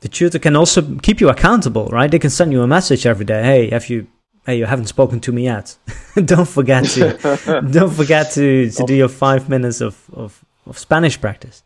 the 0.03 0.09
tutor 0.09 0.39
can 0.39 0.57
also 0.57 0.97
keep 0.99 1.21
you 1.21 1.29
accountable, 1.29 1.87
right? 1.87 2.11
They 2.11 2.19
can 2.19 2.31
send 2.31 2.53
you 2.53 2.63
a 2.63 2.67
message 2.67 3.07
every 3.07 3.25
day. 3.25 3.43
Hey, 3.43 3.71
have 3.71 3.89
you? 3.89 4.09
Hey, 4.45 4.59
you 4.59 4.67
haven't 4.67 4.87
spoken 4.87 5.21
to 5.21 5.33
me 5.33 5.45
yet. 5.45 5.77
don't 6.25 6.49
forget 6.49 6.85
to 6.87 7.63
don't 7.71 7.93
forget 7.93 8.33
to, 8.33 8.69
to 8.71 8.85
do 8.85 8.95
your 8.95 9.09
five 9.09 9.49
minutes 9.49 9.81
of, 9.81 9.97
of, 10.13 10.45
of 10.67 10.77
Spanish 10.77 11.21
practice. 11.21 11.63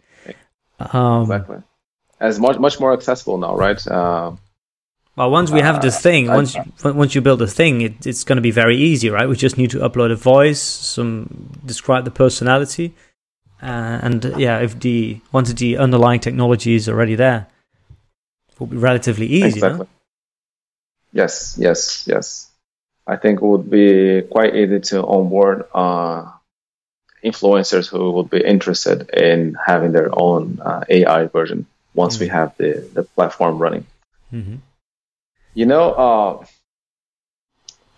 Um, 0.78 1.22
exactly. 1.22 1.62
As 2.20 2.38
much 2.38 2.58
much 2.58 2.78
more 2.78 2.92
accessible 2.92 3.38
now, 3.38 3.56
right? 3.56 3.84
Uh, 3.86 4.32
well, 5.16 5.30
once 5.30 5.50
we 5.50 5.60
have 5.60 5.80
this 5.80 5.96
uh, 5.96 6.00
thing, 6.00 6.26
once 6.26 6.54
you, 6.54 6.62
once 6.84 7.14
you 7.14 7.22
build 7.22 7.40
a 7.40 7.46
thing, 7.46 7.80
it, 7.80 8.06
it's 8.06 8.22
going 8.22 8.36
to 8.36 8.42
be 8.42 8.50
very 8.50 8.76
easy, 8.76 9.08
right? 9.08 9.26
We 9.26 9.34
just 9.34 9.56
need 9.56 9.70
to 9.70 9.78
upload 9.78 10.12
a 10.12 10.14
voice, 10.14 10.60
some 10.60 11.58
describe 11.64 12.04
the 12.04 12.10
personality, 12.10 12.94
uh, 13.62 14.00
and 14.02 14.24
yeah, 14.36 14.58
if 14.58 14.78
the 14.80 15.20
once 15.32 15.52
the 15.52 15.78
underlying 15.78 16.20
technology 16.20 16.74
is 16.74 16.88
already 16.88 17.14
there, 17.14 17.46
will 18.58 18.66
be 18.66 18.76
relatively 18.76 19.26
easy. 19.26 19.46
Exactly. 19.46 19.78
No? 19.80 19.88
Yes, 21.12 21.56
yes, 21.58 22.04
yes. 22.06 22.50
I 23.06 23.16
think 23.16 23.40
it 23.40 23.46
would 23.46 23.70
be 23.70 24.22
quite 24.22 24.54
easy 24.56 24.80
to 24.80 25.06
onboard 25.06 25.64
uh, 25.72 26.30
influencers 27.24 27.88
who 27.88 28.10
would 28.12 28.30
be 28.30 28.44
interested 28.44 29.08
in 29.10 29.56
having 29.64 29.92
their 29.92 30.10
own 30.12 30.60
uh, 30.60 30.84
AI 30.88 31.26
version 31.26 31.66
once 31.94 32.16
mm-hmm. 32.16 32.24
we 32.24 32.28
have 32.28 32.56
the, 32.58 32.88
the 32.92 33.02
platform 33.02 33.58
running. 33.58 33.86
Mm-hmm. 34.32 34.56
You 35.54 35.66
know, 35.66 35.92
uh, 35.92 36.44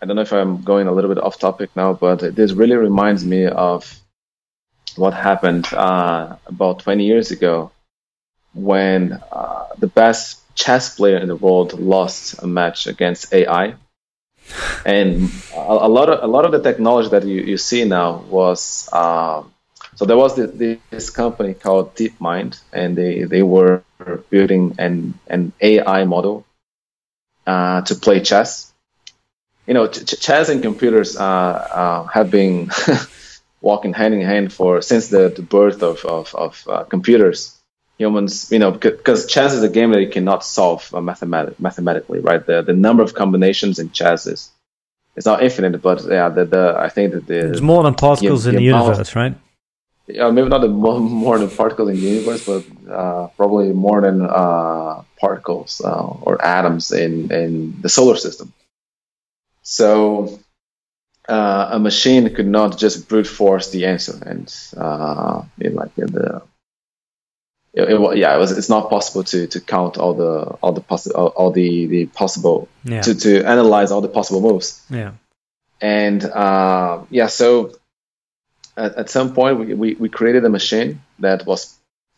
I 0.00 0.06
don't 0.06 0.14
know 0.14 0.22
if 0.22 0.32
I'm 0.32 0.62
going 0.62 0.86
a 0.86 0.92
little 0.92 1.12
bit 1.12 1.22
off 1.22 1.38
topic 1.38 1.70
now, 1.74 1.94
but 1.94 2.20
this 2.36 2.52
really 2.52 2.76
reminds 2.76 3.24
me 3.24 3.46
of 3.46 3.98
what 4.98 5.14
happened 5.14 5.66
uh, 5.72 6.37
about 6.46 6.80
20 6.80 7.04
years 7.04 7.30
ago 7.30 7.70
when 8.54 9.12
uh, 9.32 9.66
the 9.78 9.87
best 9.87 10.42
chess 10.54 10.96
player 10.96 11.18
in 11.18 11.28
the 11.28 11.37
world 11.37 11.78
lost 11.78 12.42
a 12.42 12.46
match 12.46 12.87
against 12.87 13.32
AI. 13.32 13.74
And 14.84 15.30
a, 15.54 15.58
a 15.58 15.88
lot 15.88 16.08
of 16.08 16.24
a 16.24 16.26
lot 16.26 16.44
of 16.44 16.52
the 16.52 16.62
technology 16.62 17.11
that 17.11 17.24
you, 17.24 17.42
you 17.42 17.58
see 17.58 17.84
now 17.84 18.24
was 18.30 18.88
uh, 18.92 19.42
so 19.98 20.04
there 20.04 20.16
was 20.16 20.37
this, 20.37 20.78
this 20.90 21.11
company 21.11 21.54
called 21.54 21.96
DeepMind, 21.96 22.61
and 22.72 22.96
they, 22.96 23.24
they 23.24 23.42
were 23.42 23.82
building 24.30 24.76
an 24.78 25.18
an 25.26 25.52
AI 25.61 26.04
model 26.04 26.46
uh, 27.46 27.82
to 27.82 27.94
play 27.96 28.20
chess. 28.20 28.72
You 29.66 29.74
know, 29.74 29.88
ch- 29.88 30.20
chess 30.20 30.48
and 30.48 30.62
computers 30.62 31.16
uh, 31.16 31.22
uh 31.24 32.04
have 32.04 32.30
been 32.30 32.70
walking 33.60 33.92
hand 33.92 34.14
in 34.14 34.20
hand 34.20 34.52
for 34.52 34.82
since 34.82 35.08
the, 35.08 35.28
the 35.28 35.42
birth 35.42 35.82
of 35.82 36.04
of, 36.04 36.34
of 36.34 36.68
uh, 36.68 36.84
computers 36.84 37.58
humans, 37.98 38.50
you 38.50 38.58
know, 38.58 38.70
because 38.70 39.26
chess 39.26 39.52
is 39.52 39.62
a 39.62 39.68
game 39.68 39.90
that 39.90 40.00
you 40.00 40.08
cannot 40.08 40.44
solve 40.44 40.94
uh, 40.94 41.00
mathematic, 41.00 41.60
mathematically, 41.60 42.20
right? 42.20 42.44
The 42.46 42.62
the 42.62 42.72
number 42.72 43.02
of 43.02 43.14
combinations 43.14 43.78
in 43.78 43.90
chess 43.90 44.26
is 44.26 44.50
it's 45.16 45.26
not 45.26 45.42
infinite, 45.42 45.82
but 45.82 46.04
yeah, 46.08 46.28
the, 46.28 46.44
the 46.44 46.76
I 46.78 46.88
think 46.88 47.12
that 47.12 47.26
the, 47.26 47.34
there's 47.34 47.60
more 47.60 47.82
than 47.82 47.94
particles 47.94 48.44
the, 48.44 48.50
in 48.50 48.56
the, 48.56 48.62
universe, 48.62 49.14
right? 49.16 49.34
Yeah, 50.06 50.30
maybe 50.30 50.48
not 50.48 50.60
the 50.60 50.68
more, 50.68 51.00
more 51.26 51.38
than 51.38 51.50
particles 51.50 51.90
in 51.90 51.96
the 51.96 52.00
universe, 52.00 52.46
but 52.46 52.64
uh, 52.90 53.26
probably 53.36 53.72
more 53.72 54.00
than 54.00 54.22
uh, 54.22 55.02
particles 55.20 55.82
uh, 55.84 56.06
or 56.22 56.42
atoms 56.44 56.92
in 56.92 57.32
in 57.32 57.80
the 57.82 57.88
solar 57.88 58.16
system. 58.16 58.52
So. 59.62 60.38
Uh, 61.28 61.68
a 61.72 61.78
machine 61.78 62.32
could 62.34 62.46
not 62.46 62.78
just 62.78 63.08
brute 63.08 63.26
force 63.26 63.70
the 63.70 63.84
answer, 63.84 64.18
and 64.24 64.54
uh, 64.76 65.42
in 65.60 65.74
like 65.74 65.90
in 65.98 66.06
the 66.06 66.42
it, 67.74 67.90
it, 67.90 68.16
yeah, 68.16 68.34
it 68.34 68.38
was, 68.38 68.56
it's 68.56 68.68
not 68.68 68.88
possible 68.88 69.22
to, 69.24 69.46
to 69.46 69.60
count 69.60 69.98
all 69.98 70.14
the 70.14 70.56
all 70.62 70.72
the 70.72 70.80
possi- 70.80 71.14
all, 71.14 71.28
all 71.28 71.50
the 71.50 71.86
the 71.86 72.06
possible 72.06 72.68
yeah. 72.84 73.02
to, 73.02 73.14
to 73.14 73.44
analyze 73.44 73.92
all 73.92 74.00
the 74.00 74.08
possible 74.08 74.40
moves. 74.40 74.82
Yeah, 74.88 75.12
and 75.80 76.24
uh, 76.24 77.04
yeah, 77.10 77.26
so 77.26 77.76
at, 78.76 78.96
at 78.96 79.10
some 79.10 79.34
point 79.34 79.58
we, 79.58 79.74
we, 79.74 79.94
we, 79.94 80.08
created 80.08 80.44
a 80.44 80.48
machine 80.48 81.02
that 81.18 81.44
was 81.46 81.76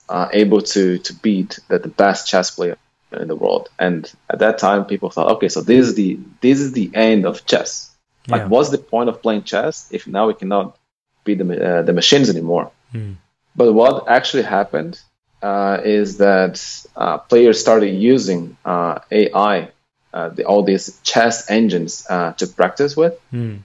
uh, 0.09 0.29
able 0.33 0.62
to 0.62 0.99
to 0.99 1.14
beat 1.14 1.59
the, 1.68 1.79
the 1.79 1.89
best 1.89 2.28
chess 2.28 2.51
player 2.51 2.76
in 3.12 3.28
the 3.28 3.37
world. 3.37 3.68
And 3.78 4.11
at 4.28 4.39
that 4.39 4.59
time, 4.59 4.85
people 4.85 5.11
thought, 5.11 5.32
okay, 5.37 5.49
so 5.49 5.62
this 5.62 5.89
is 5.89 5.95
the 5.95 6.18
this 6.41 6.61
is 6.61 6.72
the 6.72 6.91
end 6.95 7.26
of 7.26 7.45
chess. 7.45 7.89
Like, 8.29 8.43
yeah. 8.43 8.49
what's 8.49 8.71
the 8.71 8.79
point 8.79 9.09
of 9.09 9.23
playing 9.23 9.45
chess 9.45 9.89
if 9.91 10.07
now 10.07 10.27
we 10.27 10.35
cannot 10.35 10.77
beat 11.25 11.39
the 11.39 11.79
uh, 11.79 11.83
the 11.83 11.93
machines 11.93 12.29
anymore? 12.29 12.71
Mm. 12.95 13.16
But 13.57 13.73
what 13.73 14.09
actually 14.09 14.45
happened 14.45 15.01
uh, 15.43 15.81
is 15.85 16.18
that 16.18 16.87
uh, 16.97 17.18
players 17.18 17.61
started 17.61 17.91
using 17.91 18.57
uh, 18.64 19.01
AI, 19.11 19.71
uh, 20.12 20.29
the, 20.29 20.45
all 20.45 20.62
these 20.62 21.01
chess 21.03 21.51
engines 21.51 22.07
uh, 22.09 22.33
to 22.35 22.47
practice 22.47 22.97
with. 22.97 23.18
Mm. 23.33 23.61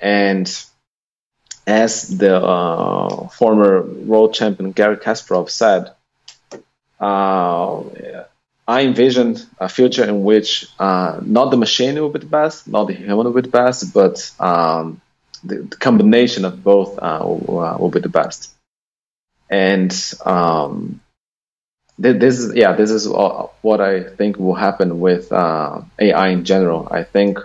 And 0.00 0.64
as 1.66 2.18
the 2.18 2.36
uh, 2.36 3.28
former 3.28 3.82
world 3.82 4.34
champion 4.34 4.72
Garry 4.72 4.96
Kasparov 4.96 5.50
said, 5.50 5.92
I 8.66 8.82
envisioned 8.82 9.44
a 9.58 9.68
future 9.68 10.04
in 10.04 10.22
which 10.24 10.66
not 10.78 11.50
the 11.50 11.56
machine 11.56 11.94
will 12.00 12.10
be 12.10 12.20
the 12.20 12.26
best, 12.26 12.68
not 12.68 12.86
the 12.86 12.94
human 12.94 13.26
will 13.26 13.32
be 13.32 13.42
the 13.42 13.48
best, 13.48 13.92
but 13.92 14.30
um, 14.38 15.00
the, 15.42 15.56
the, 15.62 15.76
combination 15.76 16.44
of 16.44 16.62
both 16.62 17.00
will, 17.00 17.76
will 17.78 17.90
be 17.90 18.00
the 18.00 18.08
best 18.08 18.52
and 19.52 20.14
um, 20.24 21.00
this 21.98 22.38
is 22.38 22.54
yeah 22.54 22.72
this 22.72 22.90
is 22.90 23.06
what 23.06 23.80
I 23.80 24.02
think 24.02 24.38
will 24.38 24.54
happen 24.54 24.98
with 24.98 25.30
uh, 25.30 25.82
AI 25.98 26.28
in 26.28 26.44
general. 26.44 26.88
I 26.90 27.04
think 27.04 27.38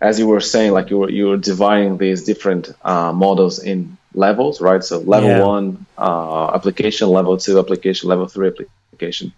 as 0.00 0.18
you 0.18 0.26
were 0.26 0.40
saying, 0.40 0.72
like 0.72 0.90
you 0.90 0.98
were 0.98 1.10
you 1.10 1.26
were 1.28 1.36
dividing 1.36 1.98
these 1.98 2.24
different 2.24 2.72
uh, 2.82 3.12
models 3.12 3.62
in 3.62 3.98
levels, 4.14 4.60
right? 4.60 4.82
So 4.82 4.98
level 5.00 5.28
yeah. 5.28 5.44
one 5.44 5.86
uh, 5.98 6.50
application, 6.54 7.08
level 7.08 7.36
two 7.36 7.58
application, 7.58 8.08
level 8.08 8.26
three 8.26 8.48
application, 8.48 9.32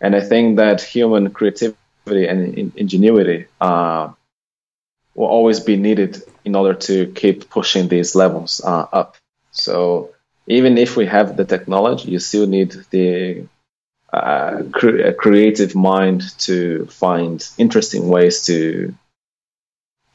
and 0.00 0.14
I 0.14 0.20
think 0.20 0.56
that 0.56 0.82
human 0.82 1.30
creativity 1.30 1.76
and 2.06 2.54
in- 2.54 2.72
ingenuity 2.76 3.46
uh, 3.60 4.12
will 5.14 5.26
always 5.26 5.60
be 5.60 5.76
needed 5.76 6.22
in 6.44 6.54
order 6.54 6.74
to 6.74 7.06
keep 7.12 7.48
pushing 7.48 7.88
these 7.88 8.14
levels 8.14 8.60
uh, 8.64 8.86
up. 8.92 9.16
So 9.52 10.10
even 10.46 10.76
if 10.76 10.96
we 10.96 11.06
have 11.06 11.36
the 11.36 11.44
technology, 11.44 12.10
you 12.10 12.18
still 12.18 12.46
need 12.46 12.76
the 12.90 13.46
uh, 14.12 14.62
cre- 14.72 15.12
creative 15.18 15.74
mind 15.74 16.38
to 16.40 16.86
find 16.86 17.46
interesting 17.58 18.08
ways 18.08 18.46
to 18.46 18.94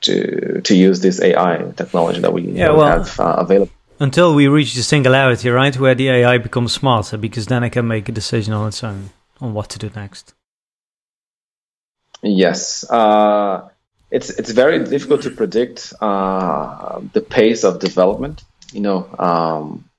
to 0.01 0.61
to 0.61 0.75
use 0.75 1.01
this 1.01 1.21
AI 1.21 1.71
technology 1.75 2.21
that 2.21 2.31
we, 2.31 2.43
yeah, 2.43 2.71
well, 2.71 2.87
have 2.87 3.19
uh, 3.19 3.35
available. 3.39 3.71
Until 3.99 4.33
we 4.33 4.47
reach 4.47 4.75
the 4.75 4.83
singularity, 4.83 5.49
right, 5.49 5.77
where 5.77 5.95
the 5.95 6.07
AI 6.09 6.37
becomes 6.37 6.71
smarter, 6.71 7.17
because 7.17 7.47
then 7.47 7.63
it 7.63 7.71
can 7.71 7.85
make 7.87 8.07
a 8.07 8.13
decision 8.13 8.53
on 8.53 8.69
its 8.69 8.81
own 8.81 9.09
on 9.41 9.53
what 9.53 9.69
to 9.69 9.79
do 9.79 9.89
next. 9.95 10.33
Yes, 12.21 12.89
uh, 12.89 13.69
it's 14.11 14.29
it's 14.29 14.51
very 14.51 14.83
difficult 14.83 15.21
to 15.23 15.31
predict 15.31 15.93
uh, 16.01 16.99
the 17.13 17.21
pace 17.21 17.63
of 17.63 17.79
development. 17.79 18.43
You 18.73 18.81
know, 18.81 19.15
um, 19.17 19.89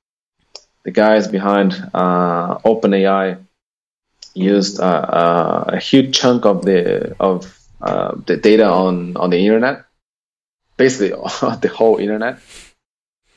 the 0.85 0.91
guys 0.91 1.29
behind 1.29 1.73
uh, 1.95 2.59
OpenAI 2.59 3.39
used 4.35 4.81
uh, 4.81 4.85
uh, 4.85 5.65
a 5.69 5.79
huge 5.79 6.17
chunk 6.19 6.45
of 6.45 6.65
the 6.65 7.17
of 7.19 7.59
uh, 7.81 8.15
the 8.27 8.37
data 8.37 8.69
on 8.69 9.17
on 9.17 9.31
the 9.31 9.39
internet, 9.39 9.85
basically 10.77 11.11
the 11.61 11.73
whole 11.75 11.97
internet. 11.97 12.39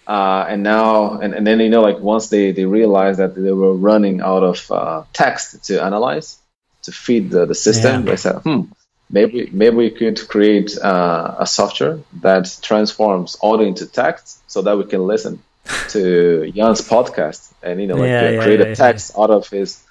Uh, 0.05 0.45
and 0.49 0.63
now, 0.63 1.19
and, 1.19 1.33
and 1.33 1.47
then 1.47 1.59
you 1.59 1.69
know, 1.69 1.81
like 1.81 1.99
once 1.99 2.29
they 2.29 2.51
they 2.51 2.65
realized 2.65 3.19
that 3.19 3.35
they 3.35 3.51
were 3.51 3.73
running 3.73 4.21
out 4.21 4.43
of 4.43 4.71
uh, 4.71 5.03
text 5.13 5.65
to 5.65 5.81
analyze 5.81 6.37
to 6.83 6.91
feed 6.91 7.29
the, 7.29 7.45
the 7.45 7.55
system, 7.55 8.01
yeah. 8.01 8.11
they 8.11 8.17
said, 8.17 8.35
hmm, 8.43 8.63
maybe 9.09 9.49
maybe 9.51 9.75
we 9.75 9.89
could 9.89 10.27
create 10.27 10.77
uh, 10.77 11.35
a 11.39 11.47
software 11.47 11.99
that 12.21 12.57
transforms 12.61 13.37
audio 13.41 13.67
into 13.67 13.85
text 13.85 14.39
so 14.51 14.61
that 14.61 14.77
we 14.77 14.83
can 14.83 15.07
listen 15.07 15.41
to 15.89 16.51
Jan's 16.51 16.81
podcast 16.81 17.53
and 17.61 17.79
you 17.79 17.87
know 17.87 17.95
like 17.95 18.09
yeah, 18.09 18.43
create 18.43 18.59
yeah, 18.59 18.67
a 18.67 18.75
text 18.75 19.13
out 19.17 19.29
of 19.29 19.47
his 19.47 19.81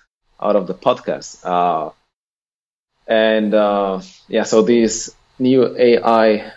out 0.40 0.56
of 0.56 0.66
the 0.66 0.74
podcast. 0.74 1.44
Uh, 1.44 1.90
and 3.06 3.54
uh, 3.54 4.00
yeah, 4.28 4.42
so 4.42 4.62
these 4.62 5.14
new 5.38 5.76
AI 5.76 6.52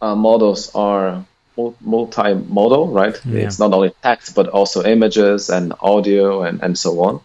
uh, 0.00 0.14
models 0.14 0.74
are 0.74 1.26
multimodal, 1.56 2.92
right? 2.92 3.20
Yeah. 3.24 3.46
It's 3.46 3.58
not 3.58 3.72
only 3.72 3.92
text 4.02 4.34
but 4.34 4.48
also 4.48 4.82
images 4.82 5.50
and 5.50 5.72
audio 5.80 6.42
and, 6.42 6.62
and 6.62 6.78
so 6.78 7.00
on. 7.00 7.20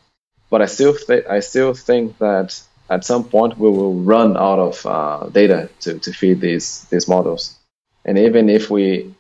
But 0.49 0.61
I 0.61 0.65
still 0.65 0.95
th- 0.95 1.25
I 1.29 1.41
still 1.41 1.73
think 1.73 2.17
that 2.17 2.61
at 2.89 3.05
some 3.05 3.23
point 3.23 3.57
we 3.57 3.69
will 3.69 3.95
run 3.95 4.35
out 4.37 4.59
of 4.59 4.85
uh, 4.85 5.29
data 5.29 5.69
to, 5.81 5.99
to 5.99 6.11
feed 6.11 6.41
these 6.41 6.85
these 6.85 7.07
models. 7.07 7.55
And 8.05 8.17
even 8.17 8.49
if 8.49 8.69
we 8.69 9.13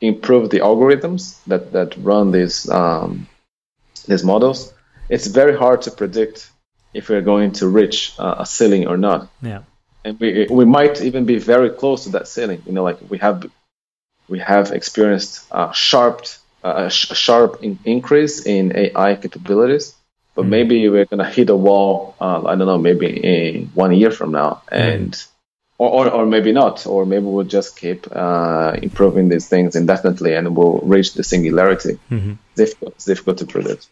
improve 0.00 0.50
the 0.50 0.60
algorithms 0.60 1.38
that, 1.46 1.72
that 1.72 1.96
run 1.98 2.32
these 2.32 2.68
um, 2.70 3.28
these 4.06 4.24
models, 4.24 4.72
it's 5.08 5.26
very 5.26 5.56
hard 5.56 5.82
to 5.82 5.90
predict 5.90 6.50
if 6.92 7.08
we're 7.08 7.20
going 7.20 7.52
to 7.52 7.68
reach 7.68 8.12
uh, 8.18 8.36
a 8.38 8.46
ceiling 8.46 8.88
or 8.88 8.96
not. 8.96 9.28
Yeah. 9.42 9.62
And 10.04 10.18
we 10.18 10.46
we 10.50 10.64
might 10.64 11.02
even 11.02 11.24
be 11.24 11.38
very 11.38 11.70
close 11.70 12.04
to 12.04 12.10
that 12.10 12.26
ceiling. 12.26 12.62
You 12.66 12.72
know, 12.72 12.82
like 12.82 12.98
we 13.08 13.18
have 13.18 13.48
we 14.30 14.38
have 14.38 14.70
experienced 14.70 15.44
a 15.50 15.70
sharp 15.74 16.26
a 16.62 16.90
sharp 16.90 17.62
in- 17.62 17.78
increase 17.84 18.44
in 18.44 18.76
AI 18.76 19.14
capabilities, 19.14 19.94
but 20.34 20.44
mm. 20.44 20.50
maybe 20.50 20.88
we're 20.88 21.06
gonna 21.06 21.28
hit 21.28 21.48
a 21.50 21.56
wall. 21.56 22.14
Uh, 22.20 22.42
I 22.44 22.54
don't 22.56 22.66
know, 22.66 22.78
maybe 22.78 23.08
in 23.08 23.70
one 23.74 23.92
year 23.92 24.10
from 24.10 24.32
now, 24.32 24.62
and 24.70 25.12
mm. 25.12 25.26
or, 25.78 25.88
or, 25.90 26.10
or 26.10 26.26
maybe 26.26 26.52
not, 26.52 26.86
or 26.86 27.06
maybe 27.06 27.24
we'll 27.24 27.46
just 27.46 27.78
keep 27.78 28.06
uh, 28.14 28.76
improving 28.82 29.28
these 29.30 29.48
things 29.48 29.74
indefinitely, 29.74 30.34
and 30.34 30.54
we'll 30.54 30.80
reach 30.80 31.14
the 31.14 31.24
singularity. 31.24 31.98
Mm-hmm. 32.10 32.34
Difficult, 32.56 32.94
it's 32.96 33.06
difficult 33.06 33.38
to 33.38 33.46
predict. 33.46 33.88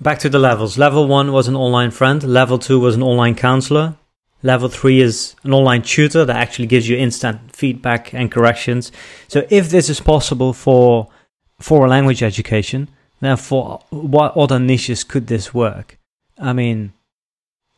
Back 0.00 0.20
to 0.20 0.28
the 0.28 0.38
levels. 0.38 0.78
Level 0.78 1.06
one 1.08 1.32
was 1.32 1.48
an 1.48 1.56
online 1.56 1.90
friend. 1.90 2.22
Level 2.22 2.58
two 2.58 2.78
was 2.78 2.94
an 2.94 3.02
online 3.02 3.34
counselor. 3.34 3.96
Level 4.44 4.68
three 4.68 5.00
is 5.00 5.34
an 5.42 5.54
online 5.54 5.80
tutor 5.80 6.26
that 6.26 6.36
actually 6.36 6.66
gives 6.66 6.86
you 6.86 6.98
instant 6.98 7.56
feedback 7.56 8.12
and 8.12 8.30
corrections. 8.30 8.92
So 9.26 9.46
if 9.48 9.70
this 9.70 9.88
is 9.88 10.00
possible 10.00 10.52
for 10.52 11.08
for 11.58 11.88
language 11.88 12.22
education, 12.22 12.88
then 13.20 13.38
for 13.38 13.80
what 13.88 14.36
other 14.36 14.58
niches 14.58 15.02
could 15.02 15.28
this 15.28 15.54
work? 15.54 15.98
I 16.38 16.52
mean, 16.52 16.92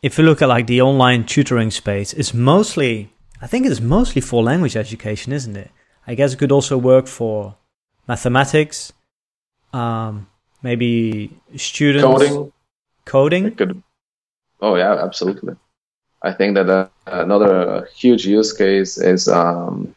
if 0.03 0.19
you 0.19 0.25
look 0.25 0.43
at 0.43 0.49
like 0.49 0.67
the 0.67 0.83
online 0.83 1.25
tutoring 1.25 1.71
space, 1.71 2.13
it's 2.13 2.35
mostly 2.35 3.13
I 3.41 3.47
think 3.47 3.67
it's 3.67 3.81
mostly 3.81 4.21
for 4.21 4.43
language 4.43 4.77
education, 4.77 5.33
isn't 5.33 5.57
it? 5.57 5.71
I 6.05 6.17
guess 6.17 6.33
it 6.33 6.39
could 6.39 6.51
also 6.51 6.77
work 6.77 7.07
for 7.07 7.55
mathematics, 8.09 8.93
um, 9.73 10.27
maybe 10.63 11.31
students 11.55 12.05
coding. 12.05 12.53
Coding. 13.05 13.55
Could, 13.55 13.83
oh 14.61 14.75
yeah, 14.75 14.95
absolutely. 14.95 15.55
I 16.27 16.33
think 16.33 16.55
that 16.57 16.69
uh, 16.69 16.89
another 17.07 17.89
huge 17.95 18.27
use 18.27 18.53
case 18.53 18.99
is 18.99 19.29
um, 19.29 19.95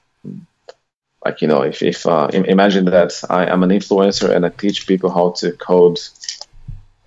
like 1.26 1.42
you 1.42 1.48
know 1.48 1.64
if 1.64 1.82
if 1.82 2.06
uh, 2.06 2.30
imagine 2.32 2.86
that 2.86 3.14
I 3.30 3.48
am 3.48 3.64
an 3.64 3.72
influencer 3.72 4.30
and 4.30 4.46
I 4.46 4.50
teach 4.50 4.86
people 4.86 5.10
how 5.10 5.32
to 5.40 5.52
code, 5.54 6.00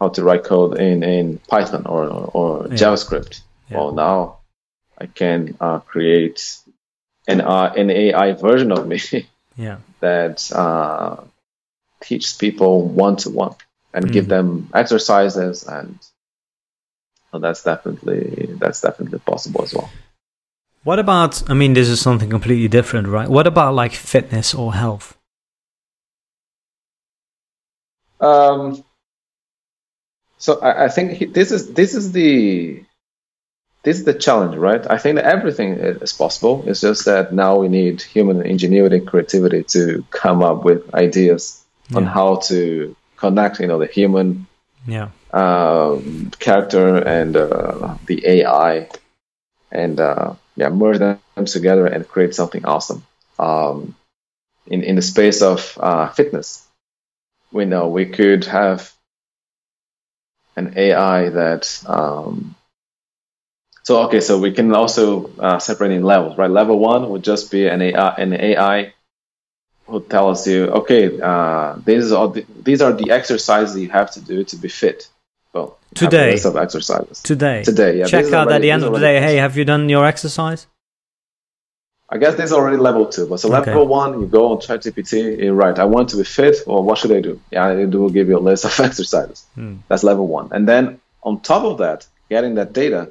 how 0.01 0.09
to 0.09 0.25
write 0.25 0.43
code 0.43 0.81
in 0.81 1.05
in 1.05 1.39
Python 1.39 1.87
or 1.87 2.03
or, 2.35 2.67
yeah. 2.67 2.75
JavaScript. 2.75 3.43
Yeah. 3.71 3.77
Well, 3.77 3.93
now 3.93 4.39
I 4.99 5.07
can 5.07 5.57
uh, 5.61 5.79
create 5.79 6.59
an 7.29 7.41
uh, 7.41 7.73
an 7.77 7.91
AI 7.91 8.33
version 8.33 8.73
of 8.73 8.89
me. 8.89 8.99
yeah. 9.57 9.77
That 10.01 10.51
uh, 10.53 11.23
teach 12.03 12.39
people 12.39 12.89
one 12.89 13.17
to 13.23 13.31
one 13.31 13.55
and 13.95 14.07
mm. 14.07 14.13
give 14.13 14.27
them 14.27 14.69
exercises 14.75 15.63
and 15.63 15.97
that's 17.39 17.63
definitely 17.63 18.49
that's 18.59 18.81
definitely 18.81 19.19
possible 19.21 19.63
as 19.63 19.75
well 19.75 19.91
what 20.85 20.99
about 20.99 21.49
i 21.51 21.55
mean 21.55 21.73
this 21.73 21.89
is 21.89 22.01
something 22.01 22.31
completely 22.31 22.69
different 22.69 23.09
right 23.09 23.29
what 23.29 23.47
about 23.47 23.75
like 23.75 23.93
fitness 23.93 24.55
or 24.55 24.75
health 24.75 25.17
um 28.21 28.85
so 30.43 30.59
I, 30.61 30.87
I 30.87 30.89
think 30.89 31.33
this 31.33 31.53
is 31.53 31.73
this 31.73 31.95
is 31.95 32.11
the 32.11 32.85
this 33.85 33.99
is 33.99 34.05
the 34.05 34.15
challenge, 34.15 34.57
right? 34.57 34.85
I 34.91 34.99
think 34.99 35.17
that 35.17 35.25
everything 35.25 35.75
is 35.75 36.13
possible. 36.13 36.65
It's 36.67 36.81
just 36.81 37.05
that 37.05 37.33
now 37.33 37.59
we 37.59 37.69
need 37.69 38.03
human 38.03 38.45
ingenuity, 38.45 39.01
creativity 39.01 39.65
to 39.65 40.05
come 40.11 40.43
up 40.43 40.65
with 40.65 40.95
ideas 40.95 41.65
yeah. 41.89 41.99
on 41.99 42.07
how 42.07 42.37
to 42.49 42.97
connect, 43.17 43.61
you 43.61 43.67
know, 43.69 43.79
the 43.79 43.87
human 43.87 44.47
yeah. 44.87 45.11
Um, 45.33 46.31
character 46.39 46.97
and 46.99 47.37
uh, 47.37 47.97
the 48.07 48.23
AI, 48.27 48.89
and 49.73 50.01
uh, 50.01 50.35
yeah, 50.57 50.71
merge 50.71 50.99
them 50.99 51.21
together 51.47 51.87
and 51.87 52.09
create 52.09 52.35
something 52.35 52.65
awesome. 52.65 53.05
Um, 53.39 53.95
in 54.67 54.83
in 54.85 54.97
the 54.97 55.03
space 55.03 55.43
of 55.43 55.79
uh, 55.81 56.09
fitness, 56.11 56.67
we 57.53 57.65
know 57.67 57.89
we 57.89 58.07
could 58.07 58.47
have 58.47 58.93
an 60.57 60.75
AI 60.77 61.29
that. 61.31 61.83
Um, 61.87 62.55
so 63.85 64.03
okay, 64.05 64.21
so 64.21 64.39
we 64.39 64.53
can 64.53 64.75
also 64.75 65.31
uh, 65.39 65.59
separate 65.59 65.93
in 65.93 66.05
levels, 66.05 66.39
right? 66.39 66.51
Level 66.51 66.79
one 66.79 67.09
would 67.11 67.25
just 67.25 67.51
be 67.51 67.67
an 67.69 67.83
AI, 67.83 68.15
an 68.17 68.33
AI 68.33 68.95
who 69.87 70.03
tells 70.03 70.47
you, 70.49 70.67
okay, 70.67 71.21
uh, 71.21 71.77
these 71.85 72.13
are 72.13 72.29
the, 72.29 72.47
these 72.63 72.83
are 72.83 72.93
the 72.95 73.13
exercises 73.13 73.79
you 73.79 73.91
have 73.91 74.11
to 74.13 74.21
do 74.23 74.45
to 74.45 74.57
be 74.57 74.69
fit. 74.69 75.09
Today, 75.95 76.41
of 76.45 76.57
exercises 76.57 77.23
today, 77.23 77.63
today. 77.65 77.99
Yeah, 77.99 78.07
check 78.07 78.27
out 78.27 78.49
already, 78.49 78.55
at 78.55 78.63
the 78.63 78.71
end 78.71 78.85
of 78.85 78.93
the 78.93 78.99
day. 78.99 79.21
Hey, 79.21 79.37
have 79.37 79.57
you 79.57 79.65
done 79.65 79.89
your 79.89 80.07
exercise? 80.07 80.67
I 82.13 82.19
guess 82.19 82.35
this 82.35 82.47
is 82.47 82.53
already 82.53 82.77
level 82.77 83.07
two. 83.07 83.27
But 83.27 83.41
so 83.41 83.49
level 83.49 83.73
okay. 83.73 83.89
one, 83.89 84.21
you 84.21 84.27
go 84.27 84.53
on 84.53 84.59
ChatGPT, 84.59 85.43
you 85.45 85.55
write, 85.55 85.79
I 85.79 85.87
want 85.87 86.11
to 86.11 86.19
be 86.19 86.25
fit, 86.25 86.59
or 86.67 86.83
what 86.83 86.99
should 86.99 87.13
I 87.13 87.21
do? 87.21 87.41
Yeah, 87.51 87.71
it 87.71 87.89
will 87.91 88.11
give 88.11 88.29
you 88.29 88.37
a 88.37 88.45
list 88.51 88.67
of 88.67 88.79
exercises. 88.89 89.47
Hmm. 89.55 89.77
That's 89.89 90.05
level 90.05 90.27
one. 90.27 90.51
And 90.53 90.69
then 90.69 91.01
on 91.23 91.41
top 91.41 91.65
of 91.65 91.79
that, 91.79 92.07
getting 92.29 92.57
that 92.57 92.75
data, 92.75 93.11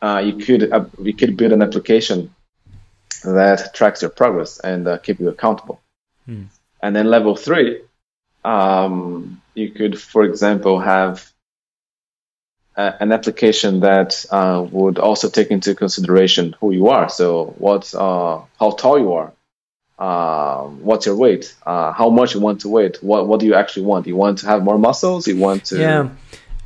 uh, 0.00 0.22
you 0.24 0.44
could 0.44 0.72
uh, 0.72 0.86
you 1.02 1.12
could 1.12 1.36
build 1.36 1.52
an 1.52 1.60
application 1.60 2.34
that 3.24 3.74
tracks 3.74 4.00
your 4.00 4.10
progress 4.10 4.58
and 4.58 4.88
uh, 4.88 4.96
keep 4.98 5.20
you 5.20 5.28
accountable. 5.28 5.82
Hmm. 6.24 6.44
And 6.82 6.96
then 6.96 7.06
level 7.06 7.36
three, 7.36 7.82
um, 8.42 9.42
you 9.54 9.70
could, 9.70 10.00
for 10.00 10.24
example, 10.24 10.80
have 10.80 11.30
an 12.76 13.12
application 13.12 13.80
that 13.80 14.24
uh, 14.30 14.66
would 14.70 14.98
also 14.98 15.28
take 15.28 15.50
into 15.50 15.74
consideration 15.74 16.56
who 16.60 16.72
you 16.72 16.88
are. 16.88 17.08
So, 17.08 17.54
what, 17.58 17.94
uh, 17.94 18.40
how 18.58 18.70
tall 18.72 18.98
you 18.98 19.12
are, 19.12 19.32
uh, 19.98 20.64
what's 20.64 21.06
your 21.06 21.16
weight, 21.16 21.54
uh, 21.64 21.92
how 21.92 22.10
much 22.10 22.34
you 22.34 22.40
want 22.40 22.62
to 22.62 22.68
weight, 22.68 23.02
what 23.02 23.28
what 23.28 23.38
do 23.40 23.46
you 23.46 23.54
actually 23.54 23.86
want? 23.86 24.06
You 24.06 24.16
want 24.16 24.38
to 24.38 24.46
have 24.46 24.64
more 24.64 24.78
muscles? 24.78 25.28
You 25.28 25.38
want 25.38 25.66
to 25.66 25.78
yeah. 25.78 26.08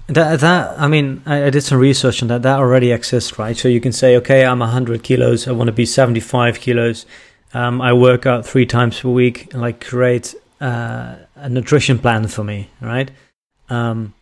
That, 0.06 0.40
that 0.40 0.80
I 0.80 0.88
mean, 0.88 1.22
I, 1.26 1.44
I, 1.44 1.50
did 1.50 1.60
some 1.60 1.78
research 1.78 2.22
on 2.22 2.28
that. 2.28 2.40
That 2.40 2.58
already 2.58 2.92
exists, 2.92 3.38
right? 3.38 3.54
So 3.54 3.68
you 3.68 3.78
can 3.78 3.92
say, 3.92 4.16
okay, 4.16 4.46
I'm 4.46 4.60
100 4.60 5.02
kilos. 5.02 5.46
I 5.46 5.52
want 5.52 5.68
to 5.68 5.72
be 5.72 5.84
75 5.84 6.60
kilos. 6.60 7.04
Um, 7.52 7.82
I 7.82 7.92
work 7.92 8.24
out 8.24 8.46
three 8.46 8.64
times 8.64 8.98
per 9.00 9.10
week. 9.10 9.52
Like 9.52 9.84
create 9.84 10.34
uh, 10.62 11.16
a 11.36 11.50
nutrition 11.50 11.98
plan 11.98 12.26
for 12.26 12.42
me, 12.42 12.70
right? 12.80 13.10
Um, 13.68 14.14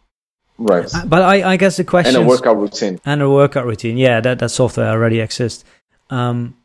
right. 0.59 0.91
But 1.07 1.23
I, 1.23 1.53
I 1.53 1.57
guess 1.57 1.77
the 1.77 1.85
question 1.85 2.17
and 2.17 2.25
a 2.25 2.29
workout 2.29 2.57
routine 2.57 3.01
and 3.05 3.23
a 3.23 3.31
workout 3.31 3.67
routine. 3.67 3.97
Yeah, 3.97 4.21
that 4.21 4.39
that 4.39 4.51
software 4.51 4.89
already 4.89 5.21
exists. 5.21 5.65
Um, 6.11 6.57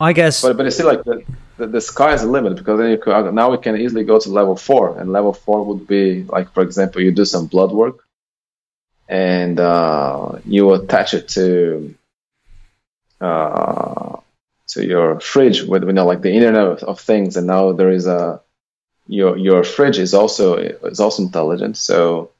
I 0.00 0.12
guess, 0.12 0.42
but 0.42 0.56
but 0.56 0.66
it's 0.66 0.76
still 0.76 0.88
like 0.88 1.04
the, 1.04 1.24
the, 1.58 1.66
the 1.68 1.80
sky 1.80 2.12
is 2.14 2.22
the 2.22 2.28
limit 2.28 2.56
because 2.56 2.78
then 2.78 2.90
you 2.90 2.98
could, 2.98 3.32
now 3.34 3.50
we 3.50 3.58
can 3.58 3.76
easily 3.76 4.02
go 4.02 4.18
to 4.18 4.28
level 4.30 4.56
four, 4.56 4.98
and 4.98 5.12
level 5.12 5.32
four 5.32 5.64
would 5.64 5.86
be 5.86 6.24
like, 6.24 6.52
for 6.52 6.62
example, 6.62 7.00
you 7.00 7.12
do 7.12 7.24
some 7.24 7.46
blood 7.46 7.70
work, 7.70 8.04
and 9.08 9.60
uh, 9.60 10.38
you 10.44 10.72
attach 10.72 11.14
it 11.14 11.28
to 11.28 11.94
uh, 13.20 14.16
to 14.68 14.84
your 14.84 15.20
fridge 15.20 15.62
with 15.62 15.84
you 15.84 15.92
know 15.92 16.06
like 16.06 16.22
the 16.22 16.32
Internet 16.32 16.66
of, 16.66 16.82
of 16.82 17.00
Things, 17.00 17.36
and 17.36 17.46
now 17.46 17.72
there 17.72 17.90
is 17.90 18.06
a 18.06 18.40
your 19.06 19.36
your 19.36 19.64
fridge 19.64 19.98
is 19.98 20.14
also 20.14 20.56
is 20.56 21.00
also 21.00 21.22
intelligent, 21.22 21.76
so 21.76 22.30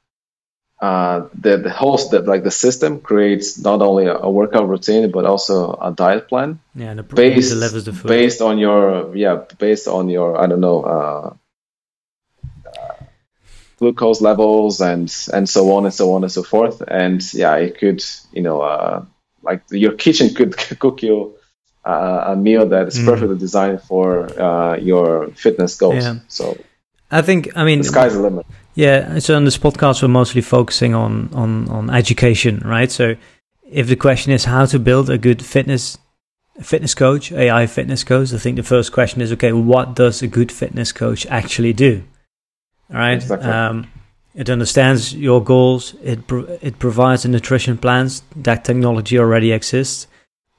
uh, 0.83 1.29
the 1.39 1.59
the 1.59 1.71
host 1.71 2.11
that 2.11 2.27
like 2.27 2.43
the 2.43 2.51
system 2.51 3.01
creates 3.01 3.57
not 3.57 3.81
only 3.81 4.07
a, 4.07 4.17
a, 4.17 4.29
workout 4.29 4.69
routine 4.69 5.13
but 5.13 5.25
also 5.25 5.75
a 5.75 5.93
diet 5.93 6.29
plan. 6.29 6.59
Yeah, 6.75 6.91
and 6.91 7.09
based 7.09 7.51
delivers 7.51 7.85
the 7.85 7.93
food. 7.93 8.09
based 8.09 8.43
on 8.43 8.59
your 8.59 9.15
yeah 9.17 9.45
based 9.59 9.87
on 9.87 10.09
your 10.09 10.37
I 10.37 10.49
don't 10.49 10.61
know 10.61 10.83
uh, 10.83 11.35
uh, 12.67 13.05
glucose 13.79 14.21
levels 14.21 14.81
and 14.81 15.15
and 15.33 15.49
so 15.49 15.73
on 15.73 15.85
and 15.85 15.95
so 15.95 16.15
on 16.15 16.25
and 16.25 16.33
so 16.33 16.43
forth. 16.43 16.83
And 16.87 17.23
yeah, 17.33 17.55
it 17.57 17.79
could 17.79 18.05
you 18.33 18.43
know 18.43 18.61
uh, 18.61 19.05
like 19.41 19.63
your 19.71 19.93
kitchen 19.93 20.35
could 20.35 20.57
cook 20.81 21.05
you. 21.05 21.37
Uh, 21.85 22.25
a 22.29 22.37
meal 22.37 22.65
that 22.69 22.87
is 22.87 22.97
mm. 22.97 23.05
perfectly 23.05 23.37
designed 23.37 23.83
for 23.83 24.41
uh, 24.41 24.77
your 24.77 25.29
fitness 25.33 25.77
goals. 25.77 26.05
Yeah. 26.05 26.21
So 26.29 26.57
I 27.11 27.23
think 27.23 27.51
I 27.57 27.65
mean 27.65 27.79
the 27.79 27.85
sky's 27.85 28.15
the 28.15 28.21
limit. 28.21 28.47
Yeah, 28.75 29.19
so 29.19 29.37
on 29.37 29.45
this 29.45 29.59
podcast, 29.59 30.03
we're 30.03 30.09
mostly 30.09 30.41
focusing 30.41 30.95
on, 30.95 31.29
on, 31.35 31.69
on 31.69 31.91
education, 31.91 32.63
right? 32.65 32.91
So 32.91 33.17
if 33.71 33.87
the 33.87 33.97
question 33.97 34.33
is 34.33 34.47
how 34.47 34.65
to 34.67 34.79
build 34.79 35.11
a 35.11 35.19
good 35.19 35.45
fitness 35.45 35.99
fitness 36.61 36.95
coach, 36.95 37.33
AI 37.33 37.67
fitness 37.67 38.05
coach, 38.05 38.33
I 38.33 38.39
think 38.39 38.57
the 38.57 38.63
first 38.63 38.93
question 38.93 39.21
is 39.21 39.33
okay, 39.33 39.53
what 39.53 39.95
does 39.95 40.23
a 40.23 40.27
good 40.27 40.53
fitness 40.53 40.93
coach 40.93 41.27
actually 41.27 41.73
do? 41.73 42.03
All 42.91 42.99
right. 42.99 43.15
Exactly. 43.15 43.51
Um, 43.51 43.91
it 44.35 44.49
understands 44.49 45.15
your 45.15 45.43
goals. 45.43 45.95
It 46.03 46.27
pro- 46.27 46.59
it 46.63 46.79
provides 46.79 47.23
the 47.23 47.29
nutrition 47.29 47.77
plans. 47.77 48.23
That 48.37 48.65
technology 48.65 49.19
already 49.19 49.53
exists. 49.53 50.07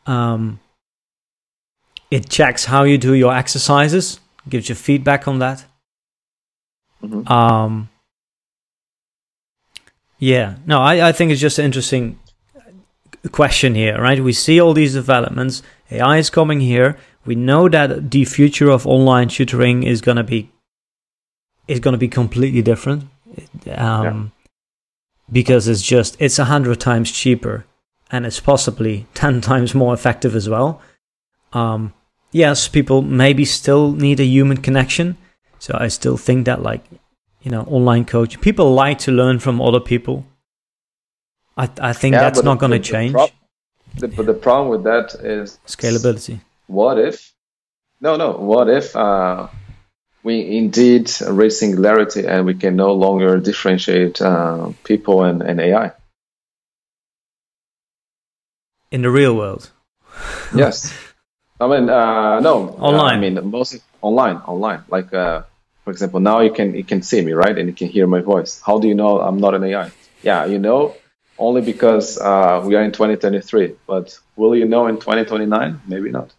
Um, 0.06 0.60
it 2.14 2.30
checks 2.30 2.66
how 2.66 2.84
you 2.84 3.00
do 3.00 3.14
your 3.14 3.34
exercises. 3.34 4.20
Gives 4.48 4.70
you 4.70 4.76
feedback 4.76 5.28
on 5.28 5.40
that. 5.40 5.66
Mm-hmm. 7.02 7.32
Um, 7.32 7.90
yeah, 10.20 10.56
no, 10.66 10.80
I, 10.80 11.10
I 11.10 11.12
think 11.12 11.32
it's 11.32 11.42
just 11.42 11.58
an 11.58 11.66
interesting 11.66 12.20
question 13.32 13.74
here, 13.74 14.00
right? 14.00 14.24
We 14.24 14.34
see 14.34 14.62
all 14.62 14.74
these 14.74 14.94
developments. 14.94 15.64
AI 15.90 16.18
is 16.18 16.30
coming 16.30 16.60
here. 16.60 16.98
We 17.26 17.36
know 17.36 17.68
that 17.70 18.12
the 18.12 18.26
future 18.26 18.70
of 18.70 18.86
online 18.86 19.30
tutoring 19.30 19.84
is 19.84 20.02
gonna 20.02 20.24
be 20.24 20.52
is 21.68 21.80
gonna 21.80 21.98
be 21.98 22.10
completely 22.10 22.62
different, 22.62 23.04
um, 23.04 23.62
yeah. 23.66 24.24
because 25.32 25.68
it's 25.68 25.82
just 25.82 26.16
it's 26.20 26.38
a 26.38 26.46
hundred 26.46 26.80
times 26.80 27.12
cheaper, 27.12 27.66
and 28.12 28.26
it's 28.26 28.40
possibly 28.40 29.08
ten 29.14 29.42
times 29.42 29.74
more 29.74 29.94
effective 29.94 30.36
as 30.36 30.48
well. 30.48 30.82
Um, 31.54 31.94
yes, 32.34 32.68
people 32.68 33.02
maybe 33.02 33.46
still 33.46 33.94
need 33.94 34.20
a 34.20 34.26
human 34.26 34.58
connection, 34.58 35.16
so 35.60 35.78
I 35.80 35.88
still 35.88 36.18
think 36.18 36.46
that 36.46 36.62
like 36.62 36.84
you 37.44 37.52
know, 37.52 37.64
online 37.64 38.06
coach. 38.06 38.40
People 38.42 38.74
like 38.74 39.00
to 39.00 39.12
learn 39.12 39.40
from 39.40 39.62
other 39.62 39.80
people. 39.80 40.26
I 41.58 41.70
I 41.80 41.94
think 41.94 42.14
yeah, 42.14 42.22
that's 42.22 42.42
not 42.42 42.58
going 42.60 42.72
to 42.72 42.80
change. 42.80 43.14
The, 43.14 43.30
the, 43.96 44.08
but 44.08 44.26
the 44.26 44.34
problem 44.34 44.70
with 44.70 44.84
that 44.84 45.14
is 45.24 45.60
scalability. 45.68 46.40
What 46.68 46.98
if? 46.98 47.34
No, 48.02 48.16
no. 48.16 48.32
What 48.32 48.70
if 48.70 48.96
uh, 48.96 49.48
we 50.24 50.58
indeed 50.58 51.12
reach 51.28 51.54
singularity 51.54 52.26
and 52.26 52.46
we 52.46 52.56
can 52.56 52.76
no 52.76 52.94
longer 52.94 53.40
differentiate 53.40 54.22
uh, 54.22 54.72
people 54.84 55.24
and, 55.24 55.42
and 55.42 55.60
AI? 55.60 55.92
In 58.90 59.02
the 59.02 59.10
real 59.10 59.36
world. 59.36 59.72
yes. 60.56 60.94
I 61.64 61.68
mean, 61.80 61.90
uh, 61.90 62.40
no. 62.42 62.70
Online. 62.80 63.18
I 63.18 63.20
mean, 63.20 63.50
mostly 63.50 63.80
online. 64.02 64.38
Online. 64.38 64.84
Like 64.90 65.14
uh, 65.14 65.44
for 65.84 65.92
example, 65.92 66.20
now 66.20 66.42
you 66.42 66.52
can 66.52 66.76
you 66.76 66.84
can 66.84 67.02
see 67.02 67.22
me, 67.22 67.32
right, 67.32 67.58
and 67.58 67.68
you 67.68 67.76
can 67.76 67.88
hear 67.88 68.06
my 68.08 68.20
voice. 68.20 68.62
How 68.66 68.80
do 68.80 68.88
you 68.88 68.96
know 68.96 69.22
I'm 69.22 69.38
not 69.38 69.54
an 69.56 69.64
AI? 69.64 69.92
Yeah, 70.22 70.46
you 70.46 70.60
know, 70.60 70.96
only 71.38 71.62
because 71.62 72.18
uh, 72.20 72.62
we 72.66 72.76
are 72.76 72.84
in 72.84 72.92
2023. 72.92 73.76
But 73.88 74.20
will 74.36 74.56
you 74.56 74.66
know 74.66 74.88
in 74.88 74.96
2029? 74.96 75.82
Maybe 75.88 76.12
not. 76.12 76.34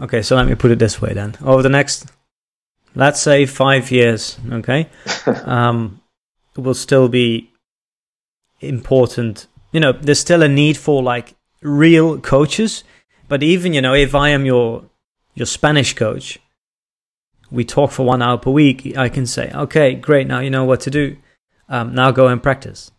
Okay, 0.00 0.22
so 0.22 0.36
let 0.36 0.46
me 0.46 0.54
put 0.54 0.70
it 0.72 0.78
this 0.78 1.00
way 1.00 1.14
then. 1.14 1.36
Over 1.42 1.62
the 1.62 1.68
next, 1.68 2.06
let's 2.94 3.20
say 3.20 3.46
five 3.46 3.90
years, 3.90 4.38
okay, 4.50 4.88
um, 5.44 6.00
it 6.56 6.60
will 6.60 6.74
still 6.74 7.08
be 7.08 7.50
important. 8.60 9.46
You 9.72 9.80
know, 9.80 9.92
there's 9.92 10.20
still 10.20 10.42
a 10.42 10.48
need 10.48 10.76
for 10.76 11.02
like 11.02 11.35
real 11.66 12.18
coaches. 12.18 12.84
But 13.28 13.42
even 13.42 13.74
you 13.74 13.82
know, 13.82 13.94
if 13.94 14.14
I 14.14 14.30
am 14.30 14.46
your 14.46 14.84
your 15.34 15.46
Spanish 15.46 15.94
coach, 15.94 16.38
we 17.50 17.64
talk 17.64 17.90
for 17.90 18.06
one 18.06 18.22
hour 18.22 18.38
per 18.38 18.50
week, 18.50 18.96
I 18.96 19.08
can 19.08 19.26
say, 19.26 19.50
okay, 19.54 19.94
great, 19.94 20.26
now 20.26 20.40
you 20.40 20.50
know 20.50 20.64
what 20.64 20.80
to 20.82 20.90
do. 20.90 21.16
Um, 21.68 21.94
now 21.94 22.10
go 22.10 22.28
and 22.28 22.42
practice. 22.42 22.90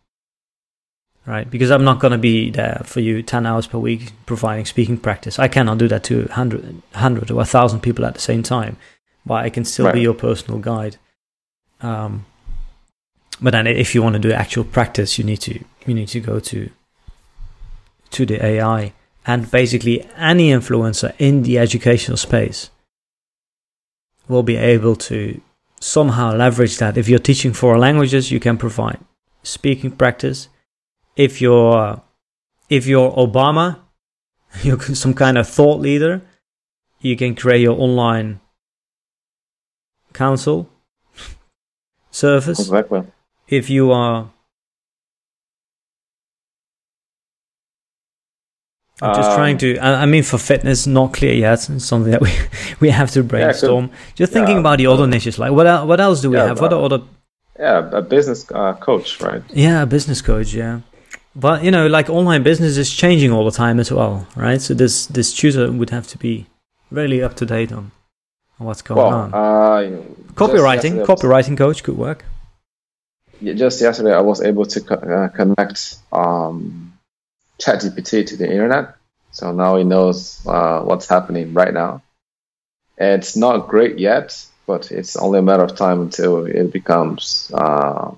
Right? 1.26 1.49
Because 1.49 1.72
I'm 1.72 1.84
not 1.84 1.99
going 1.99 2.13
to 2.13 2.18
be 2.18 2.51
there 2.51 2.82
for 2.86 3.01
you 3.01 3.22
10 3.22 3.45
hours 3.45 3.68
per 3.68 3.78
week 3.78 4.13
providing 4.26 4.65
speaking 4.65 4.97
practice. 4.97 5.38
I 5.38 5.49
cannot 5.49 5.78
do 5.78 5.89
that 5.89 6.05
to 6.05 6.20
100, 6.20 6.63
100 6.63 7.32
or 7.32 7.36
1,000 7.36 7.82
people 7.82 8.05
at 8.05 8.13
the 8.13 8.22
same 8.22 8.43
time. 8.43 8.78
But 9.26 9.43
I 9.43 9.49
can 9.49 9.65
still 9.65 9.88
right. 9.88 9.93
be 9.93 10.01
your 10.01 10.13
personal 10.13 10.59
guide. 10.59 10.95
Um, 11.82 12.26
but 13.41 13.51
then 13.51 13.68
if 13.68 13.93
you 13.93 14.01
want 14.01 14.13
to 14.13 14.20
do 14.20 14.32
actual 14.32 14.63
practice, 14.63 15.18
you 15.18 15.26
need 15.26 15.41
to 15.41 15.63
you 15.86 15.93
need 15.93 16.07
to 16.09 16.22
go 16.22 16.39
to 16.39 16.70
to 18.12 18.26
the 18.26 18.43
AI 18.43 18.93
and 19.26 19.51
basically 19.51 20.08
any 20.16 20.49
influencer 20.49 21.14
in 21.20 21.43
the 21.43 21.60
educational 21.60 22.18
space 22.18 22.70
will 24.28 24.43
be 24.43 24.55
able 24.55 24.95
to 24.95 25.41
somehow 25.80 26.34
leverage 26.34 26.78
that. 26.78 26.97
If 26.97 27.08
you're 27.10 27.20
teaching 27.20 27.53
foreign 27.53 27.82
languages, 27.82 28.32
you 28.32 28.39
can 28.39 28.58
provide 28.58 28.99
speaking 29.43 29.91
practice. 29.91 30.49
If 31.16 31.41
you're 31.41 32.01
if 32.70 32.88
you're 32.88 33.12
Obama, 33.12 33.80
you're 34.64 34.80
some 34.80 35.14
kind 35.14 35.38
of 35.38 35.47
thought 35.47 35.80
leader, 35.80 36.22
you 36.99 37.16
can 37.16 37.36
create 37.36 37.62
your 37.62 37.80
online 37.80 38.39
council 40.14 40.70
service. 42.12 42.60
Exactly. 42.60 43.03
If 43.47 43.70
you 43.70 43.91
are 43.91 44.32
I'm 49.02 49.16
just 49.16 49.30
um, 49.30 49.36
trying 49.36 49.58
to. 49.60 49.80
I 49.80 50.06
mean, 50.08 50.24
for 50.24 50.39
fitness, 50.39 50.88
not 50.88 51.14
clear 51.14 51.34
yet. 51.34 51.70
It's 51.70 51.86
something 51.86 52.12
that 52.12 52.22
we 52.22 52.32
we 52.80 52.89
have 52.89 53.12
to 53.12 53.24
brainstorm. 53.24 53.86
Yeah, 53.86 53.98
just 54.16 54.34
thinking 54.34 54.56
yeah, 54.56 54.62
about 54.62 54.78
the 54.80 54.88
other 54.88 55.06
niches, 55.06 55.38
like 55.38 55.52
what 55.52 55.88
what 55.88 56.00
else 56.00 56.22
do 56.22 56.32
we 56.32 56.38
yeah, 56.38 56.48
have? 56.48 56.62
What 56.62 56.74
are 56.74 56.84
other? 56.84 57.02
Yeah, 57.60 57.89
a 57.91 58.02
business 58.02 58.50
uh, 58.52 58.74
coach, 58.74 59.22
right? 59.22 59.43
Yeah, 59.54 59.84
a 59.84 59.86
business 59.86 60.22
coach. 60.22 60.54
Yeah, 60.54 60.82
but 61.36 61.64
you 61.64 61.70
know, 61.70 61.86
like 61.86 62.10
online 62.10 62.41
business 62.41 62.78
is 62.78 62.91
changing 62.91 63.32
all 63.32 63.45
the 63.45 63.52
time 63.52 63.80
as 63.80 63.91
well, 63.91 64.28
right? 64.36 64.60
So 64.60 64.74
this 64.74 65.06
this 65.06 65.32
tutor 65.32 65.72
would 65.72 65.91
have 65.91 66.08
to 66.08 66.18
be 66.18 66.48
really 66.89 67.22
up 67.22 67.36
to 67.36 67.45
date 67.45 67.72
on 67.72 67.91
what's 68.58 68.82
going 68.82 68.98
well, 68.98 69.14
on. 69.14 69.34
Uh, 69.34 70.02
copywriting, 70.34 71.06
copywriting 71.06 71.56
coach 71.56 71.84
could 71.84 71.98
work. 71.98 72.26
Yeah, 73.39 73.54
just 73.54 73.80
yesterday, 73.80 74.14
I 74.14 74.22
was 74.22 74.41
able 74.41 74.66
to 74.66 74.82
co- 74.82 74.95
uh, 74.95 75.28
connect. 75.30 75.98
Um, 76.12 76.87
ChatGPT 77.62 78.28
to 78.28 78.38
the 78.38 78.49
internet. 78.49 78.95
So 79.32 79.51
now 79.51 79.78
he 79.78 79.84
knows 79.84 80.45
uh, 80.47 80.82
what's 80.82 81.08
happening 81.08 81.53
right 81.53 81.74
now. 81.74 82.01
It's 82.97 83.36
not 83.36 83.68
great 83.68 83.99
yet, 83.99 84.43
but 84.66 84.91
it's 84.91 85.16
only 85.16 85.39
a 85.39 85.43
matter 85.43 85.64
of 85.64 85.76
time 85.76 86.01
until 86.01 86.45
it 86.45 86.74
becomes 86.74 87.51
uh, 87.53 88.12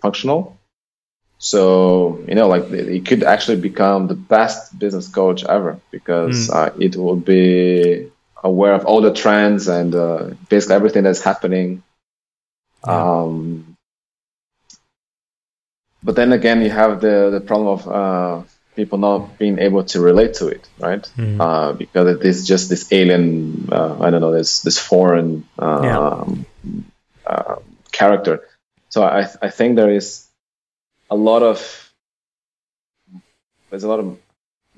functional. 0.00 0.58
So 1.38 2.24
you 2.26 2.34
know, 2.34 2.48
like 2.48 2.64
it 2.70 3.06
could 3.06 3.22
actually 3.22 3.60
become 3.60 4.08
the 4.08 4.16
best 4.16 4.76
business 4.76 5.08
coach 5.08 5.44
ever 5.44 5.80
because 5.90 6.48
mm. 6.48 6.54
uh, 6.54 6.72
it 6.80 6.96
will 6.96 7.16
be 7.16 8.10
aware 8.42 8.74
of 8.74 8.84
all 8.86 9.00
the 9.00 9.12
trends 9.12 9.68
and 9.68 9.94
uh, 9.94 10.30
basically 10.48 10.74
everything 10.74 11.04
that's 11.04 11.22
happening. 11.22 11.82
Yeah. 12.86 13.22
Um, 13.22 13.76
but 16.02 16.16
then 16.16 16.32
again, 16.32 16.62
you 16.62 16.70
have 16.70 17.00
the 17.00 17.30
the 17.30 17.40
problem 17.40 17.68
of 17.68 17.88
uh, 17.88 18.42
people 18.78 18.98
not 18.98 19.36
being 19.38 19.58
able 19.58 19.82
to 19.82 20.00
relate 20.00 20.34
to 20.34 20.46
it, 20.46 20.68
right? 20.78 21.02
Mm. 21.16 21.40
Uh, 21.40 21.72
because 21.72 22.06
it 22.14 22.22
is 22.24 22.46
just 22.46 22.68
this 22.70 22.92
alien, 22.92 23.68
uh, 23.72 23.98
I 24.00 24.10
don't 24.10 24.20
know, 24.20 24.32
this 24.32 24.62
this 24.62 24.78
foreign 24.78 25.30
yeah. 25.58 25.98
Um, 25.98 26.46
uh, 27.26 27.56
character. 27.90 28.34
So 28.88 29.02
I 29.02 29.26
I 29.46 29.50
think 29.50 29.74
there 29.74 29.90
is 29.90 30.28
a 31.10 31.16
lot 31.16 31.42
of 31.42 31.58
there's 33.70 33.86
a 33.88 33.88
lot 33.88 34.00
of 34.04 34.16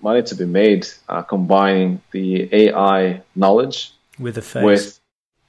money 0.01 0.22
to 0.30 0.34
be 0.34 0.46
made 0.46 0.88
uh, 1.11 1.22
combining 1.34 2.01
the 2.11 2.48
AI 2.62 3.20
knowledge 3.36 3.92
with 4.18 4.34
the 4.36 4.46
face. 4.53 4.64
With 4.64 5.01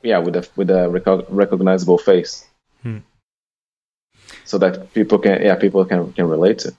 yeah, 0.04 0.20
with 0.26 0.36
a 0.36 0.44
with 0.58 0.70
a 0.70 0.90
rec- 0.90 1.30
recognizable 1.30 2.00
face, 2.10 2.34
hmm. 2.84 3.00
so 4.44 4.58
that 4.58 4.94
people 4.94 5.20
can 5.20 5.42
yeah 5.42 5.56
people 5.56 5.86
can 5.86 6.12
can 6.12 6.28
relate 6.28 6.60
to. 6.66 6.76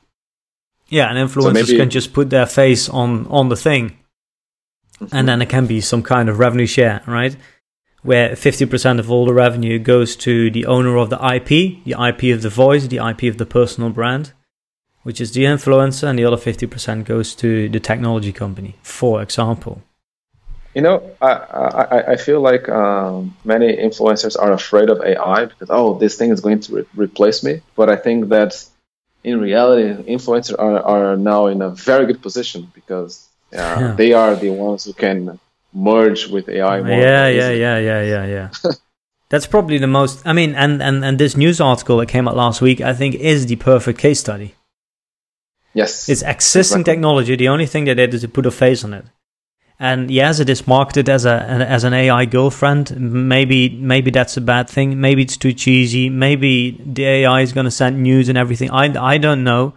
Yeah, 0.93 1.09
and 1.09 1.16
influencers 1.16 1.68
so 1.68 1.76
can 1.78 1.88
just 1.88 2.12
put 2.12 2.28
their 2.28 2.45
face 2.45 2.86
on 2.90 3.26
on 3.28 3.49
the 3.49 3.57
thing, 3.57 3.97
mm-hmm. 5.01 5.16
and 5.16 5.26
then 5.26 5.40
it 5.40 5.49
can 5.49 5.66
be 5.66 5.80
some 5.80 6.03
kind 6.03 6.28
of 6.28 6.38
revenue 6.38 6.66
share, 6.66 7.01
right? 7.07 7.34
Where 8.03 8.30
50% 8.30 8.99
of 8.99 9.11
all 9.11 9.24
the 9.24 9.32
revenue 9.32 9.78
goes 9.78 10.16
to 10.16 10.51
the 10.51 10.66
owner 10.66 10.99
of 10.99 11.09
the 11.09 11.16
IP, 11.16 11.82
the 11.84 11.97
IP 12.09 12.34
of 12.34 12.43
the 12.43 12.51
voice, 12.51 12.88
the 12.88 12.99
IP 12.99 13.22
of 13.22 13.38
the 13.38 13.47
personal 13.47 13.88
brand, 13.88 14.34
which 15.03 15.18
is 15.18 15.32
the 15.32 15.45
influencer, 15.45 16.09
and 16.09 16.18
the 16.18 16.26
other 16.26 16.36
50% 16.36 17.05
goes 17.07 17.34
to 17.36 17.70
the 17.70 17.80
technology 17.80 18.32
company, 18.32 18.76
for 18.82 19.22
example. 19.22 19.82
You 20.74 20.82
know, 20.82 21.11
I, 21.22 21.32
I, 21.32 22.12
I 22.12 22.16
feel 22.16 22.40
like 22.40 22.68
um, 22.68 23.34
many 23.45 23.76
influencers 23.76 24.36
are 24.38 24.53
afraid 24.53 24.90
of 24.90 25.01
AI 25.01 25.47
because, 25.47 25.68
oh, 25.70 25.97
this 25.99 26.18
thing 26.18 26.30
is 26.32 26.40
going 26.40 26.61
to 26.61 26.74
re- 26.74 26.86
replace 27.07 27.43
me. 27.43 27.62
But 27.76 27.88
I 27.88 27.97
think 27.97 28.28
that 28.28 28.66
in 29.24 29.40
reality, 29.40 30.02
influencers 30.12 30.56
are, 30.58 30.80
are 30.80 31.16
now 31.16 31.46
in 31.46 31.62
a 31.62 31.70
very 31.70 32.06
good 32.06 32.22
position 32.22 32.70
because 32.74 33.28
uh, 33.52 33.56
yeah. 33.56 33.92
they 33.92 34.12
are 34.12 34.34
the 34.34 34.50
ones 34.50 34.84
who 34.84 34.92
can 34.92 35.38
merge 35.72 36.26
with 36.28 36.48
AI 36.48 36.82
more. 36.82 36.90
Yeah, 36.90 37.28
yeah, 37.28 37.50
yeah, 37.50 37.78
yeah, 37.78 38.02
yeah, 38.02 38.26
yeah. 38.64 38.72
That's 39.28 39.46
probably 39.46 39.78
the 39.78 39.86
most. 39.86 40.26
I 40.26 40.32
mean, 40.32 40.54
and, 40.54 40.82
and, 40.82 41.04
and 41.04 41.18
this 41.18 41.36
news 41.36 41.60
article 41.60 41.96
that 41.98 42.06
came 42.06 42.28
out 42.28 42.36
last 42.36 42.60
week, 42.60 42.80
I 42.80 42.92
think, 42.92 43.14
is 43.14 43.46
the 43.46 43.56
perfect 43.56 43.98
case 43.98 44.20
study. 44.20 44.54
Yes. 45.72 46.08
It's 46.08 46.22
existing 46.22 46.80
exactly. 46.80 46.94
technology. 46.94 47.36
The 47.36 47.48
only 47.48 47.66
thing 47.66 47.84
they 47.84 47.94
did 47.94 48.12
is 48.12 48.20
to 48.20 48.28
put 48.28 48.44
a 48.44 48.50
face 48.50 48.84
on 48.84 48.92
it. 48.92 49.06
And 49.82 50.12
yes, 50.12 50.38
it 50.38 50.48
is 50.48 50.64
marketed 50.64 51.08
as 51.08 51.24
a 51.24 51.42
as 51.42 51.82
an 51.82 51.92
AI 51.92 52.24
girlfriend. 52.26 52.96
Maybe 53.00 53.68
maybe 53.68 54.12
that's 54.12 54.36
a 54.36 54.40
bad 54.40 54.70
thing. 54.70 55.00
Maybe 55.00 55.22
it's 55.22 55.36
too 55.36 55.52
cheesy. 55.52 56.08
Maybe 56.08 56.80
the 56.86 57.04
AI 57.04 57.40
is 57.40 57.52
going 57.52 57.64
to 57.64 57.70
send 57.72 58.00
news 58.00 58.28
and 58.28 58.38
everything. 58.38 58.70
I, 58.70 58.84
I 59.14 59.18
don't 59.18 59.42
know, 59.42 59.74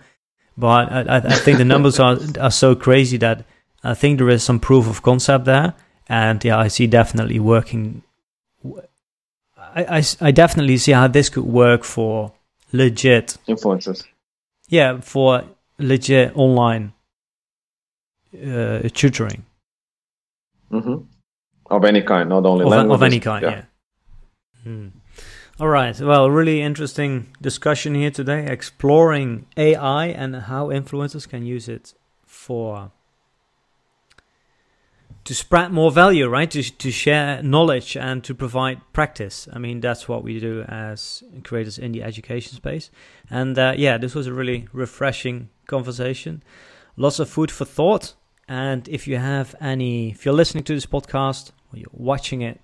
but 0.56 0.92
I, 0.92 1.18
I 1.18 1.34
think 1.44 1.58
the 1.58 1.66
numbers 1.66 2.00
are 2.00 2.20
are 2.40 2.52
so 2.52 2.76
crazy 2.76 3.18
that 3.18 3.46
I 3.84 3.96
think 3.96 4.20
there 4.20 4.30
is 4.30 4.44
some 4.44 4.60
proof 4.60 4.88
of 4.88 5.02
concept 5.02 5.46
there. 5.46 5.74
And 6.08 6.44
yeah, 6.46 6.60
I 6.60 6.68
see 6.68 6.86
definitely 6.86 7.40
working. 7.40 8.04
I, 9.58 9.98
I, 9.98 10.04
I 10.22 10.30
definitely 10.30 10.78
see 10.78 10.92
how 10.92 11.08
this 11.08 11.30
could 11.30 11.46
work 11.46 11.84
for 11.84 12.32
legit 12.72 13.38
influencers. 13.48 14.06
Yeah, 14.70 15.02
for 15.02 15.46
legit 15.80 16.32
online 16.38 16.94
uh, 18.36 18.88
tutoring. 18.94 19.46
Mm-hmm. 20.72 21.04
Of 21.68 21.86
any 21.86 22.02
kind, 22.02 22.30
not 22.30 22.46
only 22.46 22.66
of, 22.66 22.72
languages. 22.72 22.96
Of 22.96 23.04
any 23.04 23.20
kind, 23.20 23.44
yeah. 23.44 23.50
yeah. 23.50 23.64
Hmm. 24.64 24.88
All 25.60 25.70
right. 25.70 25.98
Well, 26.00 26.30
really 26.30 26.62
interesting 26.62 27.28
discussion 27.42 27.96
here 27.96 28.12
today, 28.12 28.46
exploring 28.46 29.46
AI 29.56 30.08
and 30.08 30.36
how 30.36 30.68
influencers 30.68 31.28
can 31.28 31.46
use 31.46 31.70
it 31.70 31.94
for 32.26 32.92
to 35.26 35.34
spread 35.34 35.72
more 35.72 35.92
value, 35.92 36.28
right? 36.28 36.50
To 36.52 36.62
to 36.62 36.92
share 36.92 37.42
knowledge 37.42 37.98
and 37.98 38.24
to 38.24 38.36
provide 38.36 38.82
practice. 38.94 39.48
I 39.52 39.60
mean, 39.60 39.82
that's 39.82 40.08
what 40.08 40.24
we 40.24 40.40
do 40.40 40.64
as 40.64 41.24
creators 41.44 41.78
in 41.80 41.92
the 41.94 42.04
education 42.04 42.56
space. 42.56 42.92
And 43.30 43.58
uh, 43.58 43.74
yeah, 43.78 43.98
this 43.98 44.14
was 44.14 44.28
a 44.28 44.34
really 44.34 44.68
refreshing 44.72 45.50
conversation. 45.68 46.44
Lots 46.96 47.20
of 47.20 47.30
food 47.30 47.50
for 47.50 47.66
thought. 47.66 48.14
And 48.48 48.88
if 48.88 49.08
you 49.08 49.18
have 49.18 49.56
any, 49.60 50.12
if 50.12 50.26
you're 50.26 50.34
listening 50.34 50.64
to 50.66 50.74
this 50.74 50.86
podcast 50.86 51.52
or 51.72 51.80
you're 51.80 51.90
watching 51.92 52.42
it, 52.42 52.62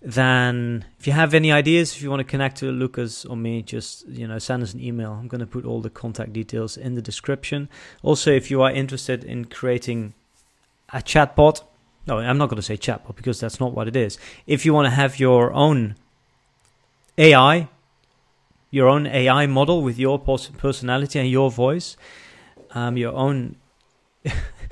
then 0.00 0.84
if 0.98 1.06
you 1.06 1.12
have 1.12 1.32
any 1.32 1.52
ideas, 1.52 1.94
if 1.94 2.02
you 2.02 2.10
want 2.10 2.20
to 2.20 2.24
connect 2.24 2.56
to 2.58 2.66
Lucas 2.72 3.24
or 3.24 3.36
me, 3.36 3.62
just 3.62 4.06
you 4.08 4.26
know 4.26 4.38
send 4.38 4.62
us 4.62 4.74
an 4.74 4.80
email. 4.80 5.12
I'm 5.12 5.28
going 5.28 5.40
to 5.40 5.46
put 5.46 5.64
all 5.64 5.80
the 5.80 5.90
contact 5.90 6.32
details 6.32 6.76
in 6.76 6.96
the 6.96 7.02
description. 7.02 7.68
Also, 8.02 8.32
if 8.32 8.50
you 8.50 8.62
are 8.62 8.70
interested 8.70 9.22
in 9.22 9.44
creating 9.44 10.14
a 10.92 10.98
chatbot, 10.98 11.62
no, 12.06 12.18
I'm 12.18 12.36
not 12.36 12.48
going 12.48 12.56
to 12.56 12.62
say 12.62 12.76
chatbot 12.76 13.14
because 13.14 13.38
that's 13.38 13.60
not 13.60 13.72
what 13.74 13.86
it 13.86 13.94
is. 13.94 14.18
If 14.46 14.66
you 14.66 14.74
want 14.74 14.86
to 14.86 14.90
have 14.90 15.20
your 15.20 15.52
own 15.52 15.94
AI, 17.16 17.68
your 18.70 18.88
own 18.88 19.06
AI 19.06 19.46
model 19.46 19.82
with 19.82 19.98
your 19.98 20.18
personality 20.18 21.20
and 21.20 21.30
your 21.30 21.50
voice, 21.50 21.96
um, 22.72 22.96
your 22.96 23.12
own. 23.12 23.56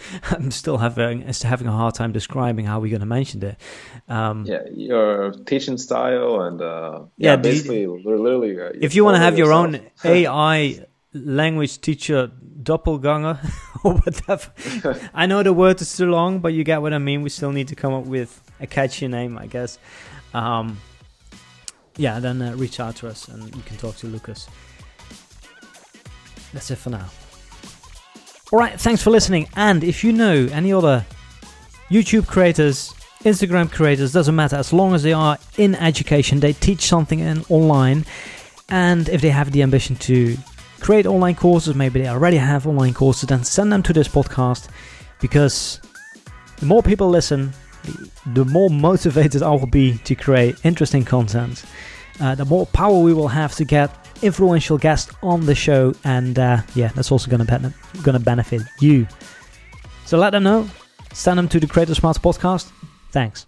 I'm 0.31 0.51
still 0.51 0.79
having 0.79 1.23
having 1.43 1.67
a 1.67 1.73
hard 1.73 1.95
time 1.95 2.13
describing 2.13 2.65
how 2.67 2.81
we're 2.81 2.91
going 2.91 3.01
to 3.01 3.07
mention 3.07 3.43
it. 3.45 3.61
Um, 4.09 4.45
yeah, 4.47 4.63
your 4.73 5.33
teaching 5.33 5.79
style 5.79 6.43
and 6.43 6.61
uh, 6.61 7.03
yeah, 7.17 7.33
yeah, 7.33 7.37
basically, 7.37 7.83
you, 7.83 8.01
literally. 8.05 8.61
Uh, 8.61 8.73
if 8.81 8.95
you 8.95 9.05
want 9.05 9.17
to 9.17 9.21
have 9.21 9.39
your 9.39 9.53
own 9.53 9.81
AI 10.05 10.85
language 11.15 11.81
teacher 11.81 12.31
doppelganger 12.63 13.39
or 13.85 13.95
whatever, 13.95 14.53
I 15.15 15.27
know 15.27 15.43
the 15.43 15.53
word 15.53 15.81
is 15.81 15.97
too 15.97 16.11
long, 16.11 16.41
but 16.41 16.53
you 16.53 16.65
get 16.65 16.83
what 16.83 16.93
I 16.93 16.99
mean. 16.99 17.23
We 17.23 17.31
still 17.31 17.53
need 17.53 17.69
to 17.69 17.77
come 17.77 17.93
up 17.93 18.05
with 18.05 18.41
a 18.61 18.67
catchy 18.67 19.09
name, 19.09 19.39
I 19.39 19.47
guess. 19.47 19.79
Um, 20.35 20.79
yeah, 21.97 22.21
then 22.21 22.41
uh, 22.41 22.55
reach 22.57 22.81
out 22.81 22.97
to 22.97 23.09
us 23.09 23.29
and 23.29 23.55
you 23.55 23.63
can 23.63 23.77
talk 23.77 23.97
to 23.97 24.07
Lucas. 24.07 24.49
That's 26.53 26.71
it 26.71 26.77
for 26.77 26.91
now. 26.91 27.09
Alright, 28.53 28.81
thanks 28.81 29.01
for 29.01 29.11
listening. 29.11 29.49
And 29.55 29.85
if 29.85 30.03
you 30.03 30.13
know 30.13 30.49
any 30.51 30.73
other 30.73 31.07
YouTube 31.89 32.27
creators, 32.27 32.93
Instagram 33.23 33.71
creators, 33.71 34.13
doesn't 34.13 34.35
matter, 34.35 34.57
as 34.57 34.73
long 34.73 34.93
as 34.93 35.05
they 35.05 35.13
are 35.13 35.39
in 35.57 35.77
education, 35.77 36.41
they 36.41 36.53
teach 36.55 36.81
something 36.81 37.21
in 37.21 37.45
online, 37.49 38.05
and 38.69 39.09
if 39.09 39.21
they 39.21 39.29
have 39.31 39.53
the 39.53 39.63
ambition 39.63 39.95
to 39.97 40.37
create 40.81 41.07
online 41.07 41.37
courses, 41.37 41.77
maybe 41.77 42.01
they 42.01 42.09
already 42.09 42.39
have 42.39 42.67
online 42.67 42.93
courses, 42.93 43.29
then 43.29 43.45
send 43.45 43.73
them 43.73 43.85
to 43.85 43.93
this 43.93 44.09
podcast 44.09 44.69
because 45.21 45.81
the 46.57 46.67
more 46.67 46.83
people 46.83 47.09
listen, 47.09 47.53
the 48.35 48.45
more 48.47 48.69
motivated 48.69 49.43
I 49.45 49.51
will 49.51 49.67
be 49.67 49.99
to 49.99 50.17
create 50.17 50.57
interesting 50.65 51.05
content. 51.05 51.65
Uh, 52.19 52.35
the 52.35 52.45
more 52.45 52.67
power 52.67 52.99
we 52.99 53.15
will 53.15 53.29
have 53.29 53.55
to 53.55 53.65
get 53.65 54.10
influential 54.23 54.79
guest 54.79 55.11
on 55.23 55.47
the 55.47 55.55
show, 55.55 55.95
and 56.05 56.39
uh, 56.39 56.63
yeah, 56.75 56.89
that's 56.95 57.11
also 57.13 57.31
going 57.31 57.45
to 57.45 57.75
going 58.03 58.19
to 58.19 58.25
benefit 58.25 58.63
you. 58.81 59.07
So 60.05 60.19
let 60.19 60.31
them 60.31 60.43
know. 60.43 60.69
Send 61.13 61.39
them 61.39 61.49
to 61.49 61.61
the 61.61 61.67
Creator 61.67 61.95
Smart 61.95 62.17
podcast. 62.19 62.71
Thanks. 63.11 63.47